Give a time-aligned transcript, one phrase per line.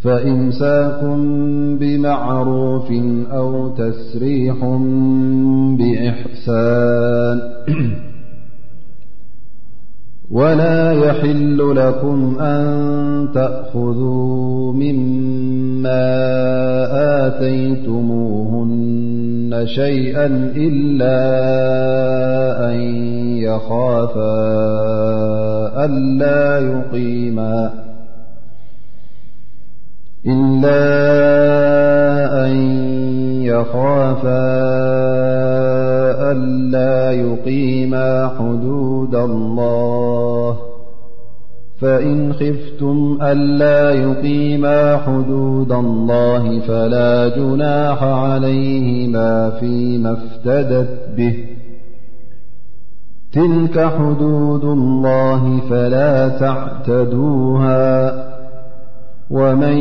[0.00, 1.16] فإمساكم
[1.78, 2.92] بمعروف
[3.32, 4.56] أو تسريح
[5.78, 7.40] بإحسان
[10.30, 16.20] ولا يحل لكم أن تأخذوا مما
[17.26, 21.20] آتيتموهن شيئا إلا
[22.70, 22.78] أن
[23.36, 24.44] يخافا
[25.84, 27.89] ألا يقيما
[30.26, 30.82] إلا
[32.46, 32.56] أن
[33.42, 34.60] يخافا
[41.80, 51.44] يفإن خفتم ألا يقيما حدود الله فلا جناح عليهما فيما افتدت به
[53.32, 58.10] تلك حدود الله فلا تعتدوها
[59.30, 59.76] ومن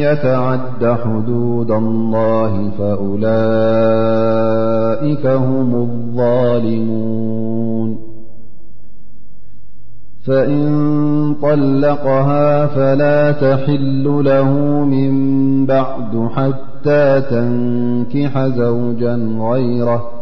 [0.00, 7.98] يتعد حدود الله فأولئك هم الظالمون
[10.26, 14.50] فإن طلقها فلا تحل له
[14.84, 15.12] من
[15.66, 19.14] بعد حتى تنكح زوجا
[19.50, 20.21] غيره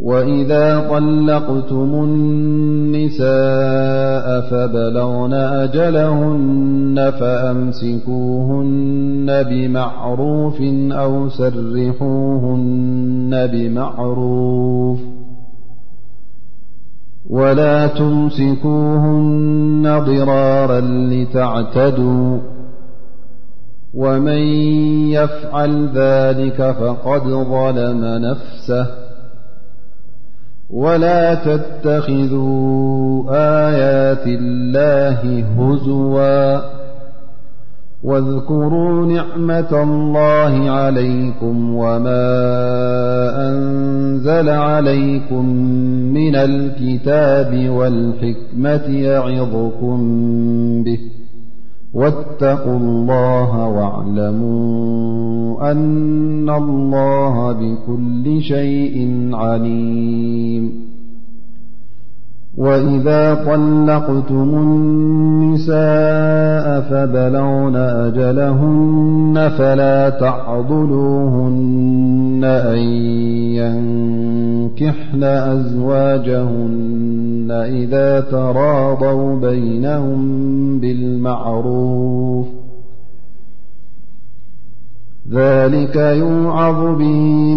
[0.00, 3.30] وإذا طلقتم النساء
[4.50, 10.62] فبلغن أجلهن فأمسكوهن بمعروف
[10.92, 14.98] أو سرحوهن بمعروف
[17.30, 22.38] ولا تمسكوهن ضرارا لتعتدوا
[23.94, 24.38] ومن
[25.10, 28.86] يفعل ذلك فقد ظلم نفسه
[30.72, 33.24] ولا تتخذوا
[33.68, 36.60] آيات الله هزوا
[38.02, 42.30] واذكروا نعمة الله عليكم وما
[43.48, 45.46] أنزل عليكم
[46.14, 49.98] من الكتاب والحكمة يعظكم
[50.84, 50.98] به
[51.94, 60.89] واتقوا الله واعلموا أن الله بكل شيء عليم
[62.60, 72.76] وإذا طلقتم النساء فبلون أجلهن فلا تعضلوهن أن
[74.76, 80.28] ينكحن أزواجهن إذا تراضوا بينهم
[80.80, 82.46] بالمعروف
[85.32, 87.00] ذلك يوعظ ب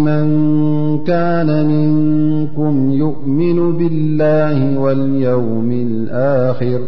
[0.08, 0.24] من
[1.04, 6.80] كان منكم يؤمن بالله واليوم الآخر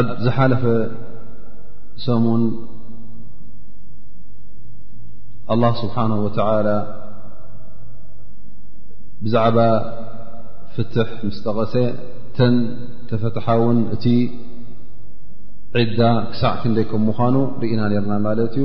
[0.00, 0.62] ኣብ ዝሓلፈ
[2.06, 2.10] ሰ
[5.54, 6.76] الله سبحانه وتعلى
[9.22, 9.58] بዛعባ
[10.74, 11.74] فتح مسጠቐሰ
[12.36, 12.38] ተ
[13.10, 13.46] ተفتح
[14.16, 14.18] እ
[15.80, 16.00] عዳ
[16.30, 17.36] ክሳዕ ክك مኑ
[17.74, 18.12] እና رና
[18.52, 18.58] እዩ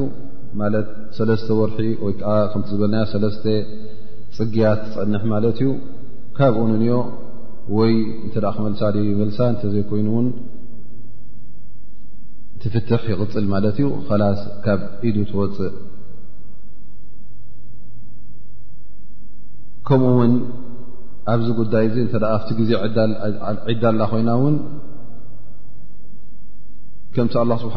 [0.61, 3.45] ማለት ሰለስተ ወርሒ ወይከዓ ከምቲ ዝበልና ሰለስተ
[4.37, 5.69] ፅግያት ትፀንሕ ማለት እዩ
[6.37, 6.95] ካብኡ ንእንኦ
[7.77, 7.93] ወይ
[8.25, 8.81] እንተ ክመልሳ
[9.21, 10.27] መልሳ እንተዘይኮይኑ እውን
[12.61, 15.73] ትፍትሕ ይቅፅል ማለት እዩ ከላስ ካብ ኢዱ ትወፅእ
[19.87, 20.33] ከምኡ እውን
[21.33, 22.71] ኣብዚ ጉዳይ እዚ እተ ኣብቲ ግዜ
[23.67, 24.55] ዒዳ ኣላ ኮይና ውን
[27.15, 27.75] ከምቲ ኣላ ስብሓ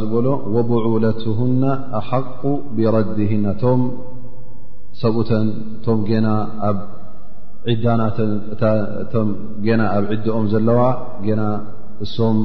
[0.00, 1.64] ዝበሎ ወብዑለትሁና
[1.98, 2.42] ኣሓق
[2.76, 3.80] ብረዲህና እቶም
[5.00, 5.46] ሰብኡተን
[5.86, 5.98] ቶም
[9.68, 10.80] ገና ኣብ ዒድኦም ዘለዋ
[11.40, 11.42] ና
[12.04, 12.38] እም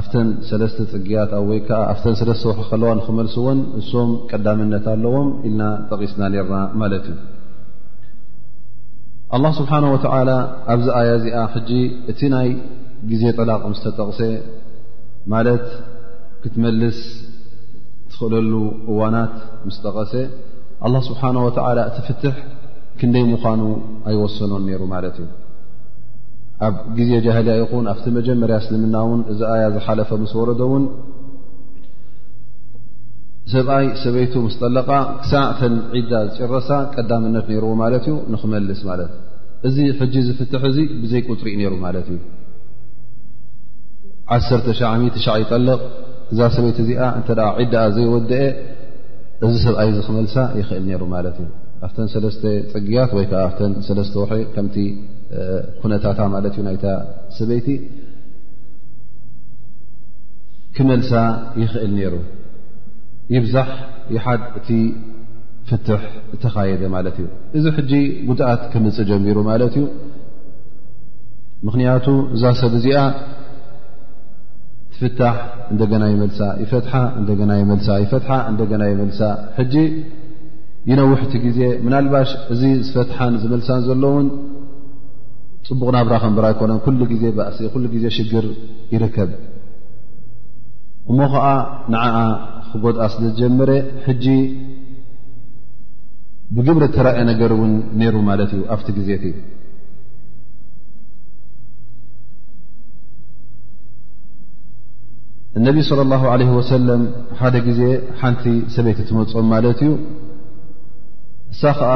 [0.00, 0.12] ኣተ
[0.48, 7.04] ሰለስተ ፅግያት ወይከዓ ኣ ሰለስተ ውሑ ከለዋ ንክመልስዎን እሶም ቀዳምነት ኣለዎም ኢልና ጠቂስና ነርና ማለት
[7.12, 7.18] እዩ
[9.36, 10.32] ኣ ስብሓን ወላ
[10.74, 11.70] ኣብዚ ኣያ እዚኣ ሕጂ
[12.12, 12.48] እቲ ናይ
[13.12, 14.20] ግዜ ጠላቅ ምስተጠቕሰ
[15.32, 15.64] ማለት
[16.42, 16.96] ክትመልስ
[18.10, 18.52] ትኽእለሉ
[18.92, 19.34] እዋናት
[19.68, 20.12] ምስጠቐሰ
[20.86, 22.36] ኣላ ስብሓን ወተዓላ እት ፍትሕ
[22.98, 23.62] ክንደይ ምዃኑ
[24.10, 25.30] ኣይወሰኖን ነይሩ ማለት እዩ
[26.66, 30.84] ኣብ ግዜ ጃህልያ ይኹን ኣብቲ መጀመርያ ስልምና እውን እዚ ኣያ ዝሓለፈ ምስ ወረዶ እውን
[33.54, 34.90] ሰብኣይ ሰበይቱ ምስጠለቃ
[35.22, 39.12] ክሳዕ ተን ዒዳ ዝጭረሳ ቀዳምነት ነይርዎ ማለት እዩ ንክመልስ ማለት
[39.68, 42.18] እዚ ሕጂ ዝፍትሕ እዚ ብዘይ ቁጥሪእ ነይሩ ማለት እዩ
[44.32, 45.78] 1 0ሻ ይጠልቕ
[46.32, 47.28] እዛ ሰበይቲ እዚኣ እተ
[47.60, 48.40] ዒዳኣ ዘይወድአ
[49.46, 51.48] እዚ ሰብኣይዚ ክመልሳ ይኽእል ነሩ ማለት እዩ
[51.86, 52.42] ኣብተን ሰለስተ
[52.72, 54.24] ፅግያት ወይ ከዓ ኣተን ሰለስተ ወ
[54.54, 54.76] ከምቲ
[55.82, 56.86] ኩነታታ ማለት እዩ ናይታ
[57.38, 57.68] ሰበይቲ
[60.78, 61.12] ክመልሳ
[61.62, 62.14] ይኽእል ነይሩ
[63.34, 63.68] ይብዛሕ
[64.14, 64.68] ይሓድ እቲ
[65.68, 66.00] ፍትሕ
[66.32, 67.26] ዝተካየደ ማለት እዩ
[67.58, 67.92] እዚ ሕጂ
[68.30, 69.84] ጉጥኣት ክምፅእ ጀቢሩ ማለት እዩ
[71.66, 72.06] ምክንያቱ
[72.36, 72.98] እዛ ሰብ እዚኣ
[74.98, 75.34] ትፍታሕ
[75.72, 79.20] እንደገና ይመልሳ ይፈትሓ እንደና ይመልሳ ይፈትሓ እንደገና ይመልሳ
[79.58, 79.74] ሕጂ
[80.90, 84.26] ይነውሕቲ ግዜ ምናልባሽ እዚ ዝፈትሓን ዝመልሳን ዘሎእውን
[85.66, 88.46] ፅቡቕ ናብራከንበራ ኣይኮነን ኩሉ ግዜ ባእሲእ ኩሉ ግዜ ሽግር
[88.94, 89.30] ይርከብ
[91.10, 91.46] እሞ ከዓ
[91.92, 92.18] ንዓኣ
[92.72, 93.70] ክጎድኣ ስለ ዝጀመረ
[94.06, 94.26] ሕጂ
[96.56, 99.34] ብግብሪ ተረእ ነገር እውን ነይሩ ማለት እዩ ኣብቲ ግዜት እዩ
[105.58, 107.02] እነቢዪ صለ ላሁ ለ ወሰለም
[107.40, 107.80] ሓደ ግዜ
[108.20, 109.90] ሓንቲ ሰበይቲ እትመፆም ማለት እዩ
[111.52, 111.90] እሳ ከዓ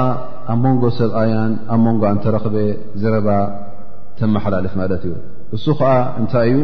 [0.52, 2.56] ኣብ መንጎ ሰብኣያን ኣብ መንጎ እንተረኽበ
[3.02, 3.28] ዝረባ
[4.18, 5.14] ተመሓላልፍ ማለት እዩ
[5.56, 5.90] እሱ ከዓ
[6.20, 6.58] እንታይ እዩ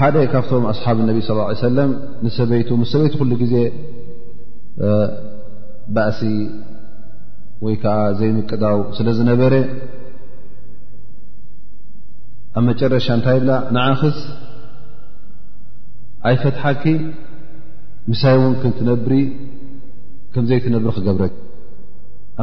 [0.00, 1.90] ሓደ ካብቶም ኣስሓብ እነቢ ለ ሰለም
[2.26, 3.54] ንሰበይቱ ምስ ሰበይቲ ኩሉ ግዜ
[5.96, 6.20] ባእሲ
[7.64, 9.52] ወይ ከዓ ዘይምቅዳው ስለ ዝነበረ
[12.56, 14.16] ኣብ መጨረሻእታይ ብ ንዓስ
[16.28, 17.12] ኣይፈትኣብ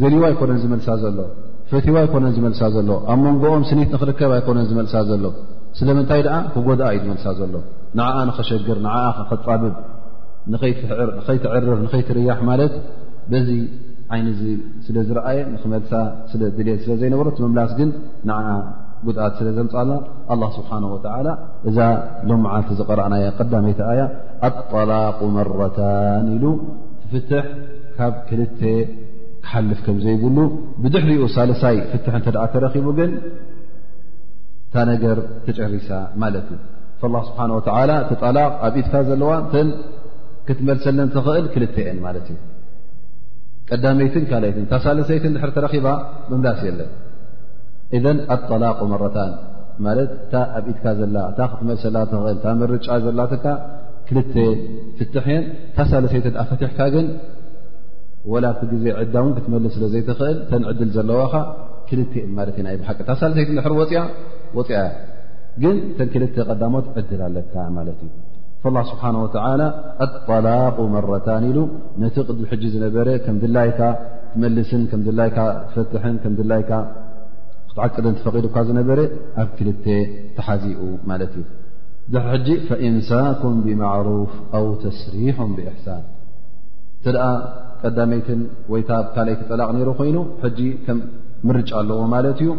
[0.00, 1.18] ደሊዋ ኣይኮነን ዝመልሳ ዘሎ
[1.70, 5.24] ፈትዋ ኣይኮነ ዝመልሳ ዘሎ ኣብ መንጎኦም ስኒት ንኽርከብ ኣይኮነን ዝመልሳ ዘሎ
[5.78, 7.54] ስለምንታይ ደኣ ክጎድኣ እዩ ዝመልሳ ዘሎ
[7.98, 9.74] ንዓኣ ንኸሸግር ንዓኣ ኸፃብብ
[11.26, 12.72] ኸይትዕርፍ ንኸይትርያሕ ማለት
[13.32, 13.50] በዚ
[14.14, 14.42] ዓይኒ እዚ
[14.86, 15.92] ስለ ዝረአየ ንክመልሳ
[16.30, 17.90] ስለ ድልል ስለ ዘይነበሮት መምላስ ግን
[18.28, 18.48] ንዓኣ
[19.06, 19.90] ጉድኣት ስለ ዘምፃላ
[20.32, 21.28] ኣላ ስብሓን ወተዓላ
[21.68, 21.78] እዛ
[22.30, 24.04] ሎምዓልቲ ዘቐረአናያ ቀዳመይታኣ ያ
[24.48, 26.44] ኣጣላቅ መራታን ኢሉ
[27.04, 27.46] ትፍትሕ
[27.96, 28.60] ካብ ክልተ
[29.44, 30.38] ክሓልፍ ከም ዘይብሉ
[30.82, 33.12] ብድሕሪኡ ሳልሳይ ፍትሕን ተኣ ተረኺቡ ግን
[34.66, 35.88] እታ ነገር ተጨሪሳ
[36.22, 36.46] ማለት
[37.06, 39.32] እዩ ስብሓን ወላ እቲ ላ ኣብኢትካ ዘለዋ
[40.46, 42.38] ክትመልሰለን ትኽእል ክልተ ን ማለት እዩ
[43.70, 45.88] ቀዳመይትን ካኣይትን ታ ሳልሰይትን ድር ተረኺባ
[46.30, 46.90] መምላስ የለን
[47.96, 49.32] እዘን ኣጠላቁ መራታን
[49.86, 51.96] ማለት እታ ኣብኢትካ ዘ እታ ክትመልሰላ
[52.32, 53.44] እል ታ መርጫ ዘላ ትካ
[54.08, 54.18] ክል
[54.98, 55.44] ፍትእየን
[55.76, 57.06] ታ ሳለሰይ ኣ ፈትሕካ ግን
[58.30, 61.32] ወላ ብቲ ግዜ ዕዳ ውን ክትመልስ ስለዘይትኽእል ተን ዕድል ዘለዋኻ
[61.88, 62.00] ክል
[62.38, 62.68] ማለት እዩ
[63.00, 64.02] ይቂ ሳተይት ድ
[64.58, 64.82] ወፅያ
[65.62, 68.10] ግን ተን ክልተ ቀዳሞት ዕድል ኣለካ ማለት እዩ
[68.64, 69.28] ل ስብሓንه ወ
[70.04, 71.58] ኣطላቕ መራታን ኢሉ
[72.02, 73.80] ነቲ ቅድል ሕ ዝነበረ ከም ድላይካ
[74.34, 75.14] ትመልስን ይ ፈ
[76.52, 76.62] ላይ
[77.68, 79.00] ክትዓቅደን ትፈቂድካ ዝነበረ
[79.42, 79.68] ኣብ ክል
[80.36, 81.44] ተሓዚኡ ማለት እዩ
[82.14, 86.02] ድሪ ሕጂ ፈእንሳኩም ብማዕሩፍ ኣው ተስሪሑ ብእሕሳን
[87.84, 88.40] ቀዳመይትን
[88.72, 90.16] ወይታብ ካልይቲ ጠላቕ ነይሩ ኮይኑ
[90.56, 90.98] ጂ ከም
[91.48, 92.50] ምርጫ ኣለዎ ማለት እዩ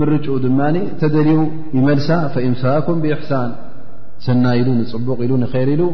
[0.00, 0.60] ምርጭ ድማ
[1.00, 1.40] ተደልው
[1.78, 3.50] ይመልሳ ፈኢምሳኩም ብእሕሳን
[4.26, 5.84] ሰናይ ኢሉ ንፅቡቕ ኢሉ ንይር ኢሉ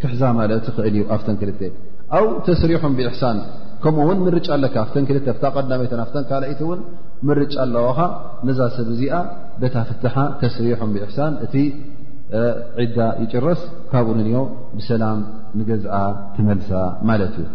[0.00, 1.50] ክሕዛ ማለት ይክእል እዩ ኣፍተን ክል
[2.16, 3.38] ኣብ ተስሪሖም ብእሕሳን
[3.82, 6.80] ከምኡውን ምርጫ ኣለካ ኣብተ ክ ቀዳመይትን ኣ ካይቲ ውን
[7.28, 7.98] ምርጫ ኣለዎኻ
[8.48, 9.18] መዛ ሰብ እዚኣ
[9.62, 11.54] በታ ፍትሓ ተስሪሖም ብእሕሳን እቲ
[12.80, 13.60] ዒዳ ይጭረስ
[13.92, 14.44] ካብኡ ኦ
[14.80, 15.20] ብሰላም
[15.60, 15.92] ንገዝዓ
[16.34, 16.70] ትመልሳ
[17.08, 17.46] ማለት እዩ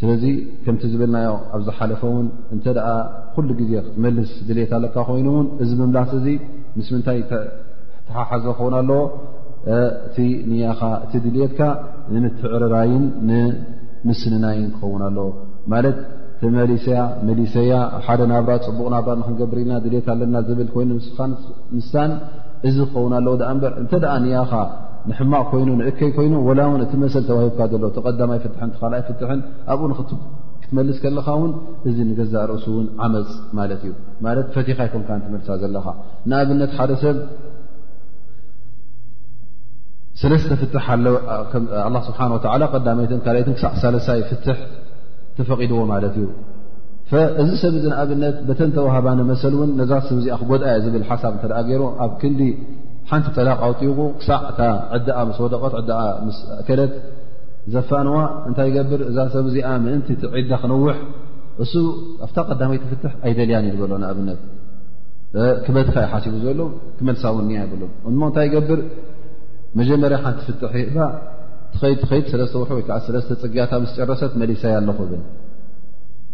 [0.00, 0.22] ስለዚ
[0.64, 2.86] ከምቲ ዝብልናዮ ኣብዝሓለፈ እውን እንተደኣ
[3.34, 6.26] ኩሉ ግዜ ትመልስ ድሌት ኣለካ ኮይኑእውን እዚ ምምላስ እዚ
[6.78, 7.20] ምስ ምንታይ
[8.08, 9.00] ተሓሓዘ ክኸውን ኣለዎ
[10.14, 11.60] ቲ ኒያኻ እቲ ድሌትካ
[12.24, 15.28] ምትዕርራይን ንምስንናይን ክኸውን ኣለዎ
[15.74, 15.98] ማለት
[16.40, 22.10] ተመሊስያ መሊሰያ ብሓደ ናብራ ፅቡቕ ናብራ ንክንገብር ኢልና ድሌት ኣለና ዝብል ኮይኑ ስንሳን
[22.70, 24.52] እዚ ክኸውን ኣለው ኣ እበር እንተደኣ ኒያኻ
[25.10, 29.40] ንሕማቅ ይኑ ንእከይ ኮይኑ ላ ውን እቲ መሰል ተዋሂብካ ሎ ተቀዳማይ ፍን ተካኣይ ፍትን
[29.72, 31.52] ኣብኡ ክትመልስ ከለካ ውን
[31.88, 33.92] እዚ ንገዛእ ርእሱ እውን ዓመፅ ማለት እዩ
[34.54, 35.86] ፈቲኻይ ከም ትመልሳ ዘለካ
[36.30, 37.18] ንኣብነት ሓደ ሰብ
[40.32, 40.88] ለስተ ፍት ስብሓ
[43.02, 44.44] ይካት ክሳዕ ሳሳይ ፍት
[45.38, 46.28] ተፈቂድዎ ማለት እዩ
[47.42, 49.92] እዚ ሰብ ዚ ንኣብነት በተን ተዋሃባ መሰል እን ነዛ
[50.26, 52.40] ዚጎድኣ ዝብል ሓሳብ እተደ ገይሩ ኣብ ንዲ
[53.10, 54.60] ሓንቲ ጠላቕ ኣውጢቁ ክሳዕእታ
[54.96, 55.90] ዕዳ ምስ ወደቐት ዕዳ
[56.26, 56.92] ምስ ኣከለት
[57.74, 58.16] ዘፋንዋ
[58.48, 60.96] እንታይ ገብር እዛ ሰብ እዚኣ ምእንቲ ዒዳ ክነውሕ
[61.64, 61.72] እሱ
[62.24, 64.40] ኣብታ ቀዳመይ ትፍትሕ ኣይደልያን ኢበሎ ንኣብነት
[65.66, 66.60] ክበትካ ይ ሓሲቡ ዘሎ
[66.98, 68.80] ክመልሳውእኒያ ይብሉ እሞ እንታይ ገብር
[69.78, 70.96] መጀመርያ ሓንቲ ትፍትሕ ይባ
[71.74, 75.14] ትኸይድ ትኸይድ ሰለስተ ዉርሑ ወከዓ ሰለስተ ፅግያታ ምስ ጨረሰት መሊሰይ ኣለኹ ል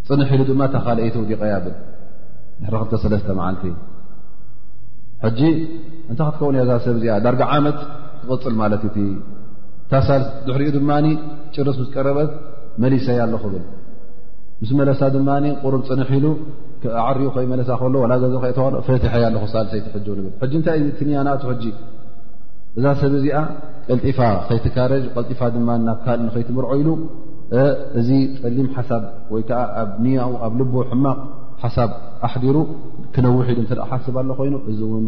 [0.09, 1.77] ፅንሕ ኢሉ ድማ ታኻልአይቲ ውዲቀ ያ ብል
[2.63, 3.75] ድሕረ ክልተ ሰለስተ መዓልት እዩ
[5.25, 5.41] ሕጂ
[6.11, 7.79] እንታይ ክትከውን እ እዛ ሰብ እዚኣ ዳርጋ ዓመት
[8.21, 8.97] ትቕፅል ማለት እቲ
[9.91, 10.09] ታሳ
[10.47, 10.91] ድሕሪኡ ድማ
[11.55, 12.31] ጭርስ ምስ ቀረበት
[12.83, 13.65] መሊሰይ ኣለኹ ብል
[14.61, 15.29] ምስ መለሳ ድማ
[15.63, 16.27] ቁርብ ፅንኪሉ
[17.01, 20.29] ኣዓርኡ ከይ መለሳ ከሎ ዋ ዛዘ ክተ ፈትሐይ ኣለኩ ሳልሰይቲሕ ብል
[20.61, 21.65] እንታይ ቲኒያ ናቱ ሕጂ
[22.79, 23.39] እዛ ሰብ እዚኣ
[23.89, 26.89] ቀልጢፋ ከይትካረጅ ቀልጢፋ ድማ ናብ ካል ንከይትምርዖ ኢሉ
[28.01, 28.09] እዚ
[28.43, 31.19] ጠሊም ሓሳብ ወይ ከዓ ኣብ ንያኡ ኣብ ልቦ ሕማቕ
[31.63, 31.91] ሓሳብ
[32.27, 32.57] ኣሕዲሩ
[33.15, 35.05] ክነውሒ ሉ እተኣ ሓስብ ኣሎ ኮይኑ እዚ እውን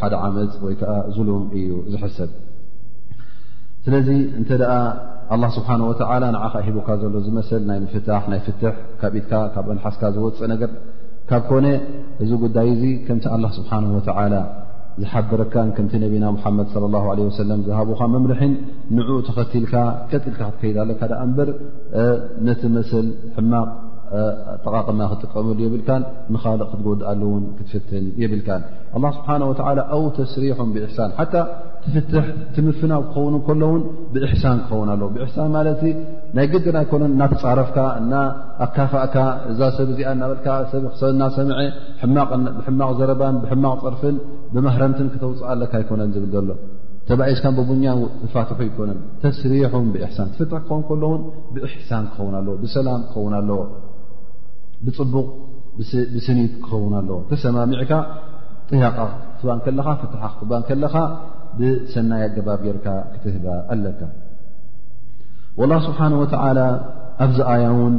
[0.00, 2.30] ሓደ ዓመፅ ወይ ከዓ ዝሉም እዩ ዝሕሰብ
[3.84, 4.08] ስለዚ
[4.40, 4.72] እንተ ደኣ
[5.34, 10.48] ኣላ ስብሓን ወላ ንዓከ ሂቡካ ዘሎ ዝመሰል ናይ ምፍታ ናይ ፍትሕ ካብኢትካ ካብ እንሓስካ ዝወፅእ
[10.54, 10.70] ነገር
[11.30, 11.66] ካብ ኮነ
[12.24, 14.34] እዚ ጉዳይ እዚ ከምቲ ኣላ ስብሓን ወተላ
[15.02, 18.52] ዝሓብረካን ከምቲ ነብና ሙሓመድ ለ ላ ለ ወሰለም ዝሃብካ መምርሕን
[18.96, 19.74] ንዑኡ ተኸቲልካ
[20.10, 21.48] ቀጥልካ ክትከይዳለካ ደኣ እምበር
[22.48, 23.06] ነቲ መስል
[23.38, 23.68] ሕማቕ
[24.64, 26.02] ጠቃቅማ ክትጥቀመሉ የብልካን
[26.34, 28.62] ንኻልቕ ክትጎድኣሉእውን ክትፍትን የብልካን
[29.04, 29.28] ላ ስብሓ
[29.94, 31.24] ኣው ተስሪሑም ብእሕሳን ሓ
[32.56, 33.82] ትምፍና ክኸውን ከሎውን
[34.14, 35.66] ብእሕሳን ክኸውን ኣለዎ ብእሕሳን ማለ
[36.36, 37.78] ናይ ገድና ኣይኮነን እናተፃረፍካ
[38.64, 39.16] እኣካፋእካ
[39.52, 41.58] እዛ ሰብዚኣ እናበሰእናሰምዐ
[42.60, 44.16] ብሕማቕ ዘረባን ብሕማቕ ፀርፍን
[44.54, 46.50] ብማህረምትን ክተውፅኣ ኣለካ ኣይኮነን ዝብል ዘሎ
[47.08, 47.86] ተባዝካ ብቡኛ
[48.20, 51.22] ተፋትሑ ይኮነን ተስሪሑን ብሳንትፍክኸን ከውን
[51.56, 53.58] ብእሕሳን ክኸውን ኣለዎ ብሰላም ክኸውን ኣለዎ
[54.86, 55.26] ብፅቡቕ
[56.14, 57.92] ብስኒት ክኸውን ኣለዎ ተሰማሚዕካ
[58.72, 58.98] ጥያቃ
[59.64, 60.94] ከለኻ ፍት ት ከለኻ
[61.58, 64.00] ብሰናይ ኣገባቤርካ ክትህባ ኣለካ
[65.64, 66.58] الላه ስብሓንه ወተላ
[67.24, 67.96] ኣብዚ ኣያ ውን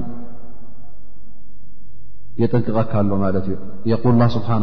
[2.42, 3.54] የጠንቅቐካ ኣሎ ማለት እዩ
[3.92, 4.58] የል ስብሓه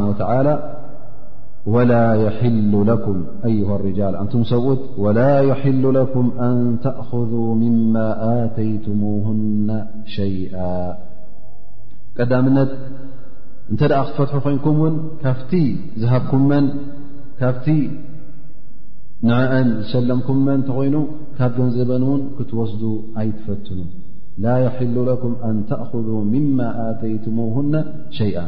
[1.75, 1.93] ወላ ወላ
[2.25, 5.19] يሉ ኩም ኣ ርጃል እንቱም ሰብኡት ወላ
[5.51, 7.95] يሉ ኩም ኣን ተأذ ምማ
[8.33, 9.69] ኣተይትሙهና
[10.17, 10.55] ሸይአ
[12.19, 12.71] ቀዳምነት
[13.73, 15.53] እንተ ደ ክትፈትሑ ኮይንኩም እውን ካብቲ
[16.03, 16.67] ዝሃብኩመን
[17.41, 17.67] ካብቲ
[19.29, 20.97] ንዕአን ዝሰለምኩምመን እንተኮይኑ
[21.39, 22.83] ካብ ገንዘበን እውን ክትወስዱ
[23.21, 23.79] ኣይትፈትኑ
[24.45, 27.75] ላ የሒሉ ለኩም ኣን ተእذ ምማ ኣተይትምነ
[28.19, 28.39] ሸይኣ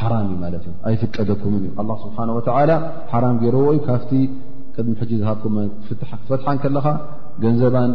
[0.00, 2.70] ሓራም እዩ ማለት እዩ ኣይፍቀደኩምን እዩ ስብሓን ወተላ
[3.12, 4.12] ሓራም ገይርዎ ዩ ካፍቲ
[4.76, 6.86] ቅድሚ ሕጂ ዝሃብኩን ክትፈትሓን ከለኻ
[7.42, 7.90] ገንዘባን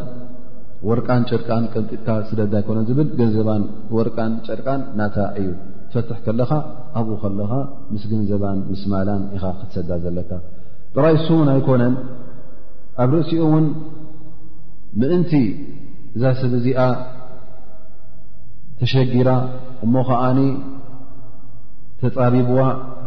[0.87, 3.63] ወርቃን ጨርቃን ቅምጢጥካ ስደዳ ኣይኮነ ዝብል ገንዘባን
[3.95, 5.47] ወርቃን ጨርቃን ናታ እዩ
[5.93, 6.51] ትፈትሕ ከለኻ
[6.99, 7.51] ኣብኡ ከለኻ
[7.91, 10.31] ምስ ገንዘባን ምስ ማላን ኢኻ ክትሰዳ ዘለካ
[10.95, 11.95] ጥራይሱ እውን ኣይኮነን
[13.03, 13.65] ኣብ ርእሲኡ እውን
[14.99, 15.31] ምእንቲ
[16.15, 16.79] እዛ ሰብ እዚኣ
[18.79, 19.29] ተሸጊራ
[19.85, 20.39] እሞ ከዓኒ
[22.01, 22.61] ተፃቢብዋ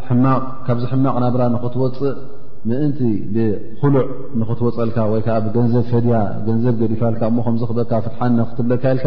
[0.06, 2.16] ሕማቕ ካብዚ ሕማቕ ናብራ ንኽትወፅእ
[2.70, 2.98] ምእንቲ
[3.34, 4.04] ብኩሉዕ
[4.40, 6.16] ንክትወፀልካ ወይ ከዓ ብገንዘብ ፈድያ
[6.46, 9.06] ገንዘብ ገዲፋልካ እሞ ከምዚ ክበካ ፍትሓን ክትብለካይልካ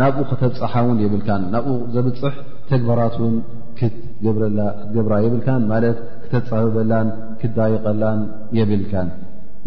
[0.00, 2.34] ናብኡ ከተብፅሓ እውን የብልካን ናብኡ ዘብፅሕ
[2.70, 3.36] ተግበራት ውን
[3.78, 7.08] ክትገብራ የብልካን ማለት ክተፃበበላን
[7.42, 8.20] ክትዳይቀላን
[8.58, 9.08] የብልካን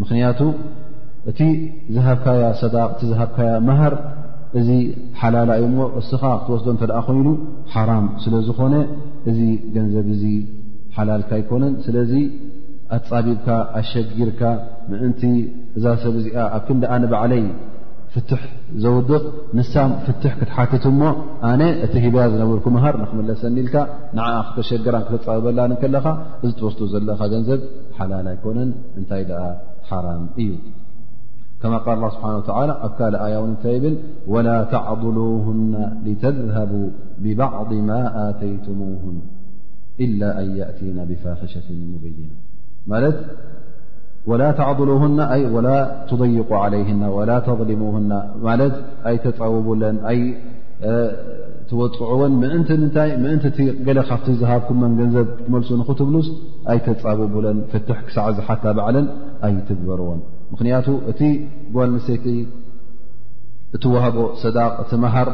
[0.02, 0.40] ምክንያቱ
[1.30, 1.40] እቲ
[1.96, 3.94] ዝሃብካያ ሰዳቅ እቲ ዝሃብካያ መሃር
[4.60, 4.70] እዚ
[5.22, 7.28] ሓላላይ እሞ እስኻ ክትወስዶ እተደኣ ኮይኑ
[7.74, 8.76] ሓራም ስለዝኾነ
[9.32, 9.40] እዚ
[9.76, 10.24] ገንዘብ እዚ
[10.96, 12.14] ሓላልካ ኣይኮነን ስለዚ
[12.98, 13.48] ኣፃቢብካ
[13.80, 14.42] ኣሸጊርካ
[14.92, 15.22] ምእንቲ
[15.78, 17.44] እዛ ሰብ እዚኣ ኣብ ክንዳኣ ንባዕለይ
[18.14, 18.42] ፍትሕ
[18.84, 19.24] ዘውድኽ
[19.58, 21.04] ንሳም ፍትሕ ክትሓትት ሞ
[21.50, 23.76] ኣነ እቲ ሂብያ ዝነበርኩምሃር ንክመለሰኒኢልካ
[24.18, 26.06] ንዓዓ ክተሸግራን ክተፃበበላን ከለኻ
[26.46, 27.62] እዚ ትወስጡ ዘለካ ገንዘብ
[28.00, 28.70] ሓላል ኣይኮነን
[29.02, 29.44] እንታይ ደኣ
[29.90, 30.52] ሓራም እዩ
[31.64, 33.96] ከማ ቃል ላ ስብሓን ተላ ኣብ ካልእ ኣያ እውን እንታይ ብል
[34.36, 35.74] ወላ ተዕضሉሁና
[36.24, 36.74] ተذሃቡ
[37.24, 39.18] ብባዕض ማ ኣተይትሙን
[40.06, 42.32] ኢላ ኣን ያእቲና ብፋሒሸት ሙበይና
[42.92, 43.18] ማለት
[44.30, 45.20] وላ ተዕضሉهና
[45.56, 45.68] وላ
[46.10, 48.12] ትضይቁ عይና وላ ተضሊሙና
[48.48, 48.76] ማለት
[49.10, 50.20] ኣይ ተፃውብለን ኣይ
[51.70, 53.40] ትወፅዑዎን ምእን ምንታይ ምእን
[53.88, 56.28] ገለ ካፍቲ ዝሃብኩመን ገንዘብ ትመልሱ ንኽትብሉስ
[56.72, 59.08] ኣይ ተፃውብለን ፍትሕ ክሳዕ ዚ ሓታ ባዕለን
[59.48, 60.20] ኣይ ትግበርዎን
[60.54, 61.22] ምክንያቱ እቲ
[61.78, 62.26] ጓል ንሰይቲ
[63.78, 65.30] እቲ ዋህቦ ሰዳቅ እቲ መሃር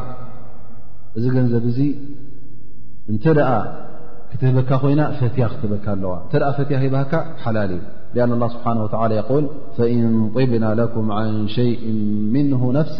[1.18, 1.78] እዚ ገንዘብ እዙ
[3.12, 3.48] እንተ ደኣ
[4.30, 7.12] ክትህበካ ኮይና ፈትያ ክትበካ ኣለዋ እተ ፈትያ ሂባሃካ
[7.44, 7.82] ሓላል እዩ
[8.32, 10.02] أ الله ስብሓه ል ፈإን
[10.36, 11.82] طብና لኩም عን ሸይء
[12.34, 12.98] ምنه ነፍሳ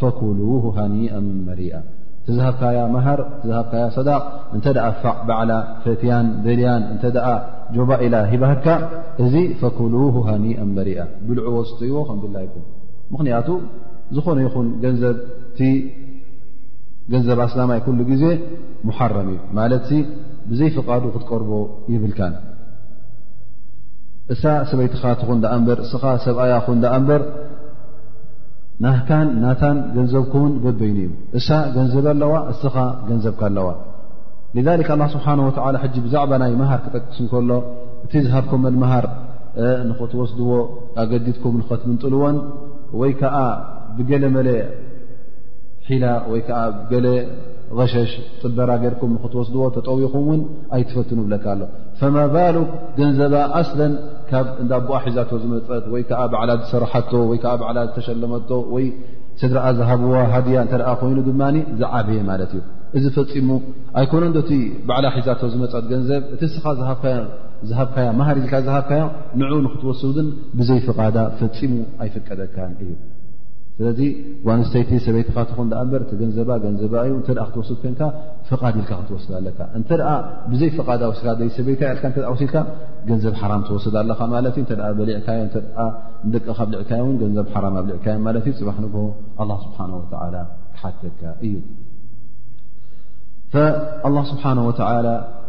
[0.00, 0.38] ፈكሉ
[0.76, 1.12] ሃኒኣ
[1.48, 1.74] መሪኣ
[2.26, 3.20] ተዝሃብካያ መሃር
[3.58, 4.22] ሃብካ صዳቅ
[4.56, 4.66] እተ
[5.28, 5.52] በዕላ
[5.84, 7.04] ፈትያን ደልያን እተ
[7.76, 8.66] ጆባ ኢላ ሂባሃካ
[9.24, 9.94] እዚ ፈኩሉ
[10.28, 12.64] ሃኒኣ መሪኣ ብልዕዎ ስትይዎ ከምብላ ይኩም
[13.12, 13.48] ምክንያቱ
[14.16, 14.66] ዝኾነ ይኹን
[17.12, 18.24] ገንዘብ ኣስላማይ ኩሉ ጊዜ
[18.98, 19.60] ሓረም እዩ ማ
[20.50, 21.50] ብዘይ ፈቓዱ ክትቀርቦ
[21.92, 22.34] ይብልካን
[24.32, 27.22] እሳ ሰበይትኻትኹ እዳኣእንበር እስኻ ሰብኣያ ኹ እዳ ኣንበር
[28.84, 32.74] ናህካን ናታን ገንዘብኩውን ገበይኒ እዩ እሳ ገንዘበ ኣለዋ እስኻ
[33.08, 33.68] ገንዘብካ ኣለዋ
[34.66, 37.50] ዛሊክ ላ ስብሓን ወታዓላ ሕጂ ብዛዕባ ናይ መሃር ክጠቅስ እንከሎ
[38.04, 39.06] እቲ ዝሃብኩመን ምሃር
[39.88, 40.50] ንኽትወስድዎ
[41.02, 42.36] ኣገዲድኩም ንኸትምንጥልዎን
[43.00, 43.36] ወይ ከዓ
[43.96, 44.48] ብገለ መለ
[45.88, 46.60] ሒላ ወይ ከዓ
[46.92, 47.06] ገለ
[47.92, 50.40] ሸሽ ፅበራ ጌርኩም ንክትወስድዎ ተጠዊኹምእውን
[50.76, 51.62] ኣይትፈትኑ ይብለካ ኣሎ
[52.00, 52.56] ፈማ ባሉ
[52.98, 53.92] ገንዘባ ኣስለን
[54.30, 58.86] ካብ እንዳኣቦኣ ሒዛቶ ዝመፀት ወይ ከዓ በዕላ ዝሰራሓቶ ወይከዓ በዕላ ዝተሸለመቶ ወይ
[59.42, 61.42] ስድረኣ ዝሃብዋ ሃድያ እንተደኣ ኮይኑ ድማ
[61.80, 62.64] ዝዓበየ ማለት እዩ
[62.98, 63.48] እዚ ፈፂሙ
[64.00, 64.50] ኣይኮነ ዶእቲ
[64.88, 66.64] ባዕላ ሒዛቶ ዝመፀት ገንዘብ እቲ እስኻ
[67.68, 69.04] ዝሃብካያ ማሃሪዝካ ዝሃብካያ
[69.42, 71.72] ንዑ ንኽትወስዱድን ብዘይ ፍቓዳ ፈፂሙ
[72.04, 72.90] ኣይፍቀደካን እዩ
[73.78, 73.98] ስለዚ
[74.46, 78.00] ዋኣንስተይቲ ሰበይቲካትኹ ዳኣ በር እቲ ገንዘባ ገንዘባ እዩ እተ ክትወስድ ኮይንካ
[78.48, 80.06] ፈቓድ ኢልካ ክትወስድ ኣለካ እንተኣ
[80.52, 81.26] ብዘይ ፈቓድሲካ
[81.58, 82.56] ሰበይትካ ልካ ወሲልካ
[83.10, 85.44] ገንዘብ ሓራም ትወስድ ኣለካ ማለት እዩ ተ በሊዕካዮ
[86.28, 88.94] ንደቀካ ኣብ ልዕካዮእን ገንዘብ ሓራም ኣብ ልዕካዮ ማለት እዩ ፅባሕ ንግ
[89.40, 90.02] ኣ ስብሓ ወ
[90.74, 91.54] ክሓተካ እዩ
[94.08, 95.06] ኣ ስብሓን ወተላ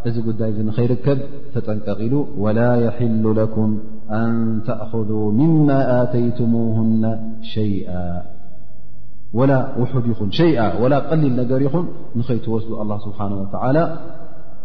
[0.07, 1.17] ذ قدي نخيركب
[1.53, 3.79] فتنقل ولا يحل لكم
[4.12, 8.21] أن تأخذوا مما آتيتموهن شيئا
[9.33, 11.85] ولا وحد يخن شيئا ولا قلل نجر يኹن
[12.15, 13.97] نخيتوس الله سبحانه وتعالى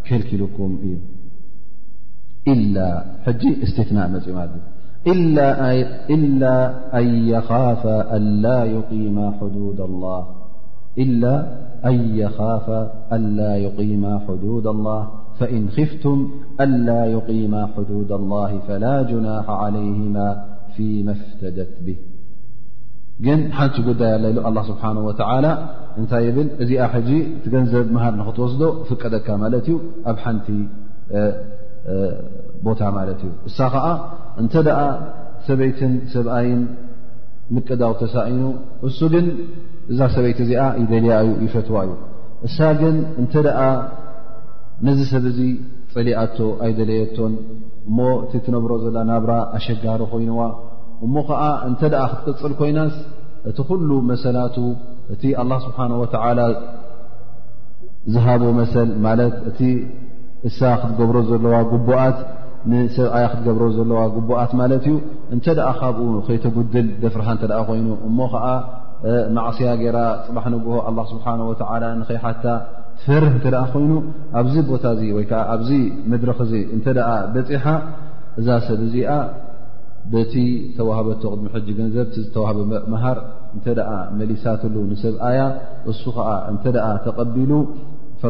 [0.08, 0.78] كلكلكم
[2.48, 4.20] إلا حج استثناء م
[6.16, 9.32] إلا أن يخاف ألا يقيم
[14.20, 15.08] حدود الله
[15.40, 16.18] فإن خፍቱም
[16.64, 19.98] አل يقم حዱድ الله فላ جናاح علይه
[20.74, 21.88] فመ ፍتደት ብ
[23.24, 25.12] ግን ሓንቲ ጉዳይ ኣ لله ስብሓنه و
[26.02, 26.82] እታይ ብ እዚኣ
[27.54, 29.74] ገንዘብ መሃር ክትወስዶ ፍቀደካ ማለት እዩ
[30.10, 30.46] ኣብ ሓንቲ
[32.66, 33.86] ቦታ ማለት እዩ እሳ ከዓ
[34.42, 34.54] እንተ
[35.46, 36.60] ሰበይትን ሰብኣይን
[37.54, 38.42] ምቀዳው ተሳኢኑ
[38.88, 39.26] እሱ ግን
[39.92, 41.92] እዛ ሰበይቲ እዚኣ ይደልያ ይፈትዋ እዩ
[42.48, 42.58] እሳ
[44.86, 45.38] ነዚ ሰብ እዙ
[45.94, 47.32] ፅሊኣቶ ኣይደለየቶን
[47.88, 50.42] እሞ እቲ እትነብሮ ዘለና ናብራ ኣሸጋሪ ኮይኑዋ
[51.06, 52.94] እሞ ከዓ እንተ ደኣ ክትቅፅል ኮይናስ
[53.50, 54.56] እቲ ኩሉ መሰላቱ
[55.14, 56.40] እቲ ኣላ ስብሓን ወተዓላ
[58.14, 59.60] ዝሃቦ መሰል ማለት እቲ
[60.48, 62.18] እሳ ክትገብሮ ዘለዋ ጉቡኣት
[62.72, 64.94] ንሰብዓያ ክትገብሮ ዘለዋ ጉቡኣት ማለት እዩ
[65.34, 68.46] እንተ ደኣ ካብኡ ከይተጉድል ደፍርሃ እንተደኣ ኮይኑ እሞ ከዓ
[69.36, 72.44] ማዕስያ ገይራ ፅባሕ ንግሆ ኣላ ስብሓን ወዓላ ንኸይሓታ
[72.98, 73.92] ትፍር እንተ ደኣ ኮይኑ
[74.40, 75.70] ኣብዚ ቦታ እዚ ወይ ከዓ ኣብዚ
[76.12, 77.64] መድረክ ዚ እንተ ደኣ በፂሓ
[78.40, 79.12] እዛ ሰብ እዚኣ
[80.12, 80.34] በቲ
[80.76, 83.18] ተዋህበቶ ቕድሚ ሕጂ ገንዘብ ዝተዋህበ ምሃር
[83.56, 85.40] እንተ ደኣ መሊሳትሉ ንሰብ ኣያ
[85.90, 86.64] እሱ ከዓ እንተ
[87.06, 87.52] ተቐቢሉ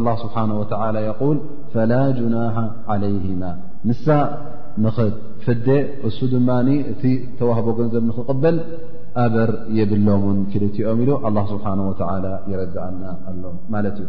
[0.06, 1.36] ላ ስብሓን ወተላ የል
[1.72, 2.56] ፈላ ጅናሓ
[2.92, 3.42] ዓለይህማ
[3.88, 4.06] ንሳ
[4.84, 5.66] ንኽትፍደ
[6.08, 6.48] እሱ ድማ
[6.92, 7.02] እቲ
[7.40, 8.56] ተዋህቦ ገንዘብ ንኽቕበል
[9.26, 12.00] ኣበር የብሎን ክልቲኦም ኢሉ ኣ ስብሓን ወተ
[12.52, 14.08] ይረድኣልና ኣሎ ማለት እዩ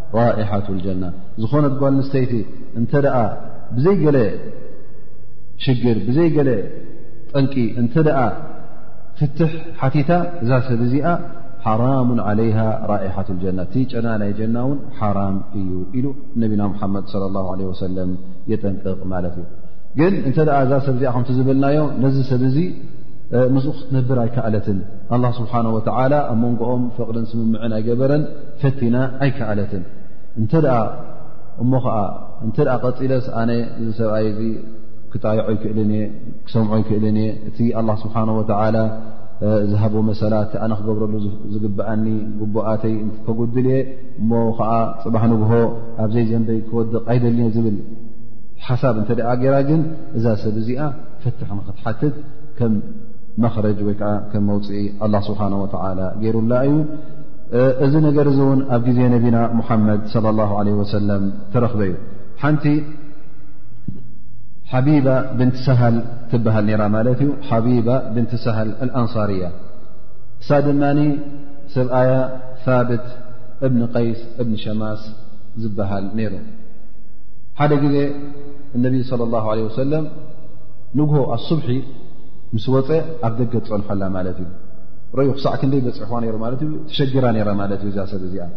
[0.17, 1.03] ራሓት ጀና
[1.41, 2.33] ዝኾነ ትጓል ኣንስተይቲ
[2.79, 3.17] እንተ ደኣ
[3.75, 4.17] ብዘይ ገለ
[5.65, 6.49] ሽግር ብዘይ ገለ
[7.33, 8.19] ጠንቂ እንተ ደኣ
[9.19, 10.11] ፍትሕ ሓቲታ
[10.43, 11.07] እዛ ሰብ እዚኣ
[11.65, 12.57] ሓራሙ ዓለይሃ
[12.91, 16.07] ራእሓት ልጀና እቲ ጨና ናይ ጀና እውን ሓራም እዩ ኢሉ
[16.41, 18.11] ነቢና ሙሓመድ ለ ላ ለ ወሰለም
[18.51, 19.45] የጠንቅቕ ማለት እዩ
[19.99, 22.57] ግን እንተ ኣ እዛ ሰብእዚኣ ከምቲ ዝብልናዮ ነዚ ሰብ እዚ
[23.55, 24.77] ምስኡ ክትነብር ኣይከኣለትን
[25.15, 28.23] ኣላ ስብሓን ወተዓላ ኣብ መንጎኦም ፈቅድን ስምምዐን ኣይገበረን
[28.61, 28.95] ፈቲና
[29.25, 29.83] ኣይከኣለትን
[30.39, 30.53] እንተ
[31.63, 31.95] እሞ ከዓ
[32.45, 34.43] እንተ ኣ ቀፂለስ ኣነ እዚ ሰብኣይ ዚ
[35.11, 36.03] ክጣየዖ ይክእልንእየ
[36.45, 38.77] ክሰምዖ ይክእልንእየ እቲ ኣላ ስብሓንወተላ
[39.71, 41.13] ዝሃቦ መሰላት ኣነ ክገብረሉ
[41.53, 42.05] ዝግብኣኒ
[42.39, 43.77] ጉቡኣተይ ከጉድል እየ
[44.21, 44.71] እሞ ከዓ
[45.03, 45.51] ፅባሕ ንግሆ
[46.03, 47.77] ኣብዘይ ዘንበይ ክወድቕ ኣይደልየ ዝብል
[48.65, 49.81] ሓሳብ እንተደኣ ጌይራግን
[50.17, 50.81] እዛ ሰብ እዚኣ
[51.23, 52.15] ፍትሕ ንክትሓትት
[52.59, 52.73] ከም
[53.43, 56.77] መኽረጅ ወይከዓ ከም መውፅኢ ኣላ ስብሓን ወተላ ገይሩላ እዩ
[57.85, 61.95] እዚ ነገር እዚ እውን ኣብ ጊዜ ነቢና ሙሓመድ صለ ላه ለ ወሰለም ተረኽበ እዩ
[62.43, 62.65] ሓንቲ
[64.71, 65.95] ሓቢባ ብንቲ ሳሃል
[66.31, 69.43] ትበሃል ነራ ማለት እዩ ሓቢባ ብንቲ ሳሃል አልኣንሳርያ
[70.41, 70.83] እሳብ ድማ
[71.73, 72.13] ሰብ ኣያ
[72.65, 73.05] ታብት
[73.67, 75.01] እብኒ ቀይስ እብኒ ሸማስ
[75.61, 76.33] ዝበሃል ነይሩ
[77.59, 77.97] ሓደ ጊዜ
[78.77, 80.05] እነቢ صለ ላه ለه ወሰለም
[80.99, 81.69] ንጉሆ ኣስብሒ
[82.55, 82.89] ምስ ወፀ
[83.25, 84.49] ኣብ ደገ ፀንከላ ማለት እዩ
[85.15, 86.37] يصكوانشران
[88.33, 88.49] ما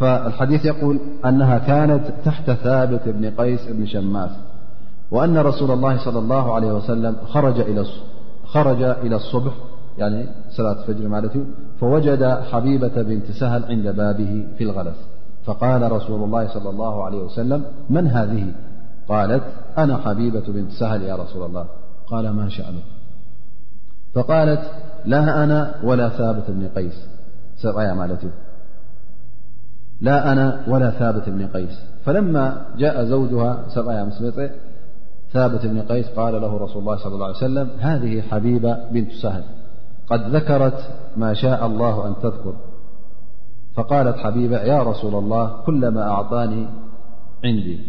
[0.00, 4.30] فالحديث يقول أنها كانت تحت ثابت بن قيس بن شماس
[5.10, 7.16] وأن رسول الله صلى الله عليه وسلم
[8.46, 9.52] خرج إلى الصبح
[9.98, 10.04] ن
[10.58, 11.30] لاة افجرا
[11.80, 14.96] فوجد حبيبة بنت سهل عند بابه في الغلص
[15.44, 18.46] فقال رسول الله صلى الله عليه وسلم من هذه
[19.08, 19.42] قالت
[19.78, 21.64] أنا حبيبة بنت سهل يا رسول الله
[22.06, 22.82] قال ما شأنك
[24.14, 24.62] فقالت
[25.06, 26.08] للا أنا ولا
[30.90, 34.24] ثابت بن قيس فلما جاء زوجها ياس
[35.32, 39.42] ثابت بن قيس- قال له رسول الله صى الله علي وسلم هذه حبيبة بنت سهل
[40.06, 42.54] قد ذكرت ما شاء الله أن تذكر
[43.74, 46.66] فقالت حبيبة يا رسول الله كل ما أعطاني
[47.44, 47.80] عندي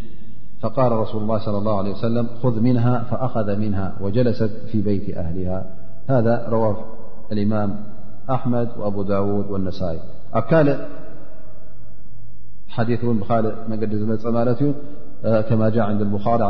[0.61, 5.65] فقال رسول الله صلى الله عليه وسلم- خذ منها فأخذ منها وجلست في بيت أهلها
[6.09, 6.77] هذا رواه
[7.31, 7.79] الإمام
[8.29, 9.99] أحمد وأبو داود والنسائي
[10.33, 10.85] أكال
[12.69, 13.41] حديث بخا
[14.25, 14.75] مالت
[15.49, 16.43] كما جاء عند البخاري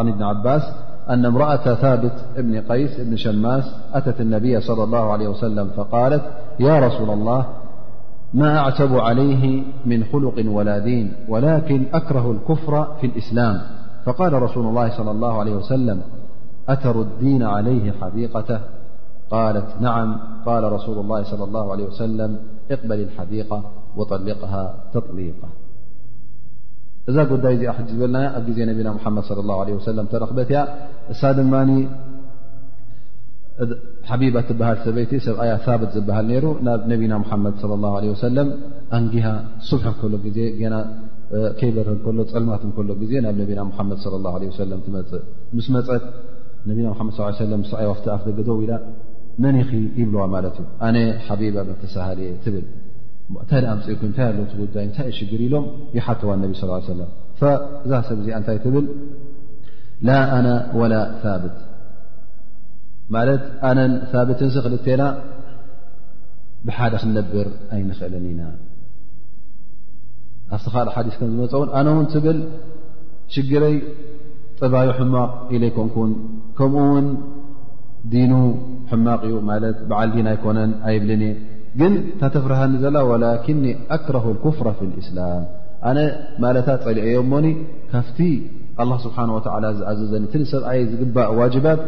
[0.00, 0.62] عن بن عباس
[1.10, 3.64] أن امرأة ثابت بن قيس بن شماس
[3.94, 6.22] أتت النبي- صلى الله عليه وسلم فقالت
[6.60, 7.46] يا رسول الله
[8.34, 13.60] ما أعتب عليه من خلق ولا دين ولكن أكره الكفر في الإسلام
[14.04, 16.00] فقال رسول الله صلى الله عليه وسلم
[16.68, 18.60] أتروا الدين عليه حديقته
[19.32, 19.34] ት
[20.46, 21.60] ق رسل الላه صى اله
[22.28, 22.28] ع
[22.70, 23.50] و اقበል الሓዲق
[23.98, 24.40] وطሊق
[24.94, 25.40] ተطሊق
[27.08, 29.56] እዛ ጉዳይ ዚኣ ሕ ዝበልና ኣብ ዜ ነና መድ صى له
[30.04, 30.60] ع ተረክበት ያ
[31.12, 31.54] እሳ ድማ
[34.08, 38.38] ሓቢባ ትበሃል ሰበይቲ ሰብኣያ ثብት ዝበሃል ይሩ ናብ ነና ሓመድ صى اه عه ለ
[38.96, 39.04] ኣን
[39.68, 39.80] ስب
[40.12, 40.76] ሎ ዜ ና
[41.58, 41.88] ከይበር
[42.18, 43.92] ሎ ፀልማት ሎ ዜ ናብ ነና
[44.42, 45.20] ድ ص ه
[45.60, 46.04] እስ መፅት
[46.68, 48.72] ነና ድ ይ ኣፍደገደው ኢላ
[49.44, 49.68] መኒኺ
[50.00, 50.96] ይብልዋ ማለት እዩ ኣነ
[51.26, 52.64] ሓቢባ መተሰሃሊየ ትብል
[53.42, 57.10] እንታይ ኣምፅኢኩ እንታይ ኣለ ትጉዳይ እንታይ እ ሽግር ኢሎም ይሓትዋ እነቢ ስ ሰለም
[57.84, 58.86] እዛ ሰብ እዚ እንታይ ትብል
[60.08, 60.48] ላ ኣና
[60.80, 61.56] ወላ ታብት
[63.16, 63.92] ማለት ኣነን
[64.28, 65.02] ብትንስ ክልቴና
[66.68, 68.42] ብሓደ ክነብር ኣይንኽእለን ኢና
[70.54, 72.38] ኣብቲ ካል ሓዲስ ከም ዝመፀውን ኣነ እውን ትብል
[73.34, 73.76] ሽግረይ
[74.60, 76.12] ጥባዮ ሕማቕ ኢለይኮንኩን
[76.58, 77.06] ከምኡውን
[78.12, 78.32] ዲኑ
[78.90, 81.34] ሕማቕ ዩ ማለት በዓል ዲን ኣይኮነን ኣይብልን እየ
[81.80, 83.64] ግን ታተፍርሃኒ ዘላ ወላኪኒ
[83.96, 85.42] ኣክረሁ ኩፍረ ፊ ልእስላም
[85.88, 85.98] ኣነ
[86.42, 87.46] ማለታ ፀሊአዮም ሞኒ
[87.90, 88.18] ካብቲ
[88.82, 91.80] ኣላ ስብሓ ወላ ዝኣዘዘኒ እቲሰብኣይ ዝግባእ ዋጅባት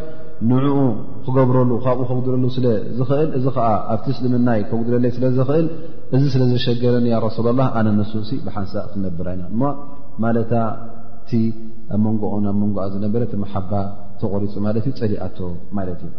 [0.51, 0.77] ንዕኡ
[1.25, 5.67] ክገብረሉ ካብኡ ከጉድረሉ ስለዝኽእል እዚ ከዓ ኣብቲ እስልምናይ ከጉድረለይ ስለዝኽእል
[6.17, 8.13] እዚ ስለ ዘሸገረኒ ያ ረሱላ ላ ኣነ ነሱ
[8.47, 9.75] ብሓንሳእ ክነብር ኢና እ
[10.25, 10.53] ማለታ
[11.21, 11.31] እቲ
[11.95, 13.73] ኣብ መንጎኡ ብ መንጎዓ ዝነበረ ቲመሓባ
[14.23, 15.39] ተቆሪፁ ማለት እዩ ፀሊኣቶ
[15.79, 16.13] ማለት እዩ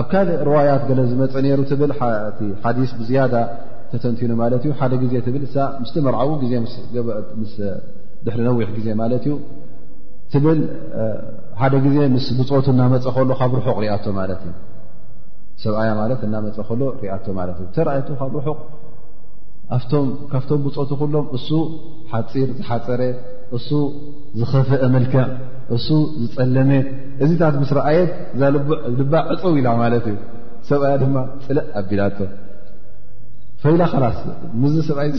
[0.00, 1.92] ኣብ ካልእ ርዋያት ገለ ዝመፀ ነይሩ ትብል
[2.62, 3.34] ሓዲስ ብዝያዳ
[3.92, 5.44] ተተንቲኑ ማለት እዩ ሓደ ግዜ ትብል
[5.82, 6.54] ምስተመርዓዊ ግዜ
[7.52, 7.56] ስ
[8.24, 9.34] ድሕሪ ነዊሕ ግዜ ማለት እዩ
[10.32, 10.60] ትብል
[11.60, 14.52] ሓደ ግዜ ምስ ብፆቱ እናመፀእ ከሎ ካብ ርሑቕ ሪኣቶ ማለት እዩ
[15.64, 18.58] ሰብኣያ ማለት እናመፀእ ከሎ ሪኣቶ ማት እዩ ተርኣየ ካብ ርሑቕ
[19.70, 21.48] ካብቶም ብፆቱ ኩሎም እሱ
[22.10, 23.02] ሓፂር ዝሓፀረ
[23.56, 23.68] እሱ
[24.40, 25.24] ዝኸፍአ መልክዕ
[25.76, 25.88] እሱ
[26.22, 26.70] ዝፀለመ
[27.24, 30.16] እዚታት ምስ ረእየት ዛልባእ ዕፅው ኢላ ማለት እዩ
[30.68, 32.18] ሰብኣ ድማ ፅልዕ ኣቢላቶ
[33.62, 34.18] ፈይላ ኸላስ
[34.62, 35.10] ምዚ ሰብኣይ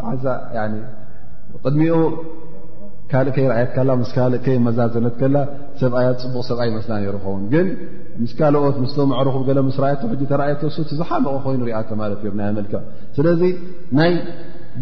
[0.00, 0.28] ሓሳ
[1.62, 1.96] ቅድሚኡ
[3.10, 5.36] ካልእ ከይ ራኣየት ከላ ስ ካእ ከይ መዛዘነት ከላ
[5.80, 7.66] ሰብያ ፅቡቕ ሰብኣ ይመስላ የሩኸውን ግን
[8.22, 12.80] ምስ ካልኦት ምስመዕርኹ ሎ ስ ኣየ ተእየ ዝሓመቐ ኮይኑ ሪኣ ማለት እዮም ና መልክዕ
[13.16, 13.40] ስለዚ
[13.98, 14.12] ናይ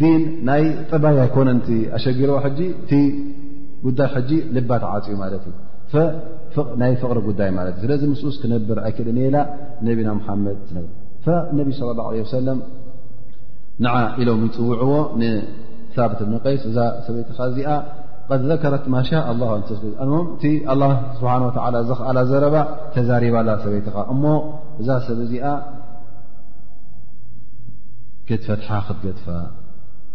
[0.03, 2.39] ዲን ናይ ጥባይ ኣይኮነንቲ ኣሸጊሮዎ
[2.91, 3.01] ቲ
[3.87, 6.03] ጉዳይ ሕጂ ልባት ዓፅኡ ማለት እዩ
[6.83, 9.37] ናይ ፍቕሪ ጉዳይ ማለት እዩስለዚ ምስኡስ ክነብር ኣይክደኒየላ
[9.87, 10.61] ነብና ሓመድ
[11.59, 12.03] ነቢ ስለ ላ
[12.37, 12.61] ሰለም
[13.85, 17.69] ንዓ ኢሎም ይፅውዕዎ ንብት ብንቀይስ እዛ ሰበይቲከዚኣ
[18.41, 19.21] ድ ዘረት ማ ሻ
[19.59, 19.69] እቲ
[20.67, 21.39] ስብሓ
[21.79, 22.55] ዘ ኽኣላ ዘረባ
[22.95, 24.23] ተዛሪባላ ሰበይትኻ እሞ
[24.81, 25.47] እዛ ሰብ እዚኣ
[28.29, 29.27] ጌት ፈትሓ ክትገጥፋ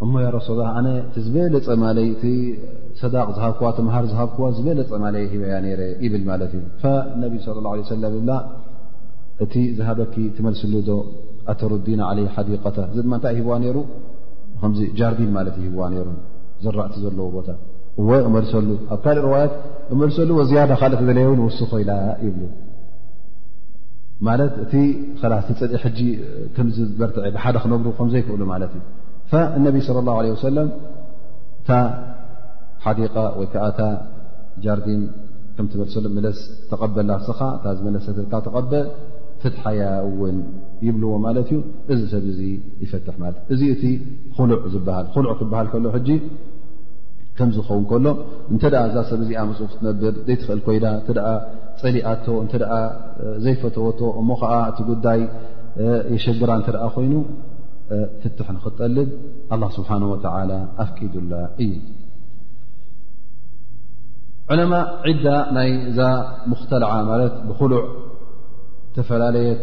[0.04, 5.56] እሞ ረሱ ላ ኣነ ቲ ዝበለፀ ማለይ ቲሰዳቅ ዝሃብዋ ቲ መሃር ዝሃብክዋ ዝበለፀ ማለይ ሂበያ
[5.72, 6.64] ይረ ይብል ማለት እዩ
[7.22, 7.32] ነቢ
[7.64, 8.04] ለ ه ሰለ
[9.44, 10.92] እቲ ዝሃደኪ ትመልስሉ ዶ
[11.50, 13.76] ኣተሩ ዲን ዓለየ ሓዲቀታ እዚ ድማ ንታይ ሂዋ ነሩ
[14.60, 16.08] ከምዚ ጃርዲን ማለት እዩ ሂዋ ነሩ
[16.64, 17.48] ዝራእቲ ዘለዉ ቦታ
[18.06, 19.52] ወ እመልሰሉ ኣብ ካልእ ርዋያት
[19.94, 21.90] እመልሰሉ ወዝያዳ ካልእ ክበለየ ን ውስኮኢላ
[22.24, 22.42] ይብሉ
[24.28, 24.74] ማለት እቲ
[25.32, 26.00] ላፅኢ ሕጂ
[26.56, 26.68] ከም
[27.00, 28.82] በርትዐ ብሓደ ክነብሩ ከምዘይክእሉ ማለት እዩ
[29.58, 30.68] እነቢ صለ ላه ለ ወሰለም
[31.60, 31.70] እታ
[32.84, 33.80] ሓዲቃ ወይከዓ እታ
[34.64, 35.02] ጃርዲን
[35.56, 36.38] ከም ትመልሰሉ መለስ
[36.70, 38.72] ተቐበላ ስኻ ታ ዝመለሰካ ተቐበ
[39.42, 39.80] ፍትሓያ
[40.20, 40.38] ውን
[40.86, 41.58] ይብልዎ ማለት እዩ
[41.92, 42.40] እዚ ሰብእዙ
[42.84, 43.84] ይፈትሕ ማለት እ እዚ እቲ
[44.36, 46.08] ኩሉዕ ዝበሃል ሉዕ ክበሃል ከሎ ሕጂ
[47.38, 48.06] ከም ዝኸውን ከሎ
[48.52, 51.10] እንተ ኣ እዛ ሰብ እዚኣ መፅፍ ትነብር ዘይትኽእል ኮይዳ እተ
[51.80, 52.52] ፀሊኣቶ እተ
[53.44, 55.20] ዘይፈተወቶ እሞ ከዓ እቲ ጉዳይ
[56.14, 57.14] የሸግራ እንተ ደኣ ኮይኑ
[58.22, 59.10] ፍትሕ ንኽጠልብ
[59.54, 60.50] ኣላ ስብሓን ወተላ
[60.84, 61.32] ኣፍቂዱላ
[61.64, 61.72] እዩ
[64.52, 64.74] ዑለማ
[65.08, 65.98] ዒዳ ናይ እዛ
[66.50, 67.82] ሙኽተልዓ ማለት ብኩሉዕ
[68.96, 69.62] ተፈላለየት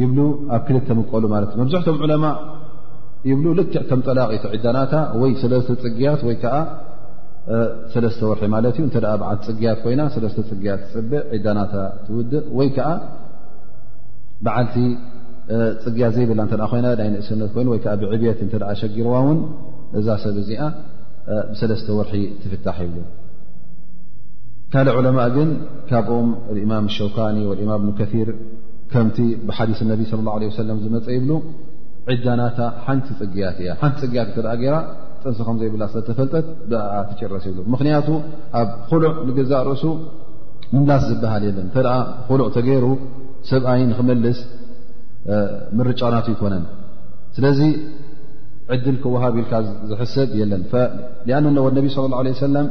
[0.00, 0.18] ይብሉ
[0.54, 2.36] ኣብ ክልተ ምቀሉ ማለት እዩመብዛሕቶም ማ
[3.30, 6.56] ይብልክዕ ከም ጠላቂቶ ዒዳናታ ወይ ሰለስተ ፅግያት ወይ ከዓ
[7.94, 11.74] ሰለስተ ወርሒ ማለት እዩ እተ ብዓልቲ ፅግያት ኮይና ሰለስተ ፅግያት ትፅብእ ዒዳናታ
[12.06, 12.88] ትውድእ ወይ ከዓ
[14.44, 14.76] በዓልቲ
[15.84, 19.38] ፅግያት ዘይብላ እተ ኮይና ናይ ንእስነት ኮይኑ ወይዓ ብዕብት እተ ሸጊርዋውን
[20.00, 20.62] እዛ ሰብ እዚኣ
[21.52, 22.98] ብሰለስተ ወርሒ ትፍታሕ ይብሉ
[24.72, 25.50] ካልእ ዑለማ ግን
[25.88, 26.28] ካብኦም
[26.66, 28.30] እማም ሸውካኒ እማም ብን ከር
[28.92, 31.30] ከምቲ ብሓዲስ ነቢ صለ ه ሰለም ዝመፀ ይብሉ
[32.12, 34.76] ዕዳናታ ሓንቲ ፅግያት እያ ሓንቲ ፅጊያት እተ ገይራ
[35.22, 38.08] ጥንስ ከምዘይብላ ስለተፈልጠት ብኣ ትጭረስ ይብሉ ምክንያቱ
[38.60, 39.84] ኣብ ኩሉዕ ንግዛ ርእሱ
[40.74, 41.84] ምምላስ ዝበሃል የለን ተ
[42.28, 42.86] ኩሉዕ ተገይሩ
[43.50, 44.38] ሰብኣይ ንክመልስ
[45.78, 46.64] ምርጫናት ይኮነን
[47.36, 47.60] ስለዚ
[48.74, 49.54] ዕድል ክወሃብ ኢልካ
[49.90, 50.62] ዝሕሰብ የለን
[51.38, 51.46] ኣን
[51.78, 52.68] ነቢ ስለ ላ ሰላም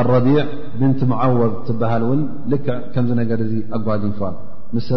[0.00, 0.38] ኣረቢዕ
[0.80, 2.20] ብንቲ መዓወር ትበሃል እውን
[2.52, 4.20] ልክዕ ከም ነገር እዚ ኣጓዲንፋ
[4.76, 4.94] صى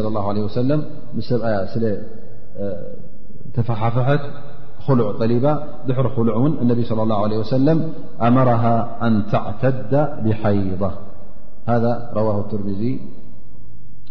[0.00, 0.82] اله عليه وسي
[3.54, 4.20] تفحفحت
[4.84, 10.90] خلع طليبة دحر لع ن النبي صلى الله عليه وسلم أمرها أن تعتد بحيضة
[11.66, 13.00] هذا رواه الترمذي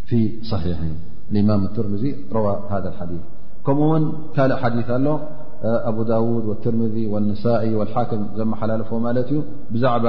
[0.05, 0.95] في صحيحين
[1.31, 3.21] الإمام الترمزي روا هذا الحديث
[3.65, 4.03] كم ون
[4.39, 5.19] الق حديث اله
[5.63, 10.03] أبو داود والترمذي والنسائي والحاكم زمحللف ملت ي بزعب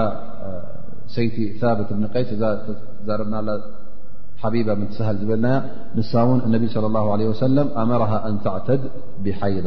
[1.06, 2.30] سيت ثابت بن قيس
[3.06, 3.40] زربنا
[4.42, 5.46] ሓቢባ ምትሰሃል ዝበልና
[5.98, 8.82] ንሳ ውን እነቢ صለ ላه ወሰለም ኣመረ ኣን ተዕተድ
[9.24, 9.66] ብሓይظ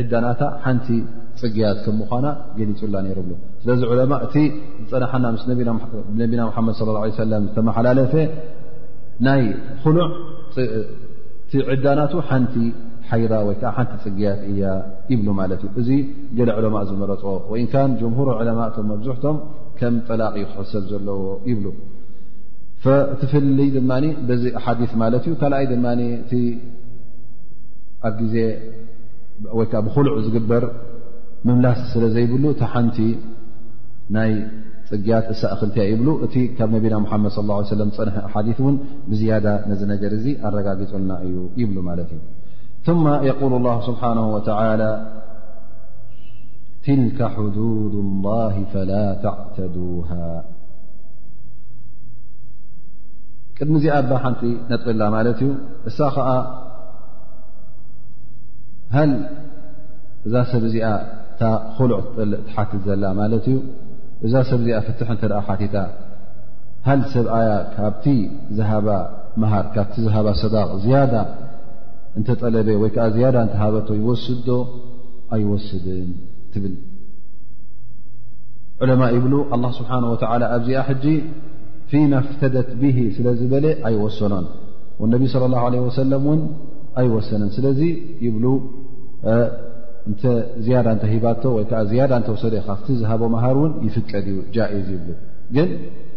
[0.00, 0.86] ዕዳናታ ሓንቲ
[1.40, 2.26] ፅግያት ከምኳና
[2.58, 4.34] ገሊጹላ ነይሩ ብሉ ስለዚ ዑለማ እቲ
[4.82, 5.36] ዝፀናሓና ም
[6.22, 8.14] ነቢና ሓመድ ص ሰም ዝተመሓላለፈ
[9.26, 9.42] ናይ
[9.96, 10.08] ሉዕ
[11.74, 12.54] ዕዳናቱ ሓንቲ
[13.10, 14.62] ሓይባ ወይከዓ ሓንቲ ፅግያት እያ
[15.12, 15.88] ይብሉ ማለት እዩ እዚ
[16.38, 19.38] ገለ ዑለማ ዝመረጦ ወኢን ካን ጀምር ዕለማቶም መብዙሕቶም
[19.80, 21.20] ከም ጠላቕ ክሕሰብ ዘለዎ
[21.50, 21.64] ይብሉ
[23.20, 23.90] ትፍልይ ድማ
[24.42, 25.74] ዚ ሓዲث ማለት እዩ ካኣይ ድ
[26.38, 26.42] እ
[28.08, 28.36] ኣብ ዜ
[29.58, 30.64] ወይዓ ብልዕ ዝግበር
[31.46, 32.98] ምምላስ ስለ ዘይብሉ ቲ ሓንቲ
[34.16, 34.32] ናይ
[34.90, 38.76] ፅግያት እሳእ ክልት ይብ እቲ ካብ ነቢና መድ صى ه ሰ ፅንሐ ሓ እን
[39.10, 42.20] ብዝያዳ ነዚ ነር እዚ ኣረጋጊፅልና እዩ ይብ ማለት እዩ
[42.86, 42.90] ث
[43.30, 44.46] يقል الله ስብሓه وى
[46.84, 48.92] ትልከ حዱድ الله فላ
[49.24, 49.98] ተዕተዱه
[53.62, 55.50] ቅድሚእዚኣ ኣባሓንቲ ነጥቕላ ማለት እዩ
[55.88, 56.28] እሳ ከዓ
[58.94, 59.00] ሃ
[60.26, 60.86] እዛ ሰብ እዚኣ
[61.76, 63.56] ኩልዕ ትጠልእ ትሓቲት ዘላ ማለት እዩ
[64.28, 65.76] እዛ ሰብ ዚኣ ፍትሕ እተደኣ ሓቲታ
[66.88, 68.04] ሃል ሰብ ኣያ ካብቲ
[68.58, 68.88] ዝሃባ
[69.42, 71.14] መሃር ካብቲ ዝሃባ ሰዳቅ ዝያዳ
[72.18, 74.48] እንተጠለበ ወይ ከዓ ዝያዳ እተሃበቶ ይወስድዶ
[75.34, 76.08] ኣይወስድን
[76.52, 76.74] ትብል
[78.82, 81.04] ዑለማ ይብሉ ኣላ ስብሓንه ወላ ኣብዚኣ ሕጂ
[81.92, 84.46] ፊማ እፍተደት ብሂ ስለዝበለ ኣይወሰኖን
[85.14, 86.40] ነቢ ለ ላ ወሰለም እውን
[87.00, 87.80] ኣይወሰነን ስለዚ
[88.26, 88.36] ይብ
[89.32, 89.36] እ
[90.64, 95.10] ዝያዳ እንተ ሂባቶ ወይ ከዓ ዝያዳ እተወሰደ ካፍቲ ዝሃቦ መሃር እውን ይፍቀድ እዩ ጃኢዝ ይብሉ
[95.56, 95.68] ግን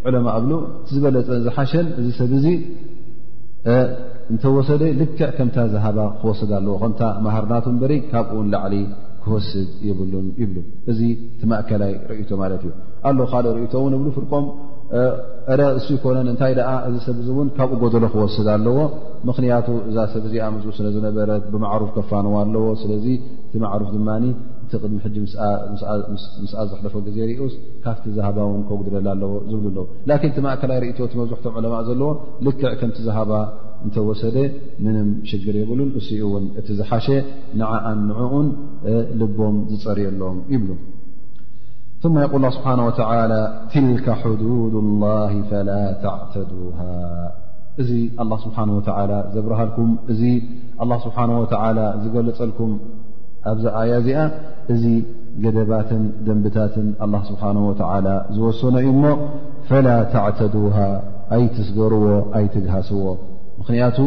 [0.08, 0.52] ዕለማ እብሉ
[0.88, 2.48] እዝበለፀ ዝሓሸን እዚ ሰብ እዚ
[4.32, 8.78] እንተወሰደ ልክዕ ከምታ ዝሃባ ክወሰድ ኣለዎ ከምታ ማሃርናት በሪ ካብኡ ውን ላዕሊ
[9.26, 10.58] ክወስዝ የብሉን ይብሉ
[10.94, 11.00] እዚ
[11.42, 12.72] ቲማእከላይ ርእቶ ማለት እዩ
[13.10, 14.46] ኣሎ ካልእ ርእቶእውን ብ ፍርቆም
[15.60, 18.76] ረ እሱ ኮነን እንታይ ደኣ እዚ ሰብ ዚ እውን ካብኡ ጎደሎ ክወስድ ኣለዎ
[19.30, 23.06] ምክንያቱ እዛ ሰብ እዚ ምኡ ስነዝነበረት ብማዕሩፍ ከፋንዎ ኣለዎ ስለዚ
[23.48, 24.10] እቲ ማዕሩፍ ድማ
[24.66, 25.16] እቲ ቅድሚ ሕጂ
[26.44, 31.00] ምስኣ ዘሕለፈ ግዜ ርኡስ ካፍቲ ዛሃባ ውን ከጉድለል ኣለዎ ዝብሉ ኣለዎ ላኪን እቲ ማእከላይ ርእቶ
[31.12, 32.10] ቲ መብዝሕቶም ዕለማእ ዘለዎ
[32.48, 33.34] ልክዕ ከምቲ ዛሃባ
[33.86, 34.38] እንተወሰደ
[34.86, 37.08] ምንም ሽግር የብሉን እስኡ እውን እቲ ዝሓሸ
[37.62, 38.48] ንዓኣን ንዑኡን
[39.22, 40.70] ልቦም ዝፀርየሎም ይብሉ
[42.04, 43.34] ثማ ይቁል ስብሓና ወተላ
[43.74, 44.42] ትልካ ሕዱድ
[44.80, 45.12] ኣላ
[45.50, 45.70] ፈላ
[46.04, 46.80] ተዕተዱሃ
[47.82, 50.22] እዚ ኣላ ስብሓን ወተላ ዘብረሃልኩም እዚ
[50.86, 52.74] ኣላ ስብሓነه ወተዓላ ዝገለፀልኩም
[53.52, 54.20] ኣብዛ ኣያ እዚኣ
[54.76, 54.84] እዚ
[55.46, 57.82] ገደባትን ደንብታትን ኣላ ስብሓን ወተ
[58.36, 59.16] ዝወሰነ እዩ ሞ
[59.72, 59.88] ፈላ
[60.18, 60.78] ተዕተዱሃ
[61.40, 62.04] ኣይትስገርዎ
[62.40, 63.04] ኣይትግሃስዎ
[63.60, 63.98] ምኽንያቱ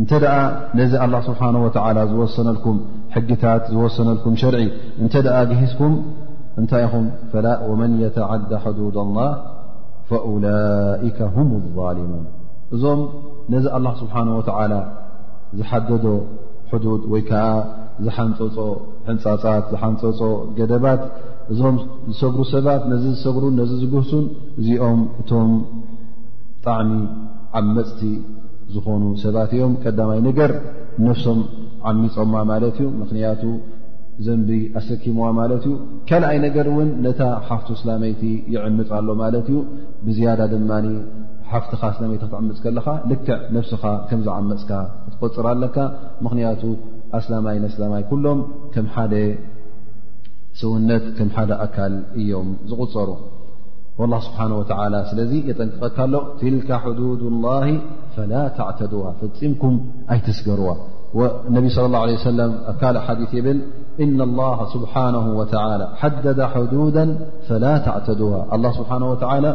[0.00, 0.36] እንተ ደኣ
[0.80, 2.78] ነዚ ኣላ ስብሓነه ወ ዝወሰነልኩም
[3.16, 4.62] ሕጊታት ዝወሰነልኩም ሸርዒ
[5.04, 5.92] እንተ ደኣ ግሂዝኩም
[6.60, 9.30] እንታይ ኢኹም ፈላ ወመን የተዓዳ ሕዱድ ላህ
[10.10, 12.24] ፈውላይከ ሁም ظልሙን
[12.74, 13.00] እዞም
[13.54, 14.74] ነዚ አላ ስብሓነ ወተዓላ
[15.58, 16.06] ዝሓደዶ
[16.72, 17.42] ሕዱድ ወይ ከዓ
[18.04, 18.56] ዝሓንፀፆ
[19.08, 20.20] ሕንፃፃት ዝሓንፀፆ
[20.58, 21.02] ገደባት
[21.52, 21.76] እዞም
[22.10, 24.24] ዝሰግሩ ሰባት ነዚ ዝሰጉሩን ነዚ ዝግህሱን
[24.60, 25.50] እዚኦም እቶም
[26.64, 26.92] ብጣዕሚ
[27.58, 28.00] ኣብ መፅቲ
[28.74, 30.52] ዝኾኑ ሰባት እዮም ቀዳማይ ነገር
[31.06, 31.40] ነፍሶም
[31.90, 33.42] ዓሚፆማ ማለት እዩ ምክንያቱ
[34.26, 35.72] ዘንቢ ኣሰኪምዋ ማለት እዩ
[36.08, 38.22] ካልኣይ ነገር እውን ነታ ሓፍቱ ስላመይቲ
[38.54, 39.58] ይዕምፅሎ ማለት እዩ
[40.06, 40.70] ብዝያዳ ድማ
[41.50, 44.70] ሓፍትኻ ስላመይቲ ክትዕምፅ ከለኻ ልክዕ ነብስኻ ከም ዝዓመፅካ
[45.06, 45.76] ክትቆፅር ኣለካ
[46.24, 46.62] ምክንያቱ
[47.18, 48.40] ኣስላማይ ነስላማይ ኩሎም
[48.74, 49.14] ከም ሓደ
[50.62, 53.10] ስውነት ከም ሓደ ኣካል እዮም ዝቁፀሩ
[54.00, 57.68] ወላ ስብሓን ወተላ ስለዚ የጠንቅቀካሎ ትልካ ሕዱድ ላሂ
[58.16, 59.76] ፈላ ተዕተዱሃ ፈፂምኩም
[60.14, 60.70] ኣይትስገርዋ
[61.50, 62.84] ن صل الله عليه ولم ካ
[63.30, 63.34] ث
[64.04, 67.04] إن الله سبحنه وتلى حدد حدودا
[67.48, 69.46] فلا تعتده الله سبحنه ول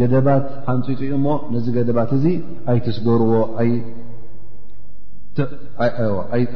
[0.00, 0.78] ገدባት ሓን
[1.64, 1.66] ዚ
[1.98, 2.00] ባ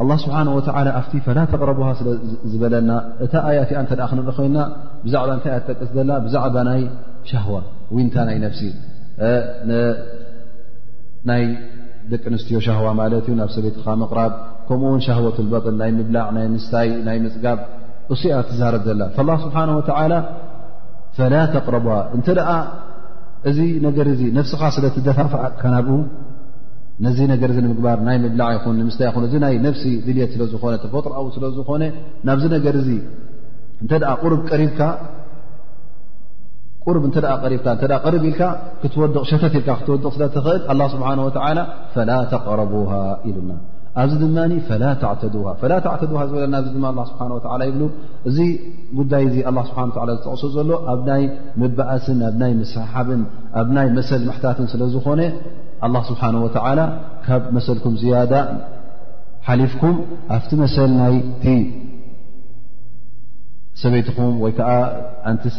[0.00, 2.08] ኣ ስብሓ ወላ ኣብቲ ፈላ ተቕረቡ ስለ
[2.52, 2.90] ዝበለና
[3.24, 4.56] እታ ኣያትያ እተ ክንር ኮይና
[5.04, 6.80] ብዛዕባ እንታይ እያ ትጠቅስ ዘላ ብዛዕባ ናይ
[7.30, 7.54] ሻህዋ
[7.94, 8.62] ወእንታ ናይ ነፍሲ
[11.30, 11.44] ናይ
[12.12, 14.32] ደቂ ኣንስትዮ ሻህዋ ማለት እዩ ናብ ሰቤቲኻ ምቕራብ
[14.68, 17.58] ከምኡ ውን ሻህወት በጥል ናይ ምብላዕ ናይ ምስታይ ናይ ምፅጋብ
[18.14, 19.02] እሱያ ትዛረብ ዘላ
[19.42, 19.64] ስብሓ
[21.66, 21.86] ተረቡ
[22.16, 22.50] እንተ ደኣ
[23.50, 25.96] እዚ ነገር እዚ ነፍስኻ ስለ ትደፋፍዕ ከናብኡ
[27.04, 28.98] ነዚ ነገር ምግባር ናይ ምብላዕ ይ ምስ
[29.36, 31.84] እ ናይ ፍሲ ድልት ዝኾነ ተፈጥሮው ለዝኾነ
[32.28, 32.90] ናብ ነገ ሪ
[34.32, 34.60] ር
[37.54, 38.40] ኢልካ
[38.82, 38.94] ክት
[39.30, 41.08] ሸተት ል ትቕ ስለኽእል ስብሓ
[41.58, 42.72] ላ ተقረቡ
[43.30, 43.52] ኢሉና
[44.02, 44.38] ኣብዚ ድማ
[45.30, 46.84] ዝበለና ድ
[47.50, 47.82] ሓ ይብ
[48.28, 48.38] እዚ
[48.98, 49.64] ጉዳይ ብ
[50.10, 51.22] ዝጠቅሶ ዘሎ ኣብናይ
[51.62, 53.22] ምባኣስን ኣብናይ ሰሓብን
[53.62, 55.20] ኣብናይ መሰል ታትን ስለዝኾነ
[56.08, 56.22] ስብሓ
[56.64, 56.80] ወላ
[57.26, 58.32] ካብ መሰልኩም ዝያዳ
[59.46, 59.94] ሓሊፍኩም
[60.34, 61.14] ኣብቲ መሰል ናይ
[63.82, 64.72] ሰበይትኹም ወይ ዓ
[65.34, 65.50] ን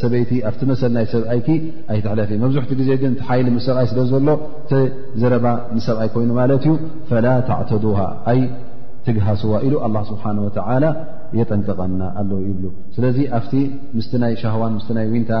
[0.00, 1.48] ሰበይቲ ኣ መሰናይ ሰብኣይቲ
[1.92, 4.28] ኣይትለፍ እ መብዙሕቲ ዜ ግን ሓይሊ ሰብኣይ ስለ ዘሎ
[5.22, 5.46] ዘረባ
[5.86, 6.72] ሰብኣይ ኮይኑ ማለት እዩ
[7.10, 7.84] ፈላ ተዕተዱ
[8.32, 8.40] ኣይ
[9.06, 9.74] ትግሃስዋ ኢሉ
[10.10, 10.24] ስብሓ
[11.38, 12.62] የጠንቀቐና ኣለዉ ይብ
[12.96, 13.52] ስለዚ ኣቲ
[13.98, 15.40] ምስ ናይ ሻዋን ስ ናይ ታ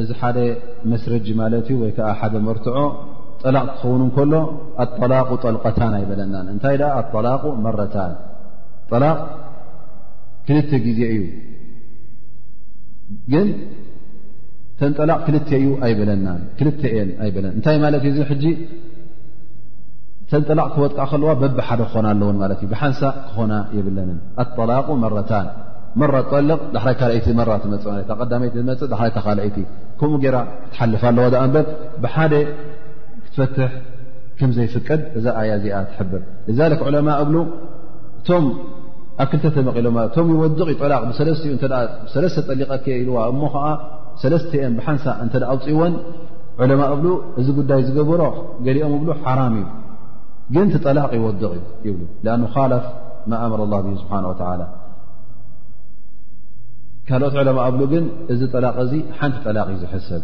[0.00, 0.38] እዚ ሓደ
[0.92, 2.76] መስረጂ ማለት እዩ ወይ ከዓ ሓደ መርትዖ
[3.42, 4.32] ጠላቅ ክኸውን እከሎ
[4.84, 8.12] ኣጠላቁ ጠልቀታን ኣይበለናን እንታይ ደኣ ኣላቁ መታን
[8.92, 9.20] ጠላቕ
[10.48, 11.22] ክልተ ግዜ እዩ
[13.32, 13.48] ግን
[14.76, 15.20] እተን ጠላቅ
[15.60, 16.26] እዩ ኣይለን
[17.56, 18.52] እንታይ ማለት እዩ እዚ ሕ
[20.28, 25.46] እተን ጠላቕ ክወጥቃ ከለዋ በቢ ሓደ ክኾና ኣለዎን ማለት እ ብሓንሳቅ ክኾና የብለንን ኣጠላቁ መረታን
[26.00, 26.32] ፈ ቀ ፅ
[26.74, 27.76] ጉይ ዝሮ ኦም
[38.26, 38.96] ጠ
[50.62, 50.94] ي
[53.66, 54.66] الل
[57.08, 60.22] ካልኦት ዕለማ እብሉ ግን እዚ ጠላቕ እዚ ሓንቲ ጠላቕ ዩ ዝሕሰብ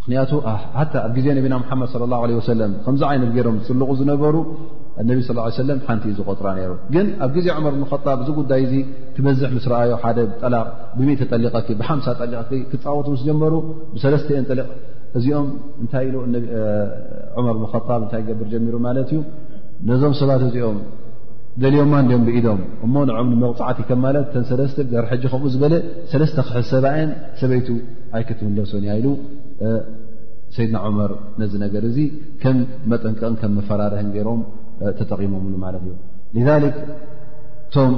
[0.00, 0.46] ምክንያቱሓ
[0.82, 4.36] ኣብ ጊዜ ነብና ሓመድ ለ ه ሰለም ከምዚ ዓይነት ገይሮም ዝፅልቁ ዝነበሩ
[5.08, 8.30] ነቢ ስ ه ሰለም ሓንቲ እዩ ዝቆጥራ ነይሩ ግን ኣብ ጊዜ ዕመር ብን ጣብ እዚ
[8.40, 8.76] ጉዳይ ዚ
[9.16, 10.66] ትበዝሕ ምስ ረኣዮ ሓደ ጠላቕ
[10.98, 12.40] ብሚተ ጠሊቀኪ ብሓሳ ጠሊቀ
[12.72, 13.52] ክፃወቱ ምስ ጀመሩ
[13.96, 14.68] ብሰለስተአን ጠሊቕ
[15.18, 15.48] እዚኦም
[15.82, 19.20] እንታይ ኢ መር ብጣብ እታይ ገብር ጀሚሩ ማለት እዩ
[19.90, 20.78] ነዞም ሰባት እዚኦም
[21.62, 25.74] ደልዮማ እዲም ብኢዶም እሞ ንዖም መቕፃዓቲ ከም ማለት ተ ሰለስተ ድር ሕጂ ከምኡ ዝበለ
[26.12, 27.68] ሰለስተ ክሕሰብየን ሰበይቱ
[28.18, 29.08] ኣይክትምለሶን ያ ኢሉ
[30.56, 31.98] ሰይድና ዑመር ነዚ ነገር እዚ
[32.42, 32.56] ከም
[32.92, 34.40] መጠንቀቕን ከም መፈራርህን ገይሮም
[35.00, 35.92] ተጠቂሞምሉ ማለት እዩ
[36.38, 36.86] ክ
[37.66, 37.92] እቶም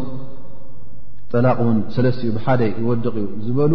[1.35, 3.73] ጠላቅ እውን ሰለስቲኡ ብሓደ ይወድቕ ዩ ዝበሉ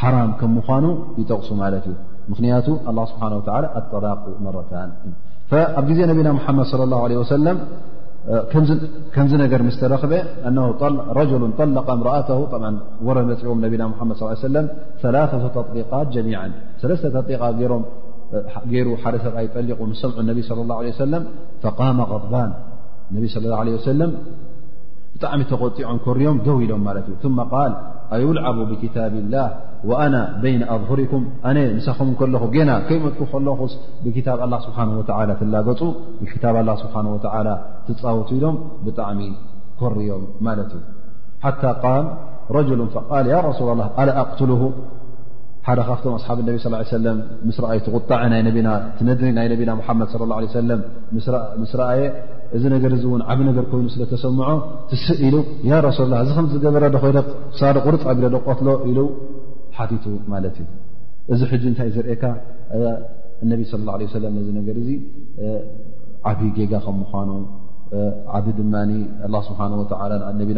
[0.00, 0.86] ሓራም ከም ምኳኑ
[1.20, 1.96] ይጠቕሱ ማለት እዩ
[2.32, 2.66] ምክንያቱ
[2.96, 3.34] ላ ስብሓና
[3.82, 4.90] ኣጠላቅ መራታን
[5.78, 7.58] ኣብ ጊዜ ነብና ሙሓመድ ለ ላሁ ለ ወሰለም
[9.14, 10.12] كمز نر مسترخب
[10.48, 10.70] أنه
[11.20, 14.68] رجل طلق امرأته طبعا ورنسعوم نبيا محمد صلى ل عليه وسلم
[15.02, 16.52] ثلاثة تطليقات جميعا
[16.82, 17.54] ثلث تطليقت
[18.70, 21.26] ير حد سب أي طلق سمع النبي صلى الله عليه وسلم
[21.62, 22.52] فقام غضبان
[23.12, 24.10] انبي صلى الله عليه وسلم
[25.16, 27.76] بጣعم تقطعم كريم دو لم ملت ثم قال
[28.12, 29.46] أيلعب بكتاب الله
[30.00, 33.60] ኣና በይነ ኣظሁሪኩም ኣነ ንሳኹም ከለኹ ገና ከይመጥኩ ከለኹ
[34.04, 34.90] ብክታብ ላ ስብሓን
[35.30, 35.80] ላ ትላገፁ
[36.22, 36.94] ብክታብ ላ ስብሓ
[37.86, 38.56] ትፃወቱ ኢሎም
[38.86, 39.20] ብጣዕሚ
[39.80, 40.82] ኮርእዮም ማለት እዩ
[41.44, 42.04] ሓታ ቃም
[42.58, 44.62] ረጅሉ ቃል ያ ረሱላላ ኣላ ኣቕትልሁ
[45.66, 47.06] ሓደ ካብቶም ኣስሓብ ነቢ ስ ሰለ
[47.48, 48.34] ምስ አይ ትቁጣዐ ና
[48.66, 50.80] ና ትነድሪ ናይ ነቢና ሓመድ ላه ሰለም
[51.60, 52.00] ምስ ረአየ
[52.56, 54.48] እዚ ነገር እእውን ዓብ ነገር ኮይኑ ስለ ተሰምዖ
[54.90, 55.36] ትስእ ኢሉ
[55.72, 57.18] ያ ረሱላ ላ እዚ ከም ዝገበረዶ ኮይዶ
[57.60, 58.98] ሳድቅ ቁርፃ ቢደዶ ቆትሎ ኢሉ
[59.76, 60.70] ሓቲቱ ማለት እዩ
[61.32, 62.24] እዚ ሕጂ እንታይ ዝርእካ
[63.44, 64.88] እነቢ صለ ه ለه ሰለም ነዚ ነገር እዚ
[66.30, 67.30] ዓብዪ ጌጋ ከም ምኳኑ
[68.36, 68.74] ዓብ ድማ
[69.48, 69.80] ስብሓ ነና
[70.40, 70.50] መድ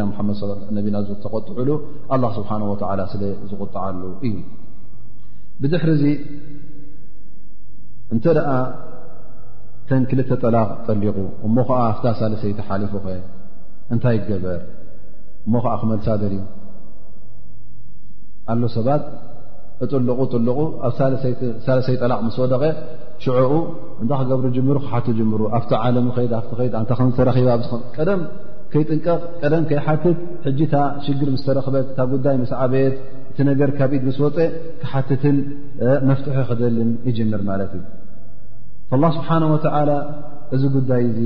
[0.79, 1.71] ነቢና ተቆጥዕሉ
[2.15, 4.35] ኣላه ስብሓን ወላ ስለ ዝቁጥዓሉ እዩ
[5.63, 6.07] ብድሕሪ ዚ
[8.15, 8.49] እንተ ደኣ
[9.89, 13.15] ተን ክልተ ጠላቅ ጠሊቑ እሞ ከዓ ኣፍታ ሳለሰይ ተሓሊፉ ኸ
[13.95, 14.61] እንታይ ገበር
[15.47, 16.43] እሞ ከዓ ክመልሳ ደልእዩ
[18.53, 19.05] ኣሎ ሰባት
[19.85, 20.93] እጥልቁ ጥልቁ ኣብ
[21.67, 22.63] ሳለሰይ ጠላቕ ምስ ወደቀ
[23.25, 23.53] ሽዑኡ
[24.03, 27.39] እንታ ክገብሩ ጅምሩ ክሓት ጅምሩ ኣብቲ ዓለም ኸድ ኣፍ ኸድ ንታ ተረባ
[27.97, 28.21] ቀደም
[28.73, 30.77] ከይጥንቀቕ ቀደም ከይሓትት ሕጂ ታ
[31.07, 32.97] ሽግር ምስ ተረክበት ታ ጉዳይ ምስ ዓበየት
[33.31, 34.37] እቲ ነገር ካብኢድ ምስ ወፀ
[34.83, 35.37] ክሓትትን
[36.09, 37.83] መፍትሑ ክደልን ይጅምር ማለት እዩ
[38.95, 39.47] اله ስብሓንه
[40.55, 41.21] እዚ ጉዳይ እዚ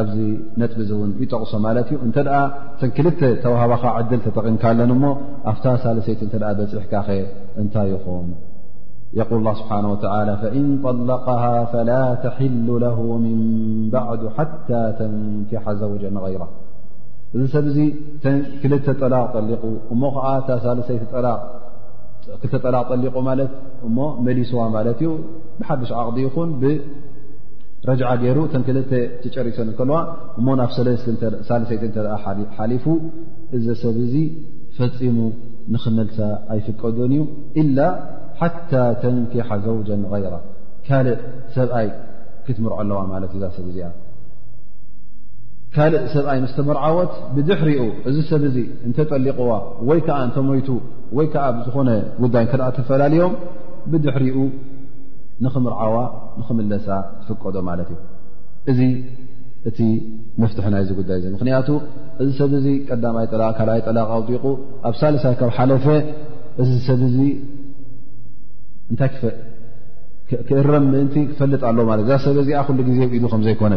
[0.00, 0.16] ኣብዚ
[0.60, 0.72] ነጥ
[1.08, 3.06] ን ይጠቕሶ ማለት ዩ እተ ክል
[3.44, 5.08] ተዋህኻ ዕድል ተጠቕንካ ለን ሞ
[5.52, 7.20] ኣብታ ሳለሰይቲ እ በፅሕካ ኸ
[7.62, 8.28] እንታይ ይኹን
[9.18, 11.26] የል ه ስብሓه فእን طላق
[11.72, 11.90] فላ
[12.24, 13.38] ተحل ه ምን
[13.92, 16.42] بዕد ሓታى ተንኪሓ ዘوጀ غይራ
[17.34, 17.78] እዚ ሰብ ዚ
[18.60, 18.62] ክ
[19.12, 19.16] ላ
[19.92, 20.34] እሞ ዓ
[20.96, 21.30] ይላ
[22.90, 23.48] ጠሊቁ ት
[23.86, 23.88] እ
[24.26, 25.08] መሊስዋ ማት እዩ
[25.58, 26.50] ብሓሽ ዓቕዲ ይኹን
[27.88, 28.90] ረዓ ገይሩ ተን ክልተ
[29.22, 29.98] ትጨሪሰን እከለዋ
[30.38, 30.70] እሞን ብ
[31.48, 32.86] ሳለሰይት ተ ኣ ሓሊፉ
[33.56, 34.14] እዚ ሰብ እዚ
[34.76, 35.18] ፈፂሙ
[35.74, 36.18] ንኽመልሳ
[36.54, 37.20] ኣይፍቀዱን እዩ
[37.62, 37.78] ኢላ
[38.40, 38.72] ሓታ
[39.02, 40.34] ተንኪሓ ዘውጀን غይራ
[40.86, 41.20] ካልእ
[41.56, 41.86] ሰብኣይ
[42.46, 43.90] ክትምርዖ ኣለዋ ማለት እዛ ሰብ እዚኣ
[45.76, 48.56] ካልእ ሰብኣይ ምስ ተመርዓዎት ብድሕሪኡ እዚ ሰብ እዚ
[48.88, 49.52] እንተጠሊቕዋ
[49.90, 50.68] ወይ ከዓ እንተሞይቱ
[51.18, 51.90] ወይ ከዓ ብዝኾነ
[52.24, 53.34] ጉዳይ እተ ተፈላለዮም
[53.92, 54.36] ብድሕሪኡ
[55.46, 55.96] ንኽምርዓዋ
[56.40, 56.86] ንክምለሳ
[57.20, 58.00] ትፍቀዶ ማለት እዩ
[58.72, 58.80] እዚ
[59.68, 59.78] እቲ
[60.42, 61.68] መፍትሒ ናይ ዚ ጉዳይ እዚ ምክንያቱ
[62.22, 64.44] እዚ ሰብ እዚ ቀዳይካልኣይ ጠላቃ ኣውዲቑ
[64.88, 65.86] ኣብ ሳለሳይ ካብ ሓለፈ
[66.62, 67.18] እዚ ሰብ እዚ
[68.92, 69.10] እንታይ
[70.48, 73.74] ክእረም ምእንቲ ክፈልጥ ኣለ ለት እዛ ሰብ እዚኣ ኩሉ ግዜ ውኢዱ ከምዘይኮነ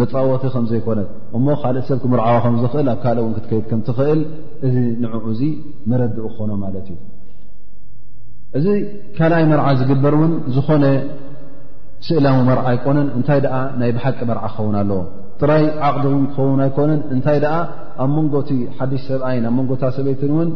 [0.00, 1.00] መፃወቲ ከምዘይኮነ
[1.36, 4.20] እሞ ካልእ ሰብ ክምርዓዋ ከምዝኽእል ኣብ ካልእ እውን ክትከይድ ከምትኽእል
[4.68, 5.40] እዚ ንዕኡዚ
[5.92, 6.98] መረድኡ ክኾኖ ማለት እዩ
[8.58, 8.66] እዚ
[9.16, 10.84] ካልኣይ መርዓ ዝግበር እውን ዝኾነ
[12.06, 15.00] ስእላዊ መርዓ ኣይኮነን እንታይ ደኣ ናይ ብሓቂ መርዓ ክኸውን ኣለዎ
[15.40, 17.54] ጥራይ ዓቕዲ እ ክኸውን ኣይኮነን እንታይ ደኣ
[18.02, 20.48] ኣብ መንጎቲ ሓዱሽ ሰብኣይን ኣብ መንጎታ ሰበይትን እውን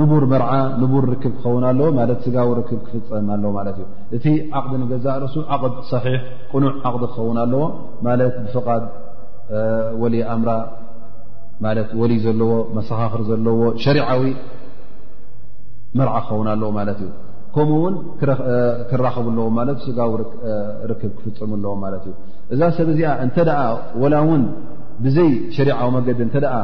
[0.00, 0.50] ንቡር መርዓ
[0.82, 3.86] ንቡር ርክብ ክኸውን ኣለዎ ማለት ስጋው ርክብ ክፍፀም ኣለዎ ማለት እዩ
[4.18, 4.24] እቲ
[4.60, 6.16] ዓቕዲ ንገዛ ርሱ ዓቕቢ ሰሒሕ
[6.52, 7.62] ቁኑዕ ዓቕዲ ክኸውን ኣለዎ
[8.08, 8.84] ማለት ብፍቓድ
[10.02, 10.50] ወል ኣምራ
[11.66, 14.22] ማለት ወልይ ዘለዎ መሰኻኽር ዘለዎ ሸሪዓዊ
[15.98, 17.10] ምርዓ ክኸውን ኣለዎ ማለት እዩ
[17.54, 17.94] ከምኡእውን
[18.90, 22.14] ክራኽብኣለዎ ማለት ስጋርክብ ክፍፅሙኣለዎ ማለት እዩ
[22.54, 23.60] እዛ ሰብ እዚኣ እንተ ደኣ
[24.02, 24.42] ወላ እውን
[25.04, 26.54] ብዘይ ሸሪዓዊ መገዲ እተደኣ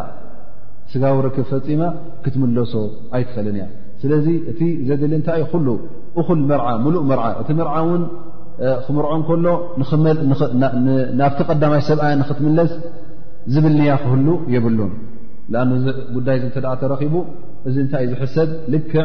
[0.93, 1.83] ስጋዊ ርክብ ፈፂማ
[2.25, 2.73] ክትምለሶ
[3.17, 3.67] ኣይትኽእልን እያ
[4.03, 5.67] ስለዚ እቲ ዘድሊ እንታይ ይ ኩሉ
[6.21, 8.03] እኹል መርዓ ሙሉእ መርዓ እቲ መርዓ እውን
[8.87, 9.47] ክምርዖ እንከሎ
[11.21, 12.73] ናብቲ ቐዳማይ ሰብኣ ንኽትምለስ
[13.55, 14.93] ዝብልኒያ ክህሉ የብሉን
[15.53, 15.63] ንኣ
[16.17, 17.15] ጉዳይ እዚ ንተ ተረኪቡ
[17.69, 19.05] እዚ እንታይ እ ዝሕሰብ ልክዕ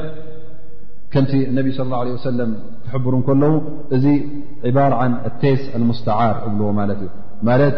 [1.13, 2.51] ከምቲ ነቢ ص ه عለه ሰለም
[2.85, 3.53] ትሕብር ከለዉ
[3.95, 4.05] እዚ
[4.69, 7.11] ዕባር ን ቴስ ኣሙስተዓር እብልዎ ማለት እዩ
[7.49, 7.75] ማለት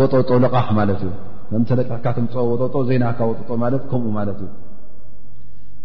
[0.00, 1.12] ወጠጦ ልቓሕ ማለት እዩ
[1.70, 4.50] ተለካ ትምፅ ጠጦ ዘይናሃካ ወጠጦ ለት ከምኡ ማለት እዩ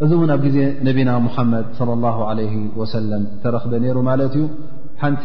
[0.04, 0.58] እዚ እውን ኣብ ግዜ
[0.88, 1.80] ነብና ሙሓመድ ص
[2.54, 4.46] ه ወሰለም ተረክበ ነይሩ ማለት እዩ
[5.04, 5.24] ሓንቲ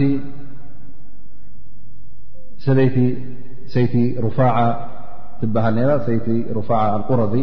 [2.66, 2.96] ሰበይቲ
[3.74, 3.94] ሰይቲ
[4.26, 4.56] ሩፋዓ
[5.40, 7.34] ትበሃል ራ ሰይቲ ሩፋ ኣቁረዚ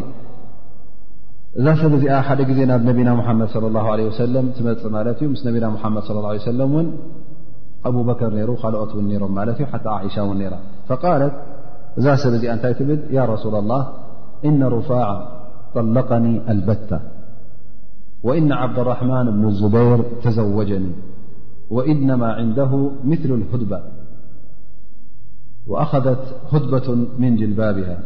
[1.58, 5.68] إذا سب حد ز نب نبينا محمد صلى الله عليه وسلم م ملت مس نبنا
[5.76, 6.86] محمد صى اله عليه وسلم ون
[7.86, 10.53] أبو بكر نر خلقت و نرم مالت حتى عئشا ون نر
[10.89, 11.34] فقالت
[12.05, 13.82] ذا سب نتي تبل يا رسول الله
[14.45, 15.10] إن رفاع
[15.76, 16.99] طلقني البتة
[18.24, 20.91] وإن عبد الرحمن بن الزبير تزوجني
[21.76, 22.72] وإنما عنده
[23.12, 23.80] مثل الحدبة
[25.68, 26.88] وأخذت هدبة
[27.22, 27.97] من جلبابها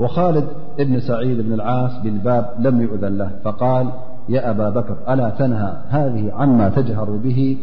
[0.00, 0.44] وخالد
[0.78, 3.90] بن سعيد بن العاس بالباب لم يؤذن له فقال
[4.28, 7.58] يا أبا بكر ألا تنهى هذه عما تجهر به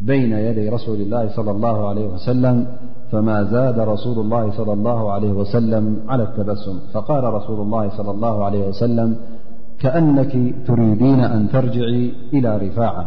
[0.00, 2.66] بين يدي رسول الله صلى الله عليه وسلم
[3.12, 8.44] فما زاد رسول الله- صلى الله عليه وسلم- على التبسم فقال رسول الله صلى الله
[8.44, 9.16] عليه وسلم-
[9.82, 13.06] كأنك تريدين أن ترجعي إلى رفاعة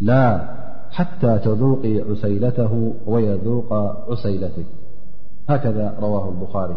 [0.00, 0.48] لا
[0.90, 3.72] حتى تذوقي عسيلته ويذوق
[4.10, 4.66] عسيلتك
[5.48, 6.76] هكذا رواه البخاري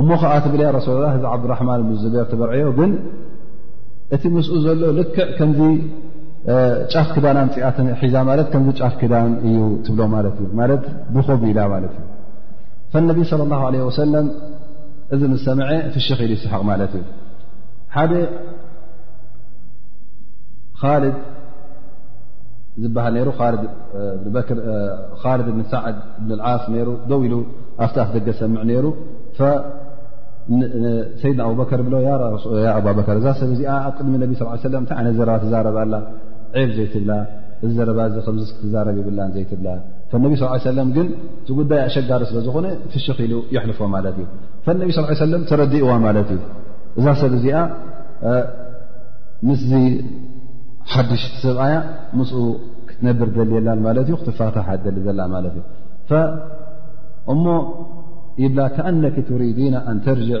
[0.00, 2.90] እሞ ከዓ ት ብል ሱ ላ እዚ ዓብረማን ብ በር ተበርዐዮ ግን
[4.14, 5.60] እቲ ምስኡ ዘሎ ልክዕ ከምዚ
[6.92, 7.60] ጫፍ ክዳና ንፅኣ
[8.02, 10.00] ሒዛ ለ ዚ ጫፍ ክዳን እዩ ትብሎ
[11.14, 11.96] ብኮብ ላ ት
[12.98, 14.26] እ ነቢ صለى اله عه ሰለም
[15.14, 17.04] እዚ ምሰምዐ ፍሽክኢሉ ይስሓቕ ማለት እዩ
[17.94, 18.12] ሓደ
[20.80, 21.16] ካልድ
[22.82, 23.14] ዝበሃል
[25.48, 25.96] ልድ ሳዕድ
[26.28, 26.64] ብ ዓስ
[27.10, 27.34] ደው ኢሉ
[27.84, 28.88] ኣብቲ ኣፍ ደገ ሰምዕ ሩ
[31.20, 32.22] ሰይድና ኣብበከር ብሎ ኣር
[33.20, 34.32] እዛ ሰብ እዚ ኣብ ቅድሚ ነቢ
[34.68, 35.94] ለ እንታይ ይነት ዘባ ትዛረበላ
[36.66, 37.12] ር ዘይትብላ
[37.78, 37.98] ዘባ
[38.60, 39.68] ትዛረብ ይብላን ዘይብላ
[40.24, 41.06] ነቢ ስ ሰለም ግን
[41.48, 44.88] ዝጉዳይ ኣሸጋሪ ስለዝኾነ ትሽኺኢሉ ይሕልፎ ማለት እዩ ነቢ
[45.18, 46.42] ስ ለም ተረዲእዋ ማለት እዩ
[47.00, 47.58] እዛ ሰብ እዚኣ
[49.48, 49.70] ምስዚ
[50.92, 51.74] ሓዱሽ ሰብኣያ
[52.18, 52.30] ምኡ
[52.88, 55.46] ክትነብር ደል የላ ማለት እዩ ክትፋታሓ ደሊ ዘላ ማት
[56.48, 57.44] ዩእሞ
[58.38, 60.40] ብላ كأነك ترዲና ኣን ተርجع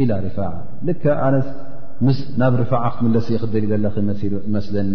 [0.00, 0.50] إلى رفع
[0.86, 0.90] ል
[1.26, 1.34] ኣነ
[2.06, 3.84] ምስ ናብ ርፋع ክትምለሲ ክደል ዘለ
[4.54, 4.94] መስለኒ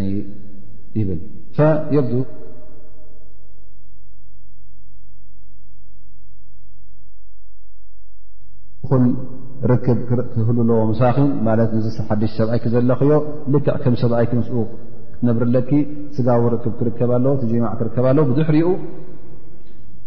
[0.99, 1.19] ይብል
[1.57, 2.09] ክ
[10.33, 11.71] ክህ ለዎ ሳኺን ማለት
[12.07, 13.11] ሓድሽ ሰብኣይክ ዘለኽዮ
[13.53, 14.49] ልክ ከም ሰብኣይክ ምስ
[15.13, 15.71] ክትነብርለኪ
[16.15, 17.33] ስጋዊ ክብ ክርከብ ኣለዎ
[17.65, 18.71] ማዕ ክርከብ ኣለ ብሕ ኡ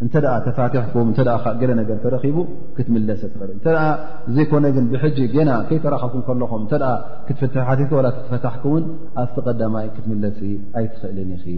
[0.04, 1.18] እንተደኣ ተፋትሕኩ እተ
[1.60, 2.36] ገለ ነገር ተረኺቡ
[2.76, 3.76] ክትምለሰ ትኽእልእተኣ
[4.36, 6.76] ዘይኮነ ግን ብሕጂ ገና ከይተራኸብኩም ከለኹም እተ
[7.26, 8.84] ክትፍት ትኩ ፈታሕክውን
[9.22, 10.40] ኣብቲ ቀዳማይ ክትምለሲ
[10.80, 11.54] ኣይትኽእልን ይ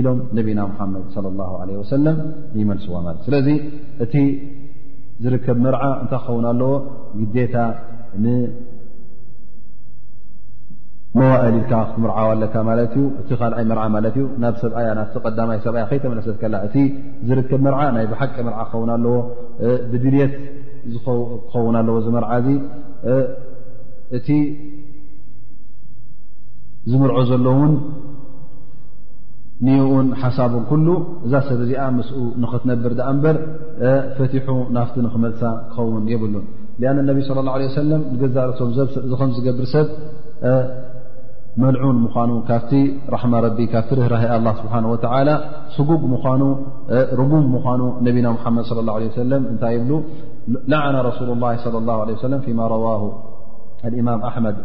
[0.00, 1.06] ኢሎም ነብና ሓመድ
[1.38, 1.46] ላ
[1.82, 2.18] ወሰለም
[2.60, 3.48] ይመልስዎ ማ ስለዚ
[4.06, 4.14] እቲ
[5.24, 6.70] ዝርከብ መርዓ እንታይ ክኸውን ኣለዎ
[7.34, 7.54] ግታ
[11.18, 15.82] ለዋ እሊልካ ክትምርዓዋ ኣለካ ማለት እዩ እቲ ካልኣይ መርዓ ማለት እዩ ናብ ሰብኣናብቲ ቐዳማይ ሰብኣያ
[15.90, 16.76] ከይተመለሰት ከላ እቲ
[17.28, 19.14] ዝርከብ መርዓ ናይ ብሓቂ መርዓ ክኸውን ኣለዎ
[19.90, 20.34] ብድልት
[21.06, 22.48] ክኸውን ኣለዎ እዚ መርዓ እዚ
[24.18, 24.28] እቲ
[26.92, 27.74] ዝምርዖ ዘሎእውን
[29.66, 30.88] ንዩኡን ሓሳቡን ኩሉ
[31.26, 33.36] እዛ ሰብ እዚኣ ምስኡ ንኽትነብር ድኣ እምበር
[34.16, 35.42] ፈቲሑ ናፍቲ ንክመልሳ
[35.74, 36.46] ክኸውን የብሉን
[36.92, 39.86] ኣን ነቢ ለ ላ ሰለም ንገዛርቶም እዚ ከም ዝገብር ሰብ
[41.56, 42.74] ملعون منكفت
[43.10, 45.44] رحم رب كفتهر الله سبحانه وتعالى
[45.80, 46.54] وروم
[47.54, 50.02] من نبينا محمد صل الله عليه وسلم نت ب
[50.68, 53.12] لعن رسول الله -صلى الله عليه وسلم فيما رواه
[53.84, 54.56] الإمام أحمد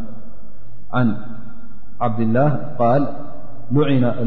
[0.93, 1.15] عن
[2.01, 3.07] عبد الله قال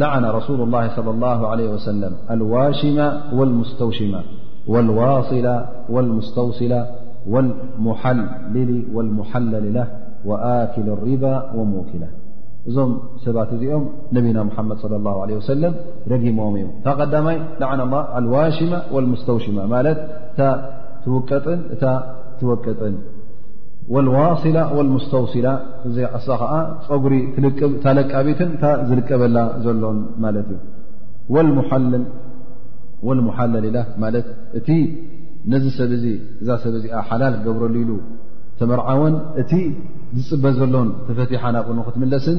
[0.01, 4.21] لعن رسول الله صلى الله عليه وسلم الواشم والمستوشم
[4.67, 6.85] والواصل والمستوصل
[7.29, 9.87] والموالمحلل له
[10.25, 12.09] وأكل الربا وموكلة
[12.69, 12.91] እዞም
[13.25, 13.85] ሰባት እዚኦም
[14.17, 15.75] ነቢና ሙሓመድ صለ ላه ለ ወሰለም
[16.13, 19.99] ረጊሞም እዩ ታ ቀዳማይ ለዓና ላ ኣልዋሽማ ወልሙስተውሽማ ማለት
[20.33, 20.41] እታ
[21.05, 21.85] ትወቀጥን እታ
[22.41, 22.97] ትወቀጥን
[24.09, 25.49] ልዋሲላ ወልሙስተውሲላ
[25.89, 25.97] እዚ
[26.27, 26.53] ሳ ከዓ
[26.89, 27.15] ፀጉሪ
[27.85, 30.59] ታለቃቢትን እታ ዝልቀበላ ዘሎን ማለት እዩ
[33.09, 34.27] ወልሙሓለሊላ ማለት
[34.59, 34.69] እቲ
[35.53, 36.07] ነዚ ሰብ እዚ
[36.43, 37.93] እዛ ሰብእዚኣ ሓላል ክገብረሉ ኢሉ
[38.61, 39.53] ተመርዓወን እቲ
[40.19, 42.39] ዝፅበ ዘሎን ተፈቲሓ ናቁኑክትምለስን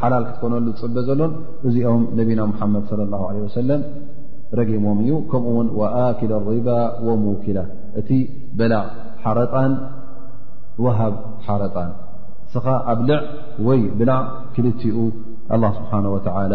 [0.00, 1.32] ሓላል ክትኮነሉ ዝፅበ ዘሎን
[1.68, 3.80] እዚኦም ነብና ሙሓመድ ለ ላه ዓለ ወሰለም
[4.58, 6.68] ረጊሞም እዩ ከምኡ ውን ወኣኪል ሪባ
[7.06, 7.58] ወሙኪላ
[8.00, 8.10] እቲ
[8.58, 8.84] በላዕ
[9.24, 9.72] ሓረጣን
[10.84, 11.14] ወሃብ
[11.46, 11.90] ሓረጣን
[12.54, 13.20] ስኻ ኣብ ልዕ
[13.68, 14.22] ወይ ብላዕ
[14.54, 14.96] ክልቲኡ
[15.54, 16.54] ኣ ስብሓ ወላ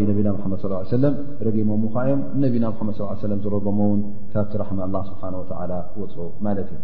[0.00, 0.60] ይ ነብና መመድ
[0.96, 1.14] ሰለም
[1.46, 4.00] ረጊሞም ኸዮም ነቢና መመድ ስ ሰለ ዝረጎሞውን
[4.34, 5.72] ካብቲ ራሕሚ ኣ ስብሓ ወላ
[6.02, 6.14] ውፅ
[6.46, 6.80] ማለት እዩ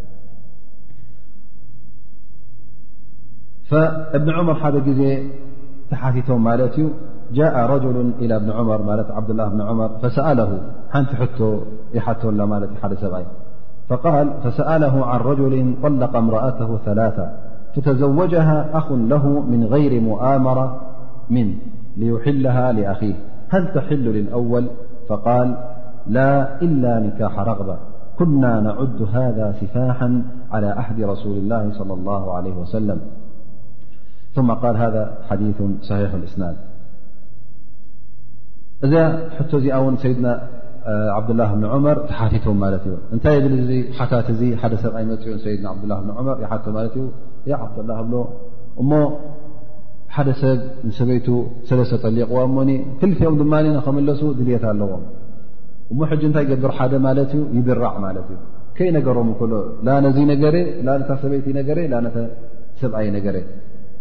[3.69, 5.29] فبن عمر حدجزي
[5.91, 6.91] تحتث مالت
[7.33, 10.59] جاء رجل إلى بن عمر مالت عبدالله بن عمر فسأله
[10.97, 13.25] نتحت لال
[13.89, 17.31] فقال فسأله عن رجل طلق امرأته ثلاثة
[17.77, 20.81] فتزوجها أخ له من غير مؤامرة
[21.31, 21.55] منه
[21.97, 23.15] ليحلها لأخيه
[23.49, 24.67] هل تحل للأول
[25.09, 25.57] فقال
[26.07, 27.77] لا إلا نكاح رغبة
[28.19, 33.01] كنا نعد هذا سفاحا على أهد رسول الله صلى الله عليه وسلم
[34.35, 34.53] ث ል
[34.95, 35.59] ذ ሓዲث
[35.89, 36.57] صሒሑ እስናድ
[38.87, 38.93] እዛ
[39.37, 40.27] ሕቶ እዚኣ ውን ሰይድና
[41.17, 43.55] ዓብድላه ብን ዑመር ተሓቲቶም ማለት እዩ እንታይ ብል
[43.99, 45.93] ሓታት እዚ ሓደ ሰብኣ መፅኡ ሰድና ላ
[46.27, 46.37] መር
[46.89, 46.97] ይቶ
[47.45, 48.17] ት ዩ ዓላ ብሎ
[48.83, 48.91] እሞ
[50.17, 50.59] ሓደ ሰብ
[50.89, 51.29] ንሰበይቱ
[51.69, 52.57] ሰለስተ ጠሊቕዋ እሞ
[53.01, 53.55] ክልትኦም ድማ
[53.87, 55.05] ኸመለሱ ድልት ኣለዎም
[55.93, 58.41] እሞ ሕ እንታይ ገብር ሓደ ማለት እዩ ይብራዕ ማለት እዩ
[58.79, 59.63] ከይ ነገሮም ሎ
[60.07, 60.45] ነዚ ነገ
[61.25, 61.93] ሰበይቲ ገ
[62.83, 63.37] ሰብኣይ ነገረ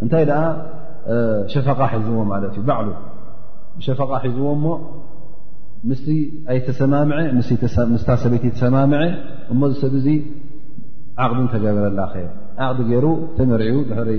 [0.03, 0.41] እንታይ ደኣ
[1.53, 2.89] ሸፈቃ ሒዝዎ ማለት እዩ ባዕሉ
[3.85, 4.69] ሸፈቃ ሒዝዎ ሞ
[5.89, 6.03] ምስ
[6.51, 7.17] ኣይተሰማምዐ
[7.93, 9.01] ምስታ ሰበይቲ ተሰማምዐ
[9.53, 10.07] እሞዚ ሰብ እዙ
[11.23, 12.23] ዓቅዱን ተገበረላ ኸ
[12.67, 13.05] ዓቅዲ ገይሩ
[13.37, 14.11] ተመሪዒ ብሕሪ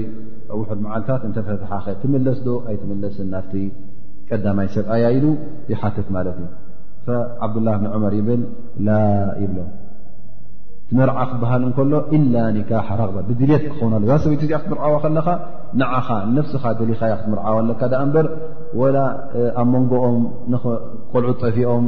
[0.59, 3.55] ውሑድ መዓልታት እንተፈትሓ ኸ ትምለስ ዶ ኣይትመለስን ናፍቲ
[4.31, 5.27] ቀዳማይ ሰብ ኣያ ኢሉ
[5.73, 6.51] ይሓትት ማለት እዩ
[7.07, 8.43] ፈዓብዱላህ ብን ዑመር ይብል
[8.89, 9.01] ላ
[9.45, 9.71] ይብሎም
[10.89, 15.27] ትምርዓ ክበሃል እንከሎ ኢላ ኒካሓ ረቅባ ብድልየት ክኸውን ኣለ ዛ ሰበይቲ እዚኣ ክትምርዓዋ ከለኻ
[15.81, 18.27] ንዓኻ ንነፍስኻ ደሊኻያ ክትምርዓዋ ኣለካ ዳ እምበር
[18.81, 18.97] ወላ
[19.63, 20.25] ኣብ መንጎኦም
[21.13, 21.87] ቆልዑ ጠፊኦም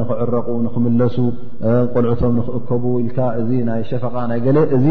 [0.00, 1.16] ንኽዕረቑ ንኽምለሱ
[1.94, 4.86] ቆልዕቶም ንኽእከቡ ኢልካ እዚ ናይ ሸፈቓ ናይ ገለ እዚ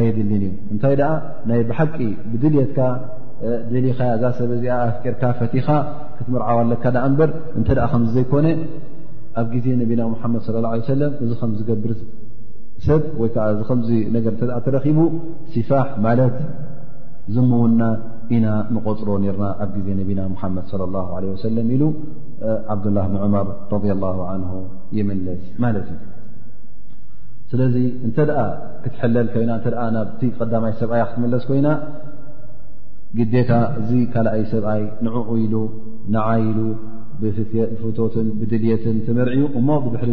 [0.00, 1.10] ኣየድልን እዩ እንታይ ደኣ
[1.50, 1.96] ናይ ብሓቂ
[2.32, 2.78] ብድልየትካ
[3.72, 5.68] ደሊኻያ እዛ ሰበ እዚኣ ኣፍቅርካ ፈቲኻ
[6.18, 8.46] ክትምርዓዋ ኣለካ ዳ እምበር እንተኣ ከምዚ ዘይኮነ
[9.40, 11.92] ኣብ ግዜ ነቢና ሙሓመድ ላ ለ ሰለም እዚ ከምዝገብር
[12.86, 14.98] ሰብ ወይ ከዓ እዚ ከምዚ ነገር እተ ተረኪቡ
[15.52, 16.36] ሲፋሕ ማለት
[17.34, 17.82] ዝምውና
[18.36, 21.82] ኢና ንቆፅሮ ነርና ኣብ ግዜ ነቢና ሙሓመድ ላ ለ ወሰለም ኢሉ
[22.74, 24.06] ዓብድላ ብን ዑመር ረ ላ
[24.40, 24.44] ን
[24.98, 25.98] ይመለስ ማለት እዩ
[27.50, 27.76] ስለዚ
[28.06, 28.40] እንተ ደኣ
[28.82, 29.66] ክትሐለል ኮይና እተ
[29.96, 31.68] ናብቲ ቀዳማይ ሰብኣይ ክትመለስ ኮይና
[33.18, 35.54] ግዴካ እዚ ካልኣይ ሰብኣይ ንዕኡኢሉ
[36.14, 36.58] ንዓይሉ
[37.30, 37.34] ف
[38.16, 39.02] بدلية
[39.56, 40.04] مرع بح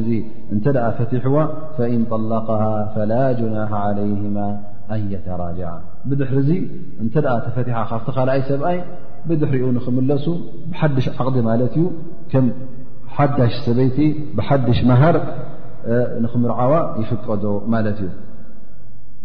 [0.53, 1.43] نت فتحو
[1.78, 4.38] فإن طلقها فلا جناح عليهم
[4.91, 6.36] أن يتراجع بضحر
[7.01, 8.82] ن فتح فت لي سبي
[9.36, 10.26] بدح ر نملس
[10.72, 11.82] بحدش عقد مت ي
[12.32, 12.45] كم
[13.16, 13.97] حد سيت
[14.38, 14.47] بح
[14.91, 15.16] مهر
[16.34, 17.28] نمرعو يفቀ
[17.74, 18.07] مت ي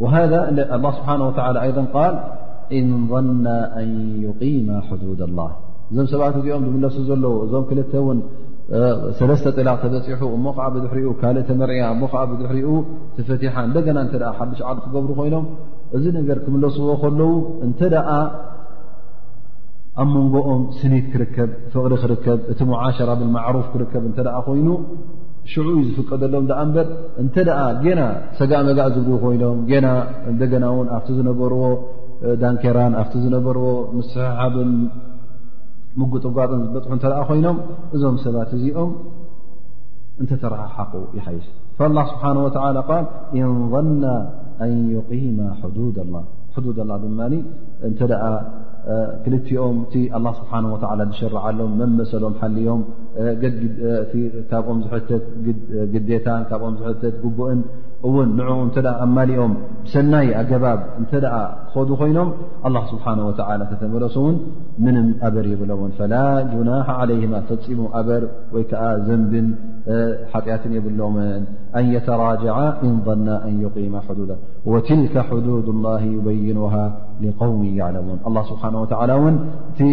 [0.03, 2.15] وذالله سبحانه وتعلى أيضا ال
[2.79, 3.47] إن ظن
[3.81, 3.89] أن
[4.27, 5.51] يقيم حدود الله
[5.91, 8.21] እዞም ሰባት እዚኦም ዝምለሱ ዘለዎ እዞም ክልተ ን
[9.17, 12.69] ሰለስተ ጥላቕ ተበፂሑ እሞ ከዓ ብድሕሪኡ ካልእ ተመርያ እሞከዓ ብድሕሪኡ
[13.17, 15.45] ተፈቲሓ እንደገና እተ ሓዱሽ ዓር ትገብሩ ኮይኖም
[15.97, 17.33] እዚ ነገር ክምለስዎ ከለዉ
[17.67, 18.09] እንተ ደኣ
[20.03, 24.69] ኣብ መንጎኦም ስኒት ክርከብ ፍቕሪ ክርከብ እቲ ሙዓሸራ ብልማዕሩፍ ክርከብ እንተደ ኮይኑ
[25.53, 26.87] ሽዑ እዩ ዝፍቀደሎም ኣ እበር
[27.23, 27.61] እንተ ደኣ
[28.01, 28.05] ና
[28.39, 29.89] ሰጋእ መጋእ ዝግቡ ኮይኖም ና
[30.33, 31.65] እንደገና እውን ኣብቲ ዝነበርዎ
[32.43, 33.69] ዳንኬራን ኣፍቲ ዝነበርዎ
[33.99, 34.73] ምስሕሓብን
[36.01, 37.59] ምጉጥጓጥን በጥሑ እተኣ ኮይኖም
[37.97, 38.91] እዞም ሰባት እዚኦም
[40.23, 41.47] እንተተረሃሓቁ ይሓይስ
[41.97, 42.35] ላ ስብሓه
[42.77, 42.79] ል
[43.45, 44.05] እንظና
[44.65, 45.39] ኣን ይقማ
[46.91, 47.23] ላ ድማ
[47.89, 48.23] እንተ ደኣ
[49.25, 49.95] ክልቲኦም እቲ
[50.39, 50.53] ስብሓ
[51.11, 52.81] ዝሸርዓሎም መመሰሎም ሓልዮም
[54.51, 55.09] ካብኦም ዝሕት
[55.95, 57.61] ግዴታን ካብኦም ዝሕተት ጉቡእን
[58.31, 59.53] ን ን ተ ኣማሊኦም
[59.93, 61.13] ሰናይ ኣገባብ እተ
[61.89, 62.29] ዱ ኮይኖም
[62.75, 63.33] لل ስنه و
[63.83, 64.17] ተመለሱ
[64.85, 64.97] ምን
[65.35, 66.13] በር የብሎም فل
[66.53, 68.23] جናح عله ፈፂሙ በር
[68.55, 69.33] ወይ ከዓ ዘንብ
[70.33, 71.43] ሓጢትን የብሎምን
[71.85, 72.57] ن يترجع
[72.93, 73.95] ن ظና ن يقم
[74.73, 76.59] وትلك حد الله يبይن
[77.25, 78.19] لقوم يعلሙን
[78.51, 78.85] ስه و
[79.71, 79.89] እቲ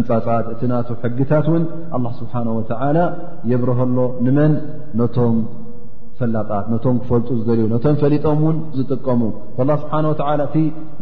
[0.00, 0.46] ንፃት
[0.94, 1.46] እ ሕግታት
[2.80, 3.04] ه
[3.50, 3.96] የብረሎ
[4.98, 5.18] መ ቶ
[6.84, 9.22] ቶም ክፈልጡ ዝልዩ ቶም ፈሊጦም ውን ዝጥቀሙ
[9.56, 10.06] ካላ ስብሓን
[10.46, 10.54] እቲ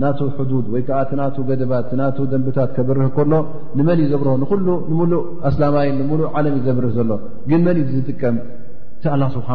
[0.02, 0.04] ና
[0.40, 1.90] ሕዱድ ወይከዓ እ ገደባት
[2.32, 3.32] ደንብታት ከበርህ ከሎ
[3.78, 4.68] ንመን እዩ ዘብርሆ ንሉ
[5.00, 7.10] ምሉእ ኣስላማይን ንሙሉእ ዓለም እዩ ዘብርህ ዘሎ
[7.50, 8.36] ግን መን እ ዝጥቀም
[8.96, 9.48] እቲ ኣላ ስብሓ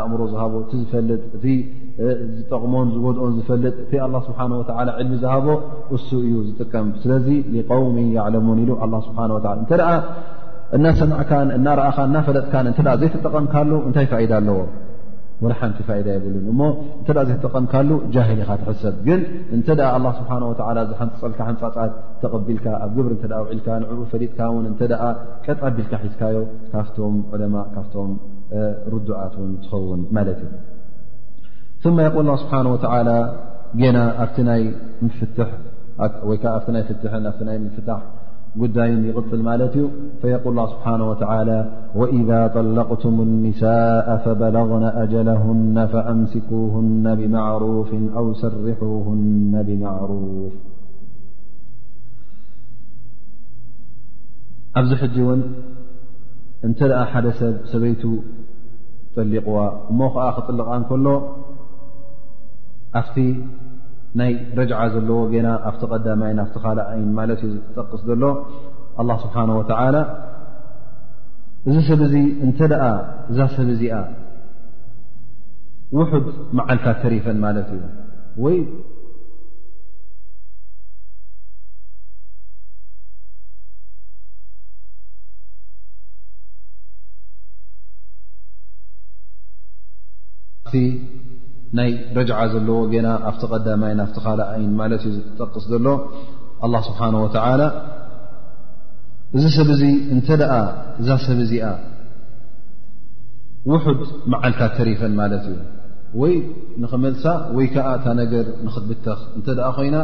[0.00, 1.44] ኣእምሮ ዝሃቦ እቲ ዝፈልጥእቲ
[2.38, 4.06] ዝጠቕሞን ዝጎድኦን ዝፈልጥ እቲ ሓ
[5.02, 5.46] ዕልሚ ዝሃቦ
[5.98, 7.26] እሱ እዩ ዝጥቀም ስለዚ
[7.70, 8.70] ቆውም ያለሙን ኢሉ
[9.08, 14.58] ስሓእእናሰምዕካ እናኣኻ እናፈለጥካ እ ዘይተጠቐምካሉ እንታይ ፋኢደ ኣለዎ
[15.58, 16.60] ሓንቲ ፋዳ የብሉን እሞ
[17.00, 19.20] እተ ዘ ተጠቐምካሉ ጃሊ ኢካ ትሕሰብ ግን
[19.56, 19.68] እንተ
[20.18, 20.32] ስብሓ
[20.90, 24.80] ዝሓንፀልካ ሓንፃፃት ተቐቢልካ ኣብ ግብሪ ተ ውዒልካ ንዕኡ ፈሊጥካ ውን እተ
[25.46, 26.38] ጠጣቢልካ ሒዝካዮ
[26.72, 28.12] ካብቶም ዑለማ ካብቶም
[28.94, 31.94] ርዱዓት ን ትኸውን ማለት እዩ
[32.26, 32.52] ል ስብሓ
[33.10, 33.14] ና
[34.26, 34.64] ኣብ ይ
[36.18, 37.78] ፍወ ኣ ይ ፍት ኣ ይ ምፍ
[38.66, 39.24] دي يغل
[39.72, 39.76] ت
[40.22, 41.58] فيقول الله سبحانه وتعالى
[42.00, 50.54] وإذا طلقتم النساء فبلغن أجلهن فأمسكوهن بمعروف أو سرحوهن بمعروف
[54.78, 55.40] ኣبዚ حج ون
[56.70, 56.80] نت
[57.12, 57.26] حد
[57.72, 58.02] سبيت
[59.16, 59.48] طلق
[59.98, 60.00] م
[60.58, 61.06] لق كل
[64.18, 68.22] ናይ ረጅዓ ዘለዎ ገና ኣብቲ ቀዳማይ ኣፍቲ ካልኣይን ማለት እዩ ጠቅስ ዘሎ
[69.00, 69.96] ኣ ስብሓንه ወተላ
[71.68, 72.14] እዚ ሰብ እዚ
[72.46, 72.82] እንተ ደኣ
[73.30, 73.96] እዛ ሰብዚኣ
[75.96, 76.26] ውሑድ
[76.58, 77.82] መዓልታት ተሪፈን ማለት እዩ
[78.46, 78.56] ወይ
[91.76, 95.86] ናይ ረጅዓ ዘለዎ ገና ኣብቲ ቀዳማይ ናፍቲ ካልኣይን ማለት እዩ ዝጠቅስ ዘሎ
[96.66, 97.60] ኣ ስብሓን ወተላ
[99.36, 99.82] እዚ ሰብዚ
[100.14, 100.28] እንተ
[101.00, 101.66] እዛ ሰብእዚኣ
[103.70, 104.00] ውሑድ
[104.34, 105.58] መዓልታት ተሪፈን ማለት እዩ
[106.20, 106.34] ወይ
[106.82, 107.24] ንክመልሳ
[107.56, 109.96] ወይ ከዓ እታ ነገር ንክትብተኽ እንተ ደኣ ኮይና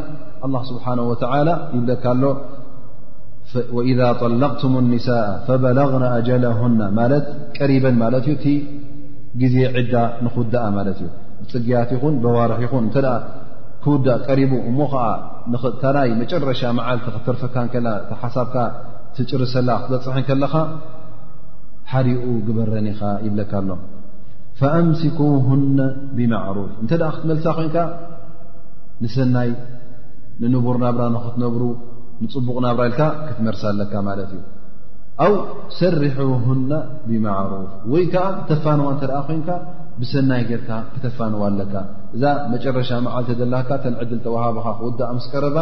[0.47, 2.23] ኣ ስብሓነ ወተላ ይብለካሎ
[3.77, 7.25] ወኢዛ طለቅትም ኒሳء ፈበለغና ኣጀለሁና ማለት
[7.59, 8.47] ቀሪበን ማለት እዩ እቲ
[9.41, 9.95] ግዜ ዕዳ
[10.25, 11.09] ንክውዳኣ ማለት እዩ
[11.53, 13.15] ፅጊያት ይኹን በዋርሒ ይኹን እንተደኣ
[13.85, 15.07] ክውዳ ቀሪቡ እሞ ኸዓ
[15.83, 17.73] ታናይ መጨረሻ መዓልቲ ክትርፈካከ
[18.23, 18.55] ሓሳብካ
[19.17, 20.55] ትጭርሰላ ክትበፅሐን ከለኻ
[21.91, 23.71] ሓዲኡ ግበረኒ ኢኻ ይብለካ ኣሎ
[24.61, 25.79] ፈኣምስኩሁና
[26.17, 27.77] ብማዕሩፍ እንተ ደኣ ክትመልሳ ኮንካ
[29.03, 29.51] ንሰናይ
[30.43, 31.63] ንንቡር ናብራ ንክትነብሩ
[32.25, 34.43] ንፅቡቕ ናብራ ኢልካ ክትመርሳ ኣለካ ማለት እዩ
[35.27, 35.33] ኣው
[35.79, 36.71] ሰርሑሁና
[37.09, 39.49] ብማዕሩፍ ወይ ከዓ ተፋንዋ እንተ ደኣ ኮንካ
[40.03, 41.75] ብሰናይ ጌርካ ክተፋንዋ ኣለካ
[42.15, 42.23] እዛ
[42.53, 45.59] መጨረሻ መዓልተ ዘላካ ተን ዕድል ተዋሃብኻ ክውዳ ምስ ቀረባ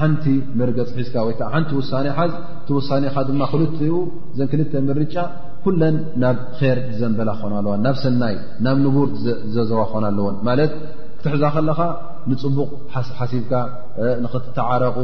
[0.00, 0.24] ሓንቲ
[0.60, 4.00] መርገፂ ሒዝካ ወይከዓ ሓንቲ ውሳኔ ሓዝ እቲ ውሳኔኻ ድማ ክልተ ኡ
[4.38, 5.16] ዘን ክልተ ምርጫ
[5.64, 6.36] ኩለን ናብ
[6.76, 10.72] ር ዘንበላ ክኾን ኣለዋን ናብ ሰናይ ናብ ንቡር ዝዘዘዋ ክኾን ኣለዎን ማለት
[11.18, 11.80] ክትሕዛ ከለኻ
[12.30, 12.70] ንፅቡቕ
[13.18, 13.52] ሓሲብካ
[14.24, 14.96] ንኽትተዓረቑ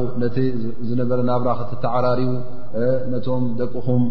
[0.88, 2.30] ዝነበረ ናብራ ክትተዓራርቡ
[3.12, 4.02] ነቶም ደቅኹም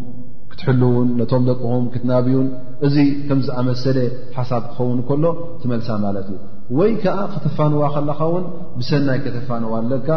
[0.59, 2.45] ክትሕልውን ነቶም ደቅኹም ክትናብዩን
[2.87, 2.95] እዚ
[3.27, 3.97] ከም ዝኣመሰለ
[4.35, 5.25] ሓሳብ ክኸውን ከሎ
[5.61, 6.37] ትመልሳ ማለት እዩ
[6.77, 8.45] ወይ ከዓ ክተፋንዋ ከለኻ ውን
[8.77, 10.09] ብሰናይ ከተፋንዋ ኣለካ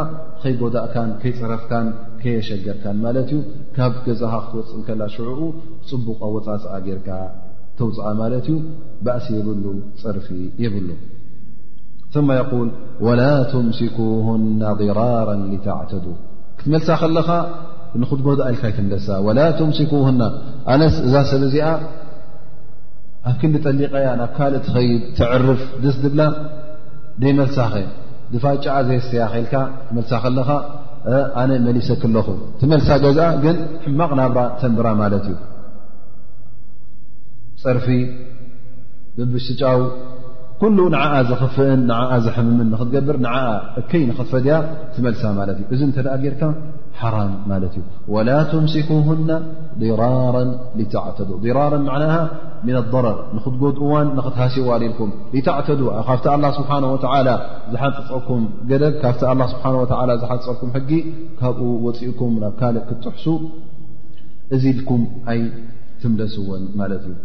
[0.42, 1.86] ከይጎዳእካን ከይፅረፍካን
[2.20, 3.38] ከየሸገርካን ማለት እዩ
[3.76, 5.40] ካብ ገዛኻ ክትወፅእን ከላ ሽዑኡ
[5.92, 7.10] ፅቡቕ ኣ ወፃፅኣ ጌይርካ
[7.80, 8.58] ተውፅኣ ማለት እዩ
[9.08, 9.64] ባእሲ የብሉ
[10.02, 10.28] ፅርፊ
[10.64, 10.88] የብሉ
[12.28, 12.68] ማ የል
[13.06, 13.20] ወላ
[13.50, 16.06] ትምስኩሁና ድራራ ሊተዕተዱ
[16.60, 17.28] ክትመልሳ ከለኻ
[18.00, 20.22] ንክትጎድ ኢልካ ይትንደሳ ወላ ትምስኩህና
[20.72, 21.68] ኣነስ እዛ ሰብ እዚኣ
[23.28, 26.20] ኣብ ክንዲ ጠሊቀያ ናብ ካልእ ትኸይድ ተዕርፍ ደስ ድብላ
[27.22, 27.82] ደይመልሳ ኸ
[28.32, 29.54] ድፋጫኣ ዘይስያ ኸልካ
[29.88, 30.50] ትመልሳ ከለኻ
[31.42, 32.28] ኣነ መሊሰክ ኣለኹ
[32.60, 35.36] ትመልሳ ገዝ ግን ሕማቕ ናብራ ተንብራ ማለት እዩ
[37.62, 37.88] ፀርፊ
[39.18, 39.78] ብብ ስጫው
[40.62, 43.42] ኩሉ ንዓዓ ዘኽፍእን ንዓዓ ዘሕምምን ንክትገብር ንዓኣ
[43.80, 44.54] እከይ ንኽትፈድያ
[44.94, 46.40] ትመልሳ ማለት እዩ እዚ እንተ ደኣ ጌርካ
[47.00, 47.84] ሓራም ማለት እዩ
[48.14, 49.30] ወላ ትምስኩና
[49.82, 50.36] ضራራ
[50.78, 52.14] ሊትዕተዱ ራራን መዕና
[52.66, 57.28] ምና ኣضረር ንክትጎድእዋን ንኽትሃሲዋድኢልኩም ሊታዕተዱ ካብቲ ኣላ ስብሓን ወዓላ
[57.74, 58.42] ዝሓንፅፀብኩም
[58.72, 60.90] ገደብ ካብቲ ላ ስብሓ ወ ዝሓንፅፀኩም ሕጊ
[61.40, 63.26] ካብኡ ወፂእኩም ናብ ካልእ ክጥሕሱ
[64.56, 65.02] እዚ ኢልኩም
[65.32, 65.40] ኣይ
[66.02, 67.16] ትምለስዎን ማለት እዩ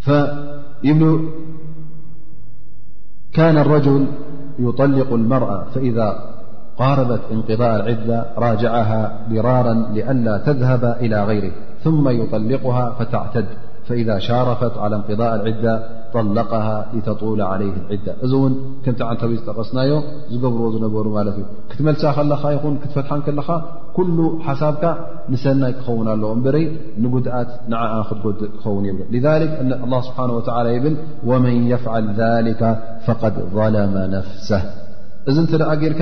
[0.00, 1.28] فبن
[3.32, 4.06] كان الرجل
[4.58, 6.18] يطلق المرأة فإذا
[6.78, 11.52] قاربت انقذاء العذة راجعها ضرارا لألا تذهب إلى غيره
[11.84, 13.46] ثم يطلقها فتعتد
[13.88, 15.66] فذ ሻረፈት ى እንቅضእ ዕዳ
[16.38, 16.52] ላቀ
[16.94, 18.52] لተطል ለይ ዕዳ እዚ እውን
[18.84, 19.90] ከምቲ ዓንታ ወይ ዝጠቐስናዮ
[20.32, 23.48] ዝገብርዎ ዝነበሩ ማለት እዩ ክትመልሳ ከለኻ ይኹን ክትፈትሓን ከለኻ
[23.98, 24.82] ኩሉ ሓሳብካ
[25.32, 26.46] ንሰናይ ክኸውን ኣለ እበ
[27.04, 28.98] ንጉድኣት ንዓዓ ክትጎድእ ክኸውን ይብ
[30.08, 30.96] ስብ ይብል
[31.30, 32.22] ወመን يፍል ذ
[33.20, 34.60] فድ ظለመ ነፍስه
[35.30, 36.00] እዚ ንተ ደኣ ጌርካ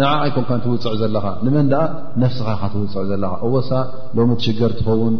[0.00, 1.84] ንዓዓ ይኮን ትውፅዕ ዘለኻ ንመን ኣ
[2.22, 3.70] ነፍስኻ ካ ትውፅዕ ዘለኻ እወሳ
[4.16, 5.14] ሎ ትሽገር ትኸውን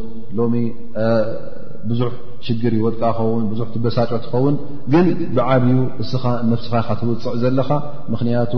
[1.90, 2.10] ብዙሕ
[2.46, 4.54] ሽግር ይወድቃ ኸውን ብዙሕ ትበሳጮ ትኸውን
[4.92, 5.06] ግን
[5.36, 7.70] ብዓብዩ እስኻ ነፍስኻ ካትውፅዕ ዘለኻ
[8.14, 8.52] ምክንያቱ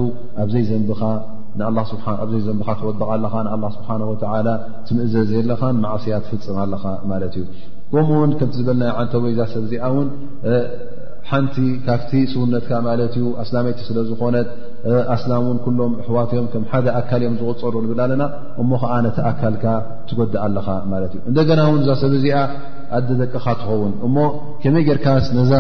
[0.45, 1.03] ኣብዘይ ዘንብካ
[2.81, 4.51] ትወደቕ ኣለካ ንኣላ ስብሓንወላ
[4.89, 7.45] ትምእዘዘ ለኻን ማእስያ ትፍፅም ኣለኻ ማለት እዩ
[7.93, 10.09] ከምኡውን ከምቲ ዝበልና ዓንተ ወይ እዛ ሰብ እዚኣ እውን
[11.31, 11.57] ሓንቲ
[11.87, 14.49] ካብቲ ስውነትካ ማለት ዩ ኣስላመይቲ ስለ ዝኾነት
[15.15, 18.23] ኣስላም እን ኩሎም ኣሕዋትዮም ከም ሓደ ኣካል እዮም ዝቁፀሩ ንብል ኣለና
[18.63, 19.65] እሞ ከዓ ነቲ ኣካልካ
[20.11, 22.39] ትጎድእ ኣለኻ ማለት እዩ እንደገና ውን እዛ ሰብ እዚኣ
[22.99, 24.17] ኣደ ደቅኻ ትኸውን እሞ
[24.63, 25.53] ከመይ ጌይርካስ ነዛ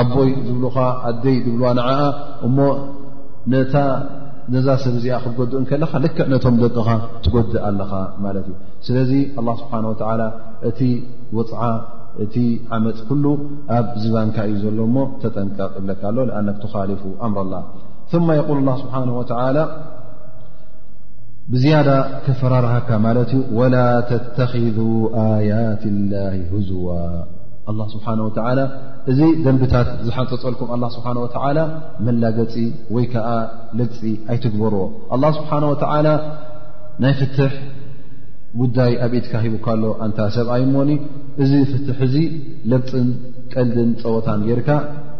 [0.00, 0.76] ኣቦይ ዝብልካ
[1.08, 2.00] ኣደይ ዝብልዋ ንዓኣ
[2.46, 2.58] እሞ
[4.52, 6.88] ነዛ ሰብ እዚኣ ክትጎድእ ንከለካ ልክ ነቶም ደቅኻ
[7.24, 7.92] ትጎድእ ኣለኻ
[8.24, 8.54] ማለት እዩ
[8.86, 10.22] ስለዚ ኣላ ስብሓን ወላ
[10.68, 10.80] እቲ
[11.38, 11.62] ውፅዓ
[12.24, 12.34] እቲ
[12.76, 13.24] ዓመፅ ኩሉ
[13.76, 17.54] ኣብ ዝባንካ እዩ ዘሎእሞ ተጠንቀቕ ይብለካ ኣሎ ኣነ ተኻሊፉ ኣምርላ
[18.28, 19.10] ማ የቁል ላ ስብሓን
[19.56, 19.60] ላ
[21.50, 21.88] ብዝያዳ
[22.24, 23.76] ተፈራርሃካ ማለት እዩ ወላ
[24.10, 24.76] ተተኽذ
[25.22, 25.82] ኣያት
[26.12, 26.16] ላ
[26.52, 26.88] ህዝዋ
[27.70, 28.60] ኣላ ስብሓነ ወተዓላ
[29.10, 31.58] እዚ ደንብታት ዝሓፀፀልኩም ኣላ ስብሓ ወተዓላ
[32.06, 32.54] መላገፂ
[32.96, 33.28] ወይ ከዓ
[33.80, 33.98] ለፂ
[34.32, 34.84] ኣይትግበርዎ
[35.16, 36.08] ኣላ ስብሓን ወተዓላ
[37.04, 37.52] ናይ ፍትሕ
[38.60, 40.90] ጉዳይ ኣብኢድካ ሂቡካሎ ኣንታ ሰብኣይሞኒ
[41.42, 42.16] እዚ ፍትሕ እዚ
[42.70, 43.08] ለፅን
[43.52, 44.68] ቀልድን ፀወታን ጌይርካ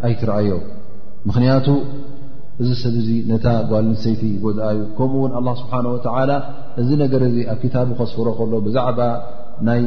[0.08, 0.64] ኣይትረኣዮም
[1.28, 1.66] ምክንያቱ
[2.62, 5.96] እዚ ሰብ እዚ ነታ ጓል ንሰይቲ ጎድኣ እዩ ከምኡውን ኣ ስብሓወ
[6.80, 8.98] እዚ ነገር ዚ ኣብ ታቡ ከስፍሮ ከሎ ብዛዕባ
[9.68, 9.80] ናይ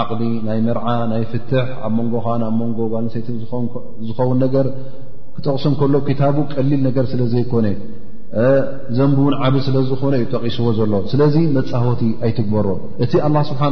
[0.00, 3.28] ዓቅቢ ናይ መርዓ ናይ ፍትሕ ኣብ መንጎኻን ኣብ ሞንጎ ጓልንሰይቲ
[4.08, 4.66] ዝኸውን ነገር
[5.36, 7.66] ክጠቕሶም ከሎ ታቡ ቀሊል ነገር ስለዘይኮነ
[8.96, 12.66] ዘንብውን ዓብ ስለዝኾነ እዩ ጠቂስዎ ዘሎ ስለዚ መፃወቲ ኣይትግበሮ
[13.04, 13.62] እቲ ኣላ ስብሓ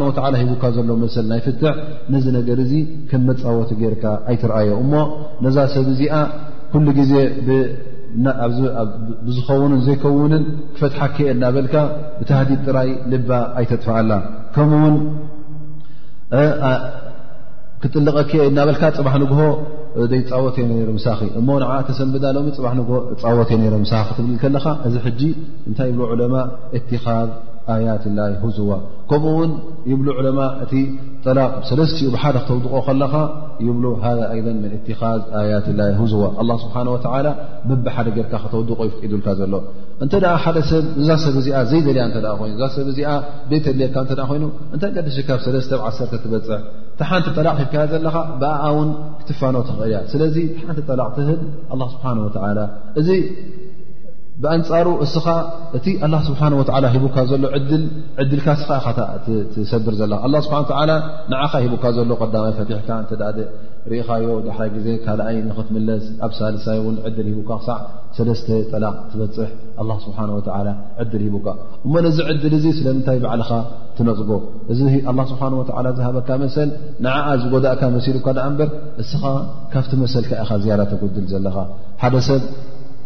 [0.43, 1.61] ሂቡካ ዘሎ መስል ናይ ፍት
[2.13, 4.93] ነዚ ነገር ዚ ከም መፃወቲ ጌርካ ኣይትረአዮ እሞ
[5.47, 6.15] ነዛ ሰብ እዚኣ
[6.85, 7.13] ሉ ግዜ
[9.27, 10.45] ብዝኸውንን ዘይከውንን
[10.75, 11.75] ክፈትሓ ክ እናበልካ
[12.19, 14.11] ብታሃዲድ ጥራይ ልባ ኣይተጥፈዓላ
[14.55, 14.97] ከምኡውን
[17.83, 19.41] ክጥልቀ ክ እናበልካ ፅባሕ ንግሆ
[20.13, 22.95] ዘይፃወትዮ ሳኺ እሞ ን ተሰንብዳ ሎ ፅባ ንግሆ
[23.25, 25.23] ፃወትዮ ሳ ክትብል ከለካ እዚ ጂ
[25.69, 26.35] እንታይ ብ ዑለማ
[26.79, 27.05] እትኻ
[27.73, 27.85] ኡ ذ
[28.19, 28.21] ደ
[28.57, 28.59] ዘ ዓ
[29.11, 29.15] ፅ ት
[52.39, 52.59] እል
[54.43, 55.27] ብኣንፃሩ እስኻ
[55.77, 56.41] እቲ ኣላ ስብሓ
[56.95, 57.45] ሂቡካ ዘሎ
[58.23, 58.49] ዕድልካ
[59.63, 60.81] ኢሰድር ዘለካ ስብሓ
[61.33, 63.23] ንዓኻ ሂቡካ ዘሎ ዳማይ ፈትሕካ እዳ
[63.91, 67.79] ርኢኻዮ ዳሕይ ግዜ ካኣይ ንኽትምለስ ኣብ ሳልሳይ እን ዕድል ሂካ ክሳዕ
[68.19, 69.51] ሰለተ ጠላቅ ትበፅሕ
[70.07, 70.19] ስብሓ
[71.03, 71.49] ዕድል ሂቡካ
[71.87, 73.51] እሞ ነዚ ዕድል እዚ ስለምንታይ ባዕልኻ
[73.99, 74.31] ትነፅጎ
[74.73, 74.77] እ
[75.33, 75.43] ስብሓ
[75.99, 76.71] ዝሃበካ መሰል
[77.07, 78.71] ንዓዓ ዝጎዳእካ መሲሉካኣ እበር
[79.05, 79.23] እስኻ
[79.75, 81.57] ካብቲ መሰልካ ኢኻ ዝያዳ ተጉድል ዘለኻ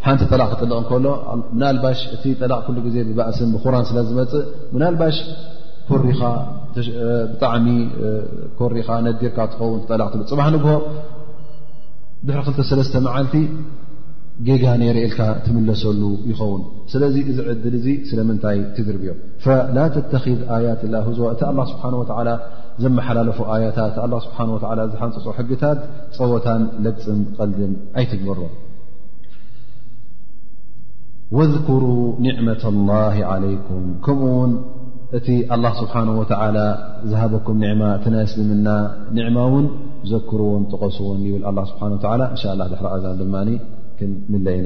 [0.05, 1.07] ሓንቲ ጠላቅ ክጥልቕ ከሎ
[1.55, 5.17] ምናባሽ እቲ ጠላቕ ኩሉ ግዜ ብባእስን ብኩራን ስለ ዝመፅእ ምናልባሽ
[5.89, 7.67] ኮብጣዕሚ
[8.59, 10.73] ኮሪኻ ነዲርካ ትኸውን ጠላቅት ፅባሕ ንግሆ
[12.27, 13.35] ድሕሪ 2ሰለስተ መዓልቲ
[14.47, 16.61] ጌጋ ነይረኤልካ ትምለሰሉ ይኸውን
[16.93, 19.09] ስለዚ እዚ ዕድል እዙ ስለምንታይ ትድርብዮ
[19.45, 22.29] ፈላ ተተኺድ ኣያት ላ ህዞ እቲ ኣላ ስብሓን ወላ
[22.85, 24.39] ዘመሓላለፉ ኣያታት እቲ ስብሓ
[24.95, 25.79] ዝሓንፀፆ ሕግታት
[26.19, 28.51] ፀወታን ለፅን ቀልድን ኣይትግበሮም
[31.31, 34.51] واذكروا نعمة الله عليكم كمኡ وን
[35.17, 36.65] እቲ الله سبحنه وتعلى
[37.11, 38.67] ዝهبكم نعم تنسلምና
[39.19, 39.65] نعم ን
[40.11, 43.21] ዘكر ጥقሱ يብل الله سبحنه وتلى إنشاء الله دحرأ ድ
[44.35, 44.65] ملين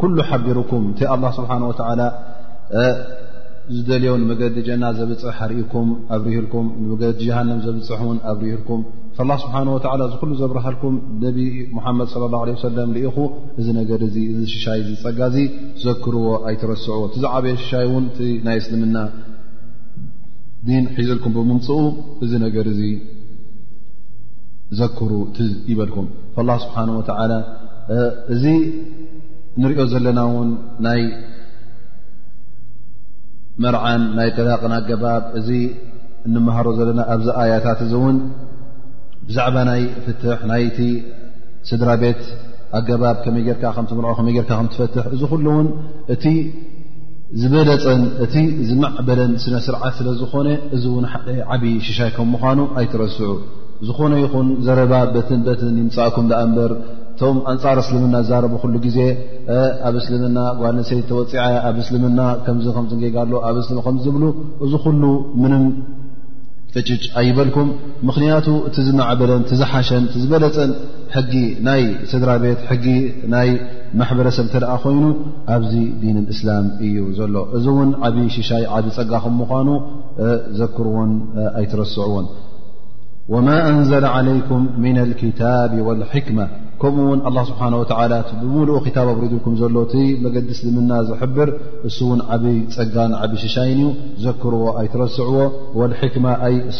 [0.00, 1.72] ኩሉ ሓቢርኩም ቲ ኣه ስብሓه ወ
[3.74, 6.54] ዝደልዮ ንመገዲ ጀና ዘብፅሕ ርእኩም ኣብርህልኩ
[6.90, 8.80] መዲ ጀሃንም ዘብፅሕ ን ኣብርህልኩም
[9.18, 9.54] ስብሓ
[10.06, 10.94] እዝ ኩሉ ዘብረሃልኩም
[11.24, 11.36] ነብ
[11.84, 13.16] ሓመድ ص ه ه ለም ኢኹ
[13.60, 15.36] እዚ ነገር ዚ ሽሻይ ፀጋዚ
[15.84, 18.96] ዘክርዎ ኣይትረስዕዎ ቲዝዓበየ ሽሻይ ን ናይ እስልምና
[20.68, 21.80] ዲን ሒዘልኩም ብምምፅኡ
[22.24, 22.82] እዚ ነገር እዚ
[24.80, 25.10] ዘክሩ
[25.72, 26.08] ይበልኩም
[26.64, 26.76] ስብሓ
[28.34, 28.44] እዚ
[29.62, 30.50] ንሪኦ ዘለና እውን
[30.86, 31.00] ናይ
[33.62, 35.48] መርዓን ናይ ጥላቅን ኣገባብ እዚ
[36.28, 38.16] እንመሃሮ ዘለና ኣብዚ ኣያታት እዚ እውን
[39.28, 40.78] ብዛዕባ ናይ ፍትሕ ናይቲ
[41.68, 42.22] ስድራ ቤት
[42.78, 45.68] ኣገባብ ከመይ ጌርካ ከምትምርዖ ከመይ ጌርካ ከምትፈትሕ እዚ ኩሉ እውን
[46.14, 46.24] እቲ
[47.40, 48.34] ዝበለፀን እቲ
[48.68, 53.28] ዝማዕበለን ስነ ስርዓት ስለ ዝኾነ እዚ እውን ሓደ ዓብዪ ሽሻይ ከም ምኳኑ ኣይትረስዑ
[53.88, 56.72] ዝኾነ ይኹን ዘረባ በትን በትን ይምፃእኩም ኣ እምበር
[57.12, 58.98] እቶም ኣንፃር እስልምና ዝዛረበ ኩሉ ግዜ
[59.88, 64.24] ኣብ እስልምና ጓንሰይት ተወፂዓ ኣብ እስልምና ከምገይጋሎ ኣብ እስልም ከምዝብሉ
[64.64, 65.02] እዚ ኩሉ
[65.42, 65.64] ምንም
[66.74, 67.68] ቅጭጭ ኣይበልኩም
[68.08, 70.70] ምክንያቱ እቲ ዝማዕበለን ቲዝሓሸን ዝበለፅን
[71.14, 71.32] ሕጊ
[71.68, 72.84] ናይ ስድራ ቤት ሕጊ
[73.32, 73.48] ናይ
[74.00, 75.02] ማሕበረሰብ እተደኣ ኮይኑ
[75.54, 75.72] ኣብዚ
[76.02, 79.68] ዲን እስላም እዩ ዘሎ እዚ እውን ዓብዪ ሽሻይ ዓብ ፀጋ ኹም ምኳኑ
[80.60, 81.12] ዘክርዎን
[81.62, 82.28] ኣይትረስዕዎን
[83.34, 86.46] وማ أንዘل علይኩም من الكታب والحክመة
[86.82, 87.84] ከምኡ ውን ه ስብه و
[88.42, 91.48] ብሙሉኡ ታ ኣሪድኩም ዘሎ ቲ መገዲስ ዝምና ዘሕብር
[91.88, 93.90] እሱ ውን ዓብይ ፀጋን ዓብይ ሽሻይን ዩ
[94.26, 95.34] ዘክርዎ ኣይትረስዕዎ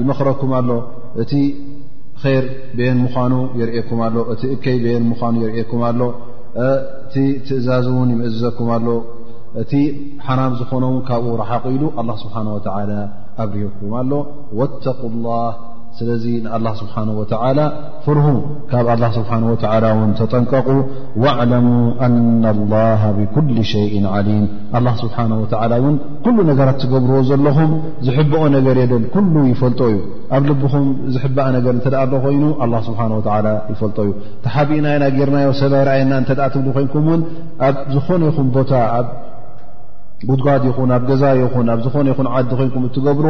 [0.00, 0.70] ይመኽረኩም ኣሎ
[1.22, 1.32] እቲ
[2.42, 2.44] ር
[2.98, 6.00] ን ምኑ የርእኩ ኣሎ እቲ እከይ ን ምኑ የርእኩም ኣሎ
[6.60, 7.14] እቲ
[7.46, 8.86] ትእዛዙ ን يምእዝዘኩም ኣሎ
[9.60, 9.72] እቲ
[10.26, 12.60] ሓናም ዝኾኖ ካብኡ ረሓق ኢሉ الله ስብሓنه و
[13.42, 14.12] ኣብርኩም ሎ
[14.58, 15.46] وق الله
[15.98, 17.58] ስለዚ ንኣላ ስብሓን ወተዓላ
[18.04, 18.26] ፍርሁ
[18.70, 19.56] ካብ ኣላ ስብሓ ወ
[19.98, 20.68] ውን ተጠንቀቁ
[21.22, 21.66] ወኣዕለሙ
[22.04, 24.44] ኣና ላሃ ብኩሊ ሸይ ዓሊም
[24.78, 27.72] ኣላ ስብሓን ወላ እውን ኩሉ ነገራት ዝገብርዎ ዘለኹም
[28.06, 29.98] ዝሕብኦ ነገር የደል ኩሉ ይፈልጦ እዩ
[30.38, 30.86] ኣብ ልብኹም
[31.16, 33.00] ዝሕበኣ ነገር እንተ ደኣ ሎ ኮይኑ ኣላ ስብሓ
[33.72, 34.12] ይፈልጦ እዩ
[34.46, 37.22] ተሓቢእና ኢና ጌርናዮ ሰባ ይርኣየና እንተደኣ ትብሉ ኮይንኩም እውን
[37.68, 39.04] ኣብ ዝኾነ ይኹም ቦታ ኣ
[40.22, 40.22] ق ن ዛ
[42.06, 43.26] ن ن تبر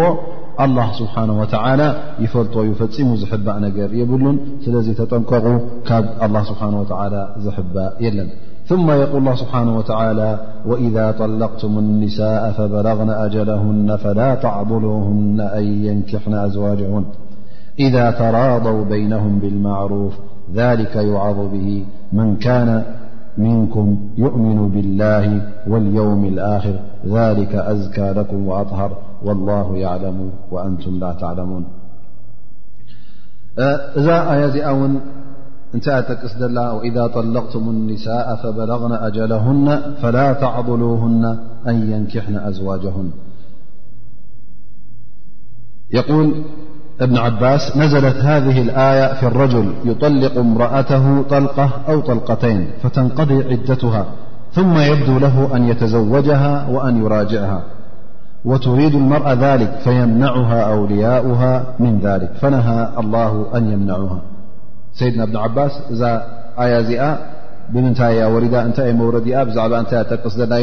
[0.64, 1.88] الله سبحنه وتعلى
[2.24, 5.44] يفلت يفم زحب نر يبلن سلذي تጠنقق
[5.88, 5.90] ካ
[6.26, 7.74] الله سبحانه وتعلى زحب
[8.70, 10.30] ثم يقل الله سبحنه وتعالى
[10.70, 17.04] وإذا طلقتم النساء فبلغن أجلهن فلا تعضلوهن أن ينكحن أزواجهن
[17.86, 20.12] إذا تراضوا بينهم بالمعروف
[20.60, 21.68] ذلك يعظ به
[22.18, 22.68] من كان
[23.38, 31.64] منكم يؤمن بالله واليوم الآخر ذلك أذكى لكم وأطهر والله يعلم وأنتم لا تعلمون
[33.58, 33.76] إ
[34.32, 35.00] آي أون
[36.54, 41.38] نأ وإذا طلقتم النساء فبلغن أجلهن فلا تعضلوهن
[41.70, 43.12] أن ينكحن أزواجهنيول
[47.02, 54.06] ابن عباس نزلت هذه الآية في الرجل يطلق امرأته طلقة أو طلقتين فتنقضي عدتها
[54.52, 57.62] ثم يبدو له أن يتزوجها وأن يراجعها
[58.44, 64.18] وتريد المرأ ذلك فيمنعها أولياؤها من ذلك فنهى الله أن يمنعها
[64.94, 66.22] سيدنا بن عباس إذا
[66.58, 66.92] آية ز
[67.74, 70.56] بمنتي ولد نت مورد بعب نت تقصنا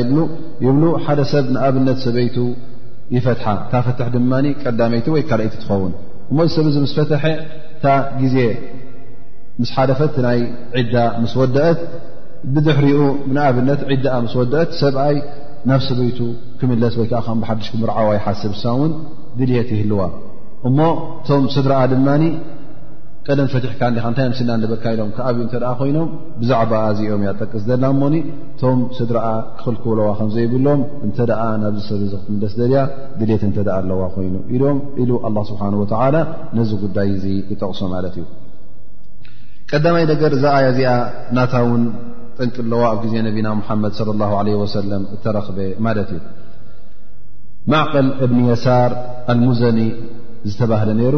[0.61, 2.37] يبلو حد سب نأبنت سبيت
[3.15, 5.91] يفتح تفتح دمني داميت وي كرأيت تخون
[6.31, 7.23] እሞእዚ ሰብ እዚ ምስ ፈትሐ
[7.73, 7.85] እታ
[8.21, 8.35] ግዜ
[9.61, 10.39] ምስ ሓለፈት ናይ
[10.79, 11.79] ዒዳ ምስ ወድአት
[12.53, 12.99] ብድሕሪኡ
[13.35, 15.17] ንኣብነት ዒዳኣ ምስ ወድአት ሰብኣይ
[15.69, 16.19] ናብ ሰበይቱ
[16.59, 18.91] ክምለስ ወይከዓ ከ ብሓድሽ ርዓዋ ይሓስብ ሳእውን
[19.37, 20.01] ድልየት ይህልዋ
[20.69, 20.77] እሞ
[21.19, 22.23] እቶም ስድራኣ ድማኒ
[23.31, 26.07] ቀደን ፈትሕካ እዲ እንታይ ኣምስና ንበካ ኢሎም ከኣብኡ እንተደኣ ኮይኖም
[26.39, 28.15] ብዛዕባ ዚኦም ያጠቅስ ዘላ እሞኒ
[28.61, 29.27] ቶም ስድራኣ
[29.57, 32.81] ክኽልክብለዋ ከምዘይብሎም እንተደኣ ናብዚ ሰብ ዚክትምለስ ደድያ
[33.19, 36.15] ድሌት እንተደኣ ኣለዋ ኮይኑ ኢዶም ኢሉ ኣላ ስብሓን ወዓላ
[36.59, 38.25] ነዚ ጉዳይ እዙ ይጠቕሶ ማለት እዩ
[39.73, 40.91] ቀዳማይ ነገር ዛኣያ እዚኣ
[41.39, 41.83] ናታ እውን
[42.39, 46.23] ጥንቅ ኣለዋ ኣብ ግዜ ነቢና ሙሓመድ ለ ላ ለ ወሰለም እተረክበ ማለት እዩ
[47.73, 48.91] ማዕቐል እብኒ የሳር
[49.35, 49.79] ኣልሙዘኒ
[50.49, 51.15] ዝተባህለ ነይሩ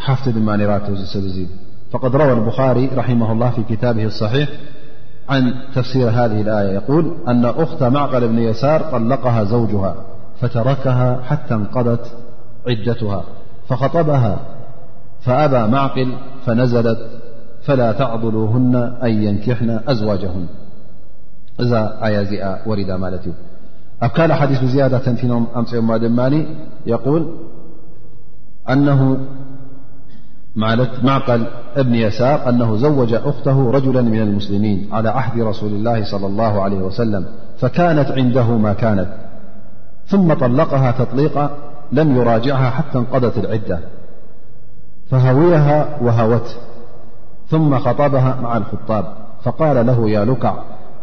[0.00, 1.46] حفماني راسزي
[1.92, 4.48] فقد روى البخاري رحمه الله في كتابه الصحيح
[5.28, 9.94] عن تفسير هذه الآية يقول أن أخت معقل بن يسار طلقها زوجها
[10.40, 12.16] فتركها حتى انقضت
[12.68, 13.24] عدتها
[13.68, 14.38] فخطبها
[15.20, 16.12] فأبى معقل
[16.46, 16.98] فنزلت
[17.64, 20.46] فلا تعضلوهن أن ينكحن أزواجهن
[21.60, 21.88] ي
[22.66, 23.20] ورد مال
[24.02, 25.46] أكال حديث زيادة فينم
[25.80, 26.46] أمدماني
[26.86, 29.18] يقولأنه
[31.02, 31.46] معقل
[31.76, 36.78] بن يسار أنه زوج أخته رجلا من المسلمين على عهد رسول الله صلى الله عليه
[36.78, 37.26] وسلم
[37.58, 39.06] فكانت عنده ما كانت
[40.06, 41.50] ثم طلقها تطليقا
[41.92, 43.78] لم يراجعها حتى انقذت العدة
[45.10, 46.54] فهويها وهوته
[47.50, 49.04] ثم خطبها مع الخطاب
[49.42, 50.54] فقال له يا لكع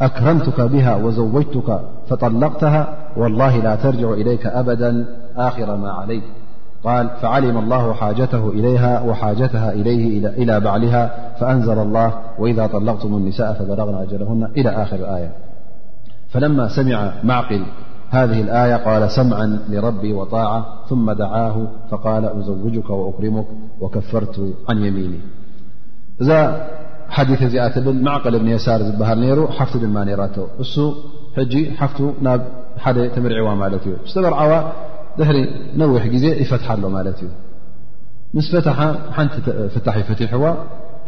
[0.02, 1.80] أكرمتك بها وزوجتك
[2.10, 2.88] فطلقتها
[3.18, 5.06] والله لا ترجع إليك أبدا
[5.38, 6.24] آخر ما عليك
[6.84, 11.10] قال فعلم الله حاجته إليها وحاجتها إليه إلى بعلها
[11.40, 15.32] فأنزل الله وإذا طلقتم النساء فبلغنا أجلهن إلى آخر الآية
[16.30, 17.62] فلما سمع معقل
[18.10, 23.46] هذه الآية قال سمعا لربي وطاعة ثم دعاه فقال أزوجك وأكرمك
[23.82, 25.20] وكفرت عن يميني
[27.10, 30.40] حث ب معقل بن يسار بهر نير حفت مانرت
[32.84, 34.64] ف تمرعومالاستمروى
[35.20, 35.38] ድሕሪ
[35.82, 37.30] ነዊሕ ግዜ ይፈትሓ ኣሎ ማለት እዩ
[38.38, 38.48] ምስ
[39.16, 39.36] ሓንቲ
[39.74, 40.46] ፍ ይፈትሕዋ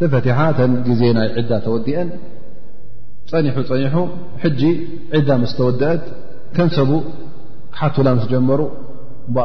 [0.00, 0.58] ተፈትሓተ
[0.88, 2.08] ግዜ ናይ ዕዳ ተወዲአን
[3.30, 3.82] ፀኒ ፀኒ
[4.42, 4.60] ሕጂ
[5.16, 6.04] ዒዳ ምስ ተወድአት
[6.56, 6.90] ከምሰቡ
[7.80, 8.60] ሓቱላ ምስ ጀመሩ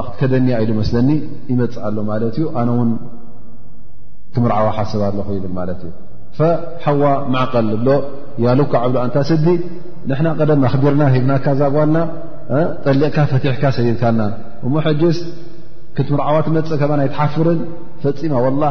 [0.07, 1.09] ክከደኒያ ኢሉ መስለኒ
[1.51, 2.91] ይመፅእ ሎ ማለት እዩ ኣነ ውን
[4.35, 5.91] ክምርዓዋ ሓስብ ኣለኹ ይብል ማት እ
[6.83, 7.89] ሓዋ ማዕቀል ብሎ
[8.45, 9.45] ያሉካ ዕብሎ እንታ ስዲ
[10.09, 11.97] ንና ቀደም ኣክቢርና ሂብናካ ዛጓልና
[12.85, 14.21] ጠሊቕካ ፈትሕካ ሰድካልና
[14.67, 15.17] እሙ ሕጅስ
[15.97, 17.59] ክትምርዓዋ ትመፅእ ከ ናይ ትሓፍርን
[18.03, 18.63] ፈፂማ ወላ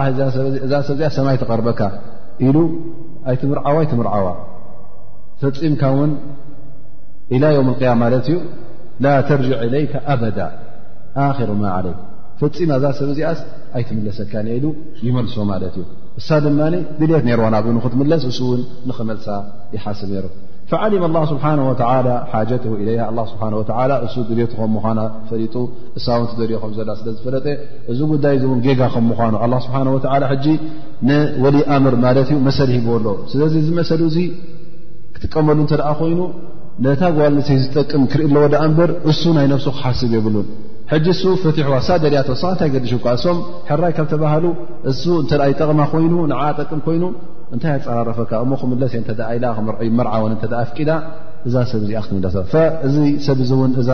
[0.67, 1.81] እዛ ሰብ እዚኣ ሰማይ ተቐርበካ
[2.47, 2.57] ኢሉ
[3.33, 4.27] ኣይትምርዓዋ ኣይትምርዓዋ
[5.43, 6.13] ፈፂምካ እውን
[7.37, 8.37] ኢላ ዮውም ቅያም ማለት እዩ
[9.05, 10.39] ላ ተርጅዕ ለይከ ኣበዳ
[11.29, 11.95] ኣኪሮማ ዓለይ
[12.41, 13.41] ፈፂማ እዛ ሰብ እዚኣስ
[13.79, 14.67] ኣይትምለሰካን ኢሉ
[15.09, 15.85] ይመልሶዎ ማለት እዩ
[16.21, 16.59] እሳ ድማ
[17.01, 19.27] ድልት ነይርዋ ናብኡ ንክትምለስ እሱእውን ንክመልሳ
[19.77, 20.27] ይሓስብ ነይሩ
[20.71, 21.73] ፈዓሊመ ላ ስብሓ ወ
[22.33, 23.43] ሓጀተ ኢለይሃ ስብሓ
[24.07, 24.85] እሱ ግልቱ ከም ምኳ
[25.31, 25.55] ፈጡ
[25.99, 27.47] እሳውቲ ዘርኦ ከም ዘ ስለ ዝፈለጠ
[27.93, 29.77] እዚ ጉዳይ ዝን ጌጋ ከም ምኳኑ ስብሓ
[31.09, 34.19] ንወሊ ኣምር ማለት እዩ መሰሊ ሂብ ኣሎ ስለዚ እዚ መሰሊ እዙ
[35.17, 36.21] ክጥቀመሉ እተ ኮይኑ
[36.85, 40.47] ነታ ጓል ንሰይ ዝጠቅም ክርኢ ኣለዎ ደኣ እበር እሱ ናይ ነብሱ ክሓስብ የብሉን
[41.05, 43.39] ጂ እሱ ፈትሑዋ ሳ ደያቶ ስ እንታይ ገዲሽካ እሶም
[43.69, 44.47] ሕራይ ካብ ተባሃሉ
[44.91, 47.05] እሱ እተ ይጠቕማ ኮይኑ ን ጠቅም ኮይኑ
[47.55, 48.93] እንታይ ኣፀራረፈካ እሞ ክምለሰ
[49.87, 50.91] ኢ መርዓወን እ ኣፍቂዳ
[51.49, 52.37] እዛ ሰብ እዚኣ ክትምለሰ
[52.87, 53.91] እዚ ሰብ እዚ እውን እዛ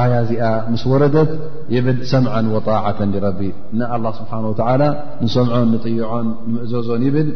[0.00, 0.42] ኣያ እዚኣ
[0.72, 1.30] ምስ ወረደት
[1.74, 3.40] ይብል ሰምዐን ወጣዓተን ይረቢ
[3.78, 4.82] ንኣላ ስብሓን ወተዓላ
[5.24, 7.28] ንሰምዖን ንጥይዖን ንምእዘዞን ይብል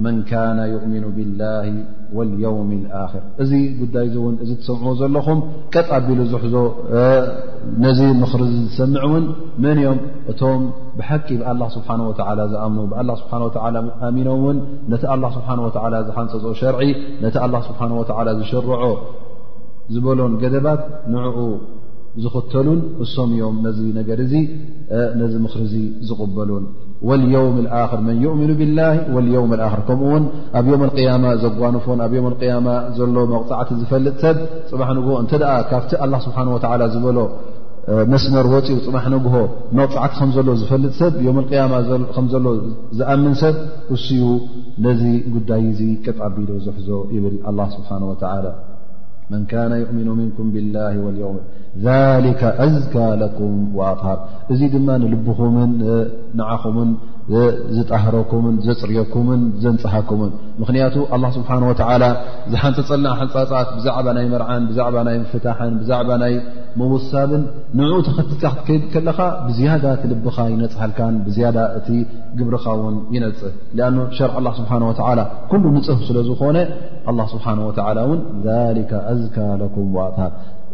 [0.03, 1.63] መን ካነ ይእሚኑ ብላه
[2.17, 2.69] ወልየውም
[3.03, 3.51] ኣክር እዚ
[3.81, 5.39] ጉዳይ እ እውን እዚ ትሰምዕዎ ዘለኹም
[5.73, 6.55] ቀጥ ኣቢሉ ዙሕዞ
[7.85, 9.25] ነዚ ምኽሪዚ ዝሰምዕ እውን
[9.63, 9.99] መን እዮም
[10.33, 10.61] እቶም
[10.99, 12.13] ብሓቂ ብአላ ስብሓ ወ
[12.53, 14.57] ዝኣምኑ ብ ስብሓ ወ ኣሚኖም ውን
[14.93, 15.69] ነቲ ላ ስብሓ ወ
[16.09, 16.81] ዝሓንፀፅኦ ሸርዒ
[17.25, 18.03] ነቲ ኣላ ስብሓ ወ
[18.41, 18.81] ዝሽርዖ
[19.93, 20.81] ዝበሎን ገደባት
[21.13, 21.37] ንዕኡ
[22.23, 24.33] ዝኽተሉን እሶም እዮም ነዚ ነገር እዙ
[25.21, 25.73] ነዚ ምክሪእዚ
[26.09, 26.63] ዝቕበሉን
[27.07, 30.23] ወልየውም ኣክር መን ዩእምኑ ብላህ ወልየውም ኣር ከምኡ ውን
[30.59, 32.67] ኣብ ዮውም ልያማ ዘጓኖፎን ኣብ ም ያማ
[32.97, 34.37] ዘሎ መቕፃዕቲ ዝፈልጥ ሰብ
[34.71, 37.17] ፅባሕ ንግሆ እንተ ደኣ ካብቲ ኣላ ስብሓን ወላ ዝበሎ
[38.13, 39.35] መስመር ወፂ ፅባሕ ንግሆ
[39.79, 41.73] መቕፃዕቲ ከምዘሎ ዝፈልጥ ሰብ ያማ
[42.15, 42.45] ከምዘሎ
[43.01, 43.55] ዝኣምን ሰብ
[43.97, 44.23] እስኡ
[44.87, 45.03] ነዚ
[45.35, 48.33] ጉዳይ ዙ ቅጣቢሉ ዘሕዞ ይብል ኣላ ስብሓን ወላ
[49.29, 51.39] من كان يؤمن منكم بالله واليوم
[51.79, 54.19] ذلك أذكى لكم وأطهر
[54.57, 55.59] زي دم نلبم
[56.39, 56.77] نعخم
[57.77, 60.31] ዝጣህረኩምን ዘፅርየኩምን ዘንፅሃኩምን
[60.61, 62.03] ምክንያቱ ኣላ ስብሓ ወተላ
[62.51, 66.33] ዝሓንፀፀልና ሓንፃፃት ብዛዕባ ናይ መርዓን ብዛዕባ ናይ ፍታሕን ብዛዕባ ናይ
[66.81, 67.43] መወሳብን
[67.79, 71.87] ንዑኡ ተኸትልታ ክ ከለኻ ብዝያዳ ቲ ልብኻ ይነፅሃልካን ብዝያዳ እቲ
[72.39, 73.53] ግብርኻ ውን ይነፅህ
[73.87, 73.89] ኣ
[74.19, 76.57] ሸር ላ ስብሓ ወ ኩሉ ንፅህ ስለ ዝኾነ
[77.35, 77.73] ስብሓ ወ
[78.05, 78.19] እውን
[78.77, 80.33] ሊከ ኣዝካ ለኩም ዋኣት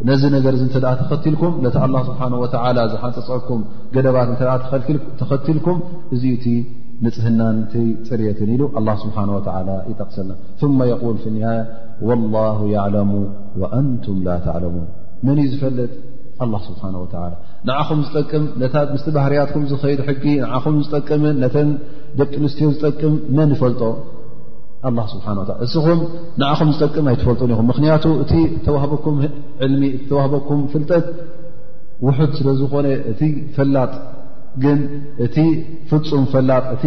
[0.09, 3.59] ነዚ ነገር እ እንተደኣ ተኸትልኩም ነቲ ኣላ ስብሓን ወዓላ ዝሓንፀፅዕኩም
[3.95, 5.77] ገደባት እንተ ተኸትልኩም
[6.15, 6.45] እዚ እቲ
[7.05, 7.73] ንፅህናንቲ
[8.09, 9.41] ፅርትን ኢሉ ኣላ ስብሓና ወ
[9.91, 11.53] ይጠቕሰልና መ የቁል ፍ ኒሃያ
[12.09, 13.11] ወላሁ ያዕለሙ
[13.61, 14.85] ወአንቱም ላ ተዕለሙን
[15.27, 15.91] መን እዩ ዝፈለጥ
[16.45, 17.23] ኣላ ስብሓን ወላ
[17.69, 21.69] ንዓኹም ዝጠቅም ነ ምስቲ ባህርያትኩም ዝኸይድ ሕጊ ንዓኹም ዝጠቅምን ነተን
[22.21, 23.81] ደቂ ኣንስትዮ ዝጠቅም መን ይፈልጦ
[25.11, 25.99] ስብሓ እስኹም
[26.41, 28.33] ንዓኹም ዝጠቅም ኣይትፈልጡን ኢኹም ምክንያቱ እቲ
[28.65, 29.15] ተዋህበኩም
[29.65, 31.05] ዕልሚ እተዋህበኩም ፍልጠት
[32.07, 33.21] ውሑድ ስለ ዝኾነ እቲ
[33.55, 33.89] ፈላጥ
[34.63, 34.79] ግን
[35.25, 35.37] እቲ
[35.91, 36.85] ፍፁም ፈላጥ እቲ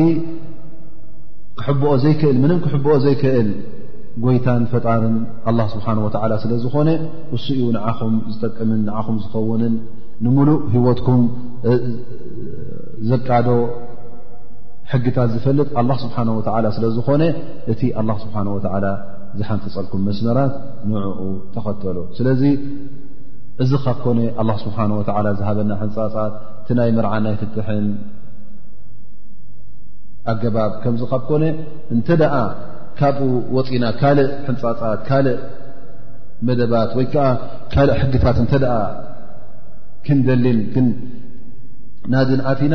[1.60, 3.48] ክሕብኦ ዘይክእል ምንም ክሕብኦ ዘይክእል
[4.24, 5.16] ጎይታን ፈጣርን
[5.50, 6.88] ኣላ ስብሓን ወዓላ ስለ ዝኾነ
[7.32, 9.74] ንሱ እዩ ንዓኹም ዝጠቅምን ንዓኹም ዝኸውንን
[10.24, 11.20] ንሙሉእ ሂወትኩም
[13.10, 13.48] ዘቃዶ
[14.92, 17.22] ሕጊታት ዝፈልጥ ኣላ ስብሓን ወዓላ ስለ ዝኾነ
[17.72, 18.86] እቲ ኣላ ስብሓን ወላ
[19.38, 20.52] ዝሓንፅፀልኩም መስመራት
[20.90, 21.20] ንዕኡ
[21.54, 22.42] ተኸተሉ ስለዚ
[23.62, 27.86] እዚ ካብ ኮነ ኣላ ስብሓ ወላ ዝሃበና ሕንፃፃት እቲ ናይ መርዓን ናይ ፍትሕን
[30.32, 31.44] ኣገባብ ከምዚ ካብ ኮነ
[31.96, 32.34] እንተ ደኣ
[33.00, 35.36] ካብኡ ወፂና ካልእ ሕንፃፃት ካልእ
[36.48, 37.26] መደባት ወይ ከዓ
[37.74, 38.74] ካልእ ሕግታት እንተደኣ
[40.06, 40.88] ክንደሊን
[42.12, 42.74] ናድንኣትና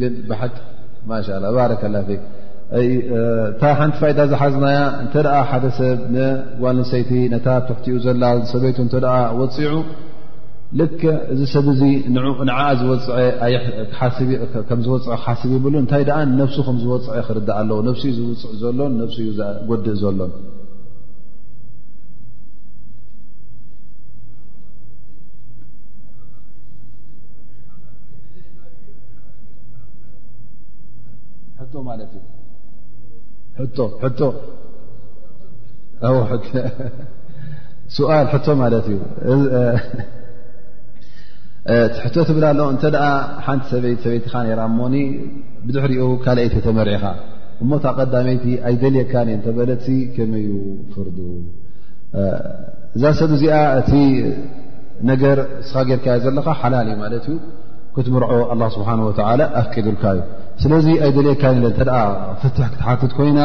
[0.00, 0.42] ግን ብሓ
[1.10, 1.96] ማሻላ ባረከላ
[2.80, 8.94] እታ ሓንቲ ፈኢዳ ዝሓዝናያ እንተ ኣ ሓደ ሰብ ንጓልሰይቲ ነታ ትሕትኡ ዘላ ሰበይቱ እተ
[9.40, 9.74] ወፂዑ
[10.80, 11.00] ልከ
[11.32, 11.82] እዚ ሰብ እዚ
[12.48, 13.04] ንዓ ዝፅ
[14.68, 18.92] ከም ዝወፅዐ ክሓስብ ይብሉ እንታይ ደኣ ነፍሱ ከም ዝወፅዐ ክርዳእ ኣለዉ ነፍሲ ዩ ዝውፅዕ ዘሎን
[19.02, 19.30] ነፍሲ ዩ
[19.70, 20.32] ጎዲእ ዘሎን
[33.70, 34.30] ል
[38.32, 38.98] ሕቶ ማለት እዩ
[42.04, 42.94] ሕቶ ትብላ ኣሎ እንተደ
[43.46, 44.94] ሓንቲ ሰበይቲ ሰበይትኻ ራ እሞኒ
[45.66, 47.04] ብድሕሪኡ ካልኣይተተመርዒኻ
[47.62, 49.84] እሞታ ቀዳመይቲ ኣይደልየካኒእ እተበለት
[50.14, 50.48] ከመዩ
[50.92, 51.18] ፍርዱ
[52.96, 53.92] እዛ ሰብ እዚኣ እቲ
[55.10, 57.36] ነገር ንስኻ ጌርካዮ ዘለካ ሓላል እዩ ማለት እዩ
[57.96, 58.88] ክትምርዖ ኣላ ስብሓ
[59.28, 60.22] ወላ ኣፍቂዱልካ ዩ
[60.62, 61.78] ስለዚ ኣይ ደሌካ እተ
[62.42, 63.40] ፍት ክትሓትት ኮይና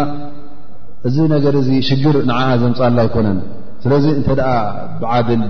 [1.08, 3.40] እዚ ነገር ዚ ሽግር ንዓዓ ዘምፃላ ኣይኮነን
[3.84, 4.30] ስለዚ እንተ
[5.02, 5.42] ብዓድል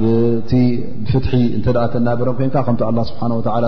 [1.04, 3.22] ብፍትሒ እተ ተናብረ ኮይንካ ከምቲ ኣ ስብሓ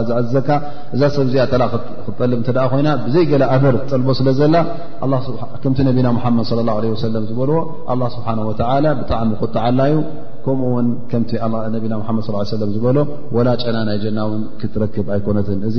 [0.07, 0.49] ዝኣዝዘካ
[0.95, 2.41] እዛ ሰብ እዚኣ ጠላክትጠል እ
[2.73, 4.55] ኮይና ብዘይ ገላ ኣበር ጠልቦ ስለ ዘላ
[5.63, 7.57] ከምቲ ነቢና ሓመድ ለ ወሰለም ዝበልዎ
[7.93, 9.97] ኣላ ስብሓ ወ ብጣዕሚ ቁጣዓላ ዩ
[10.49, 11.31] ከምኡውን ከምቲ
[11.75, 12.97] ነቢና ድ ለም ዝበሎ
[13.35, 15.77] ወላ ጨና ናይ ጀናውን ክትረክብ ኣይኮነትን እዚ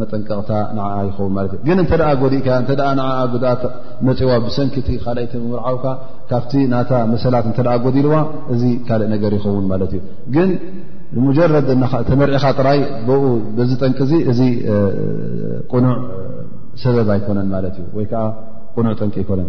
[0.00, 3.02] መጠንቀቕታ ን ይኸውን ማት እ ግን እንተደ ጎዲእካ እተ ን
[3.34, 3.62] ጉድኣት
[4.08, 5.84] መፂዎ ብሰንኪቲ ካልኣይቲ ምርዓውካ
[6.32, 8.16] ካብቲ ናታ መሰላት እተ ጎዲልዋ
[8.54, 10.02] እዚ ካልእ ነገር ይኸውን ማለት እዩ
[10.36, 10.50] ግን
[11.16, 11.68] ንሙጀረድ
[12.10, 12.80] ተመሪዒኻ ጥራይ
[13.70, 13.98] ዚ ጠንቂ
[14.32, 14.40] እዚ
[15.72, 15.96] ቁኑዕ
[16.82, 18.24] ሰበብ ኣይኮነን ማለት እዩ ወይከዓ
[18.78, 19.48] ቁኑዕ ጠንቂ ኣይኮነን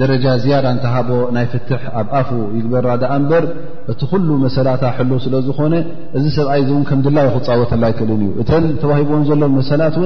[0.00, 3.44] ደረጃ ዝያራ እንተሃቦ ናይ ፍት ኣብ ኣፉ ይግበራ ኣ እበር
[3.92, 5.74] እቲ ኩሉ መሰላት ሕል ስለዝኮነ
[6.18, 9.96] እዚ ሰብኣይ ከም ድላዩ ክፃወተላ ኣይክእልን ዩ እተ ተሂቦን ዘሎም መሰላት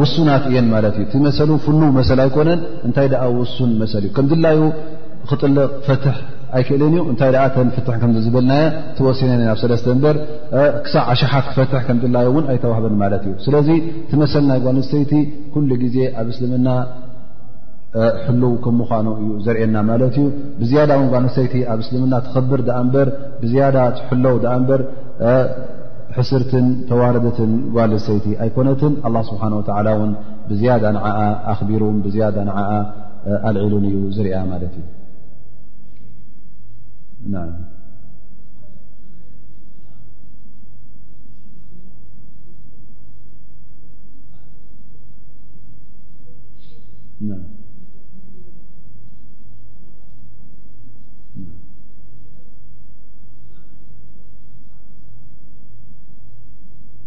[0.00, 3.08] ውሱናት እየን ማት እ መሰ ፍሉ መሰ ኣይኮነን እንታይ
[3.40, 4.60] ውሱን መሰ እዩ ከም ድላዩ
[5.30, 6.04] ክጥልቕ ፈት
[6.58, 7.32] ኣይክእልን እዩ እታይ
[7.88, 8.52] ፍከዝበልና
[8.98, 10.14] ተወሲነ ብ ለ እበ
[10.84, 13.70] ክሳብ ዓሸሓት ፈት ከ ላዩ ኣይተዋህበን ማት እዩ ስለዚ
[14.12, 15.12] ቲመሰል ናይ ጓንስተይቲ
[15.70, 16.68] ሉ ግዜ ኣብ እስልምና
[17.96, 18.42] ምኑ
[19.20, 20.26] እዩ ዘርና ማ ዩ
[20.58, 20.62] ብ
[21.12, 22.78] ጓልሰይቲ ኣብ እስልምና ትብር ዳ
[24.34, 24.80] ው በር
[26.16, 28.92] ሕስርትን ተዋደትን ጓልሰይቲ ኣይኮነትን
[29.30, 29.40] ስ
[30.50, 30.96] ብ
[31.54, 31.82] ኣቢሩ
[33.48, 34.36] ኣልሉ እዩ ዝያ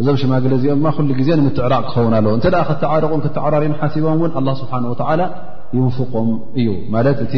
[0.00, 4.84] እዞም ሽማግለ እዚኦም ኩሉ ግዜ ንምትዕራቅ ክኸውን ኣለዎ እተ ከተዓርቁን ከተዓራርን ሓሲቦም እውን ኣ ስብሓን
[4.92, 5.20] ወላ
[5.76, 6.28] ይውፉቆም
[6.60, 7.34] እዩ ማለት እቲ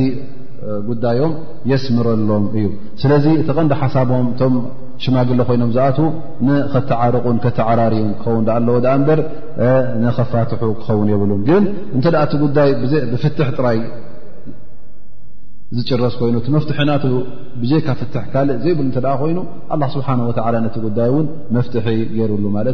[0.89, 1.33] ጉዳዮም
[1.71, 2.67] የስምረሎም እዩ
[3.03, 4.55] ስለዚ ተቐንዲ ሓሳቦም እቶም
[5.05, 5.97] ሽማግለ ኮይኖም ዝኣት
[6.49, 9.21] ንከተዓርቁን ከተዓራርን ክኸውን ኣለዎ እበር
[10.05, 11.65] ንከፋትሑ ክኸውን የብሉን ግን
[11.99, 12.69] እተ እቲ ጉዳይ
[13.13, 13.81] ብፍት ጥራይ
[15.89, 16.91] ጭረስ ኮይኑ መፍትሐና
[17.63, 19.39] ብካ ፍት ካእ ዘይብሉ ተ ኮይኑ
[19.75, 21.27] الله ስብሓه و ነ ጉዳይ ን
[21.57, 21.87] መፍትሒ
[22.19, 22.67] ገሩሉ ማ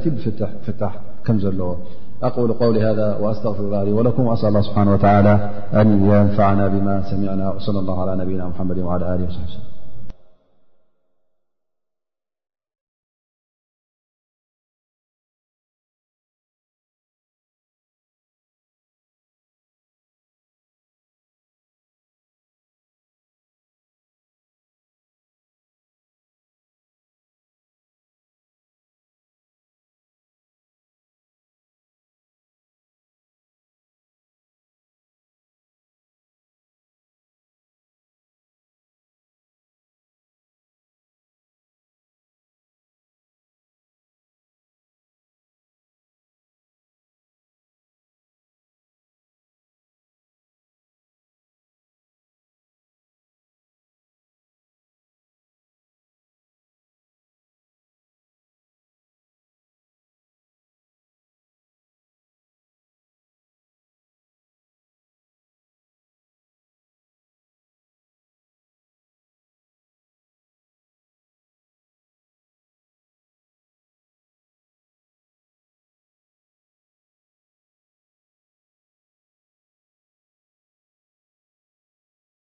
[0.67, 0.77] ፍ
[1.29, 1.71] ከም ዘለዎ
[2.27, 2.33] أل
[2.67, 8.13] ول ذ وأስتغፍ ا ወك له ስብه وى ن يንفعና بማ سمعና وصل الله على
[8.21, 9.15] ነና حمድ ولى ه
[9.53, 9.68] ص